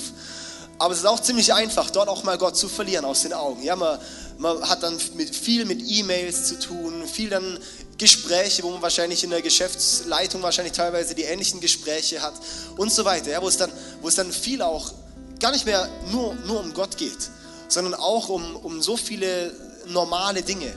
aber 0.78 0.92
es 0.92 1.00
ist 1.00 1.06
auch 1.06 1.20
ziemlich 1.20 1.52
einfach, 1.52 1.90
dort 1.90 2.08
auch 2.08 2.24
mal 2.24 2.36
Gott 2.38 2.56
zu 2.56 2.68
verlieren 2.68 3.04
aus 3.04 3.22
den 3.22 3.32
Augen. 3.32 3.62
Ja, 3.62 3.76
man, 3.76 3.98
man 4.38 4.68
hat 4.68 4.82
dann 4.82 4.98
mit, 5.14 5.34
viel 5.34 5.64
mit 5.64 5.82
E-Mails 5.86 6.46
zu 6.46 6.58
tun, 6.58 7.06
viel 7.06 7.30
dann 7.30 7.58
Gespräche, 7.98 8.62
wo 8.64 8.70
man 8.70 8.82
wahrscheinlich 8.82 9.22
in 9.22 9.30
der 9.30 9.42
Geschäftsleitung 9.42 10.42
wahrscheinlich 10.42 10.72
teilweise 10.72 11.14
die 11.14 11.22
ähnlichen 11.22 11.60
Gespräche 11.60 12.22
hat 12.22 12.34
und 12.76 12.92
so 12.92 13.04
weiter, 13.04 13.30
ja, 13.30 13.40
wo, 13.40 13.48
es 13.48 13.56
dann, 13.56 13.70
wo 14.02 14.08
es 14.08 14.16
dann 14.16 14.32
viel 14.32 14.62
auch 14.62 14.92
gar 15.38 15.52
nicht 15.52 15.64
mehr 15.64 15.88
nur, 16.10 16.34
nur 16.46 16.60
um 16.60 16.74
Gott 16.74 16.96
geht, 16.96 17.30
sondern 17.68 17.94
auch 17.94 18.28
um, 18.28 18.56
um 18.56 18.82
so 18.82 18.96
viele 18.96 19.52
normale 19.86 20.42
Dinge. 20.42 20.74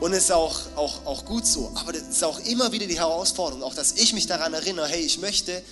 Und 0.00 0.12
es 0.12 0.24
ist 0.24 0.32
auch, 0.32 0.58
auch, 0.74 1.06
auch 1.06 1.24
gut 1.24 1.46
so. 1.46 1.70
Aber 1.76 1.92
das 1.92 2.02
ist 2.02 2.24
auch 2.24 2.40
immer 2.40 2.72
wieder 2.72 2.86
die 2.86 2.98
Herausforderung, 2.98 3.62
auch 3.62 3.74
dass 3.74 3.92
ich 3.92 4.12
mich 4.12 4.26
daran 4.26 4.52
erinnere, 4.52 4.88
hey, 4.88 5.00
ich 5.00 5.18
möchte 5.18 5.62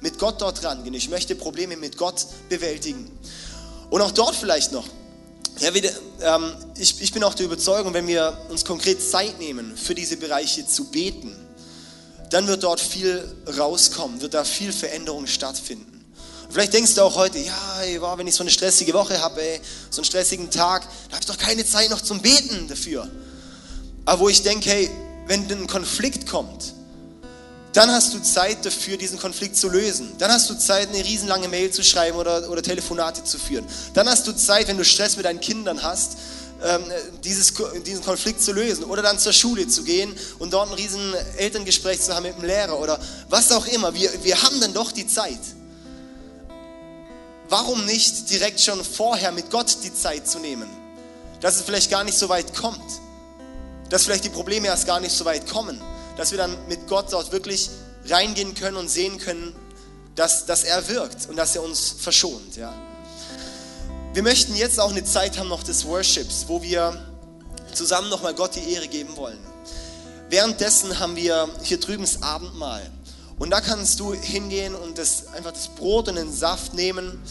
mit 0.00 0.18
Gott 0.18 0.40
dort 0.40 0.62
rangehen. 0.64 0.94
Ich 0.94 1.08
möchte 1.08 1.34
Probleme 1.34 1.76
mit 1.76 1.96
Gott 1.96 2.26
bewältigen. 2.48 3.10
Und 3.90 4.00
auch 4.02 4.10
dort 4.10 4.34
vielleicht 4.34 4.72
noch, 4.72 4.86
Ja, 5.58 5.72
wieder, 5.72 5.90
ähm, 6.20 6.52
ich, 6.76 7.00
ich 7.00 7.12
bin 7.12 7.24
auch 7.24 7.32
der 7.32 7.46
Überzeugung, 7.46 7.94
wenn 7.94 8.06
wir 8.06 8.36
uns 8.50 8.64
konkret 8.64 9.00
Zeit 9.00 9.38
nehmen, 9.38 9.74
für 9.74 9.94
diese 9.94 10.18
Bereiche 10.18 10.66
zu 10.66 10.90
beten, 10.90 11.34
dann 12.28 12.46
wird 12.46 12.62
dort 12.62 12.78
viel 12.80 13.24
rauskommen, 13.56 14.20
wird 14.20 14.34
da 14.34 14.44
viel 14.44 14.70
Veränderung 14.70 15.26
stattfinden. 15.26 16.04
Und 16.44 16.52
vielleicht 16.52 16.74
denkst 16.74 16.94
du 16.94 17.02
auch 17.02 17.14
heute, 17.14 17.38
ja, 17.38 17.80
ey, 17.80 17.98
wow, 18.02 18.18
wenn 18.18 18.26
ich 18.26 18.34
so 18.34 18.42
eine 18.42 18.50
stressige 18.50 18.92
Woche 18.92 19.18
habe, 19.22 19.40
so 19.88 20.02
einen 20.02 20.04
stressigen 20.04 20.50
Tag, 20.50 20.82
da 21.08 21.16
habe 21.16 21.20
ich 21.20 21.26
doch 21.26 21.38
keine 21.38 21.64
Zeit 21.64 21.88
noch 21.88 22.02
zum 22.02 22.20
Beten 22.20 22.68
dafür. 22.68 23.08
Aber 24.04 24.20
wo 24.20 24.28
ich 24.28 24.42
denke, 24.42 24.68
hey, 24.68 24.90
wenn 25.26 25.50
ein 25.50 25.66
Konflikt 25.66 26.26
kommt, 26.28 26.74
dann 27.76 27.92
hast 27.92 28.14
du 28.14 28.22
Zeit 28.22 28.64
dafür, 28.64 28.96
diesen 28.96 29.18
Konflikt 29.18 29.54
zu 29.54 29.68
lösen. 29.68 30.14
Dann 30.16 30.32
hast 30.32 30.48
du 30.48 30.54
Zeit, 30.54 30.88
eine 30.88 31.04
riesenlange 31.04 31.46
Mail 31.48 31.70
zu 31.70 31.84
schreiben 31.84 32.16
oder, 32.16 32.48
oder 32.48 32.62
Telefonate 32.62 33.22
zu 33.22 33.38
führen. 33.38 33.66
Dann 33.92 34.08
hast 34.08 34.26
du 34.26 34.32
Zeit, 34.32 34.68
wenn 34.68 34.78
du 34.78 34.84
Stress 34.84 35.16
mit 35.16 35.26
deinen 35.26 35.40
Kindern 35.40 35.82
hast, 35.82 36.16
ähm, 36.64 36.84
dieses, 37.22 37.52
diesen 37.84 38.02
Konflikt 38.02 38.40
zu 38.40 38.52
lösen. 38.52 38.84
Oder 38.84 39.02
dann 39.02 39.18
zur 39.18 39.34
Schule 39.34 39.68
zu 39.68 39.84
gehen 39.84 40.16
und 40.38 40.54
dort 40.54 40.70
ein 40.70 40.74
riesen 40.74 41.12
Elterngespräch 41.36 42.00
zu 42.00 42.14
haben 42.14 42.22
mit 42.22 42.38
dem 42.38 42.44
Lehrer 42.44 42.80
oder 42.80 42.98
was 43.28 43.52
auch 43.52 43.66
immer. 43.66 43.92
Wir, 43.92 44.10
wir 44.24 44.42
haben 44.42 44.58
dann 44.58 44.72
doch 44.72 44.90
die 44.90 45.06
Zeit. 45.06 45.40
Warum 47.50 47.84
nicht 47.84 48.30
direkt 48.30 48.58
schon 48.58 48.82
vorher 48.82 49.32
mit 49.32 49.50
Gott 49.50 49.76
die 49.82 49.92
Zeit 49.92 50.26
zu 50.26 50.38
nehmen? 50.38 50.70
Dass 51.42 51.56
es 51.56 51.62
vielleicht 51.62 51.90
gar 51.90 52.04
nicht 52.04 52.16
so 52.16 52.30
weit 52.30 52.54
kommt. 52.54 52.80
Dass 53.90 54.04
vielleicht 54.04 54.24
die 54.24 54.30
Probleme 54.30 54.68
erst 54.68 54.86
gar 54.86 54.98
nicht 54.98 55.14
so 55.14 55.26
weit 55.26 55.46
kommen 55.46 55.78
dass 56.16 56.30
wir 56.30 56.38
dann 56.38 56.56
mit 56.68 56.86
Gott 56.88 57.12
dort 57.12 57.32
wirklich 57.32 57.70
reingehen 58.08 58.54
können 58.54 58.76
und 58.76 58.88
sehen 58.88 59.18
können, 59.18 59.54
dass, 60.14 60.46
dass 60.46 60.64
er 60.64 60.88
wirkt 60.88 61.28
und 61.28 61.36
dass 61.36 61.54
er 61.54 61.62
uns 61.62 61.94
verschont. 61.98 62.56
Ja. 62.56 62.74
Wir 64.14 64.22
möchten 64.22 64.54
jetzt 64.56 64.80
auch 64.80 64.90
eine 64.90 65.04
Zeit 65.04 65.38
haben 65.38 65.48
noch 65.48 65.62
des 65.62 65.84
Worships, 65.84 66.44
wo 66.48 66.62
wir 66.62 66.98
zusammen 67.74 68.08
nochmal 68.08 68.34
Gott 68.34 68.54
die 68.54 68.72
Ehre 68.72 68.88
geben 68.88 69.16
wollen. 69.16 69.38
Währenddessen 70.30 70.98
haben 70.98 71.16
wir 71.16 71.48
hier 71.62 71.78
drüben 71.78 72.02
das 72.02 72.22
Abendmahl. 72.22 72.90
Und 73.38 73.50
da 73.50 73.60
kannst 73.60 74.00
du 74.00 74.14
hingehen 74.14 74.74
und 74.74 74.96
das, 74.96 75.28
einfach 75.28 75.52
das 75.52 75.68
Brot 75.68 76.08
und 76.08 76.16
den 76.16 76.32
Saft 76.32 76.72
nehmen 76.72 77.22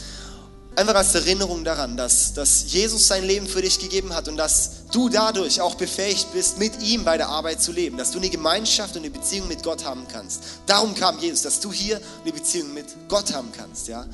Einfach 0.78 0.96
als 0.96 1.16
Erinnerung 1.16 1.64
daran, 1.64 1.96
dass, 1.96 2.34
dass 2.34 2.66
Jesus 2.68 3.08
sein 3.08 3.24
Leben 3.24 3.48
für 3.48 3.62
dich 3.62 3.80
gegeben 3.80 4.14
hat 4.14 4.28
und 4.28 4.36
dass 4.36 4.72
du 4.92 5.08
dadurch 5.08 5.62
auch 5.62 5.76
befähigt 5.76 6.34
bist, 6.34 6.58
mit 6.58 6.82
ihm 6.82 7.06
bei 7.06 7.16
der 7.16 7.30
Arbeit 7.30 7.62
zu 7.62 7.72
leben, 7.72 7.98
dass 7.98 8.12
du 8.12 8.18
eine 8.18 8.30
Gemeinschaft 8.30 8.98
und 8.98 9.04
eine 9.04 9.10
Beziehung 9.10 9.48
mit 9.48 9.64
Gott 9.64 9.86
haben 9.86 10.06
kannst. 10.12 10.44
Darum 10.66 10.94
kam 10.94 11.18
Jesus, 11.20 11.44
dass 11.44 11.62
du 11.62 11.72
hier 11.72 12.02
eine 12.24 12.34
Beziehung 12.34 12.74
mit 12.74 12.88
Gott 13.08 13.34
haben 13.34 13.54
kannst, 13.56 13.88
ja. 13.88 14.06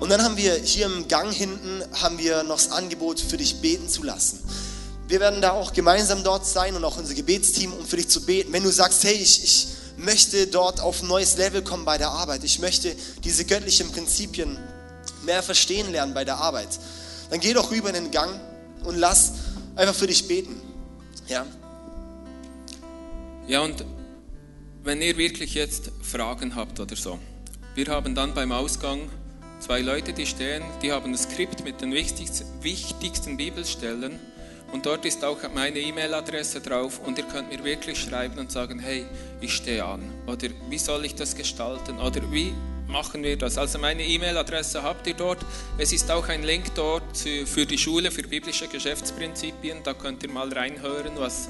Und 0.00 0.10
dann 0.10 0.24
haben 0.24 0.36
wir 0.36 0.54
hier 0.56 0.86
im 0.86 1.06
Gang 1.06 1.32
hinten 1.32 1.84
haben 2.00 2.18
wir 2.18 2.42
noch 2.42 2.56
das 2.56 2.72
Angebot 2.72 3.20
für 3.20 3.36
dich 3.36 3.60
beten 3.60 3.88
zu 3.88 4.02
lassen. 4.02 4.40
Wir 5.06 5.20
werden 5.20 5.40
da 5.40 5.52
auch 5.52 5.72
gemeinsam 5.72 6.24
dort 6.24 6.44
sein 6.46 6.74
und 6.74 6.84
auch 6.84 6.98
unser 6.98 7.14
Gebetsteam, 7.14 7.72
um 7.72 7.86
für 7.86 7.96
dich 7.96 8.08
zu 8.08 8.22
beten. 8.22 8.52
Wenn 8.52 8.64
du 8.64 8.72
sagst, 8.72 9.04
hey, 9.04 9.14
ich, 9.14 9.44
ich 9.44 9.68
möchte 9.96 10.48
dort 10.48 10.80
auf 10.80 11.02
ein 11.02 11.08
neues 11.08 11.36
Level 11.36 11.62
kommen 11.62 11.84
bei 11.84 11.96
der 11.96 12.10
Arbeit, 12.10 12.42
ich 12.42 12.58
möchte 12.58 12.94
diese 13.22 13.44
göttlichen 13.44 13.92
Prinzipien 13.92 14.58
mehr 15.26 15.42
verstehen 15.42 15.92
lernen 15.92 16.14
bei 16.14 16.24
der 16.24 16.38
Arbeit, 16.38 16.68
dann 17.30 17.40
geh 17.40 17.52
doch 17.52 17.70
rüber 17.70 17.88
in 17.88 17.94
den 17.94 18.10
Gang 18.10 18.40
und 18.84 18.96
lass 18.96 19.32
einfach 19.74 19.94
für 19.94 20.06
dich 20.06 20.26
beten. 20.26 20.60
Ja? 21.28 21.44
Ja, 23.46 23.60
und 23.60 23.84
wenn 24.82 25.02
ihr 25.02 25.16
wirklich 25.16 25.54
jetzt 25.54 25.90
Fragen 26.02 26.54
habt 26.54 26.80
oder 26.80 26.96
so, 26.96 27.18
wir 27.74 27.86
haben 27.88 28.14
dann 28.14 28.34
beim 28.34 28.52
Ausgang 28.52 29.10
zwei 29.60 29.80
Leute, 29.80 30.12
die 30.12 30.26
stehen, 30.26 30.62
die 30.82 30.92
haben 30.92 31.12
ein 31.12 31.18
Skript 31.18 31.64
mit 31.64 31.80
den 31.80 31.92
wichtigsten, 31.92 32.46
wichtigsten 32.62 33.36
Bibelstellen 33.36 34.18
und 34.72 34.86
dort 34.86 35.04
ist 35.04 35.24
auch 35.24 35.38
meine 35.54 35.78
E-Mail-Adresse 35.78 36.60
drauf 36.60 37.00
und 37.04 37.18
ihr 37.18 37.24
könnt 37.24 37.50
mir 37.50 37.62
wirklich 37.64 37.98
schreiben 37.98 38.38
und 38.38 38.50
sagen, 38.50 38.78
hey, 38.78 39.06
ich 39.40 39.54
stehe 39.54 39.84
an 39.84 40.02
oder 40.26 40.48
wie 40.68 40.78
soll 40.78 41.04
ich 41.04 41.14
das 41.14 41.34
gestalten 41.34 41.98
oder 41.98 42.20
wie 42.32 42.52
machen 42.88 43.22
wir 43.22 43.36
das. 43.36 43.58
Also 43.58 43.78
meine 43.78 44.04
E-Mail-Adresse 44.04 44.82
habt 44.82 45.06
ihr 45.06 45.14
dort. 45.14 45.38
Es 45.78 45.92
ist 45.92 46.10
auch 46.10 46.28
ein 46.28 46.42
Link 46.42 46.74
dort 46.74 47.16
für 47.16 47.66
die 47.66 47.78
Schule 47.78 48.10
für 48.10 48.22
biblische 48.22 48.68
Geschäftsprinzipien. 48.68 49.82
Da 49.82 49.94
könnt 49.94 50.22
ihr 50.22 50.30
mal 50.30 50.52
reinhören, 50.52 51.12
was, 51.16 51.48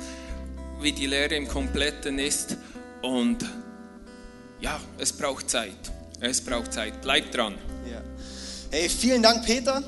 wie 0.81 0.93
die 0.93 1.07
Lehre 1.07 1.35
im 1.35 1.49
Kompletten 1.49 2.19
ist. 2.19 2.57
Und 3.03 3.45
ja, 4.61 4.81
es 4.99 5.13
braucht 5.13 5.51
Zeit. 5.51 5.77
Es 6.21 6.41
braucht 6.41 6.73
Zeit. 6.73 7.03
Bleibt 7.03 7.35
dran. 7.37 7.55
Ja. 7.91 8.01
Hey, 8.71 8.89
vielen 8.89 9.23
Dank, 9.23 9.45
Peter. 9.45 9.83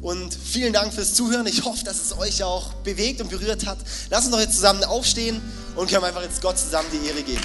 Und 0.00 0.34
vielen 0.34 0.72
Dank 0.72 0.92
fürs 0.92 1.14
Zuhören. 1.14 1.46
Ich 1.46 1.64
hoffe, 1.64 1.84
dass 1.84 2.00
es 2.00 2.18
euch 2.18 2.42
auch 2.42 2.72
bewegt 2.84 3.20
und 3.20 3.30
berührt 3.30 3.66
hat. 3.66 3.78
Lass 4.10 4.24
uns 4.24 4.32
doch 4.32 4.40
jetzt 4.40 4.54
zusammen 4.54 4.82
aufstehen 4.84 5.40
und 5.76 5.90
können 5.90 6.04
einfach 6.04 6.22
jetzt 6.22 6.42
Gott 6.42 6.58
zusammen 6.58 6.88
die 6.92 7.06
Ehre 7.06 7.22
geben. 7.22 7.42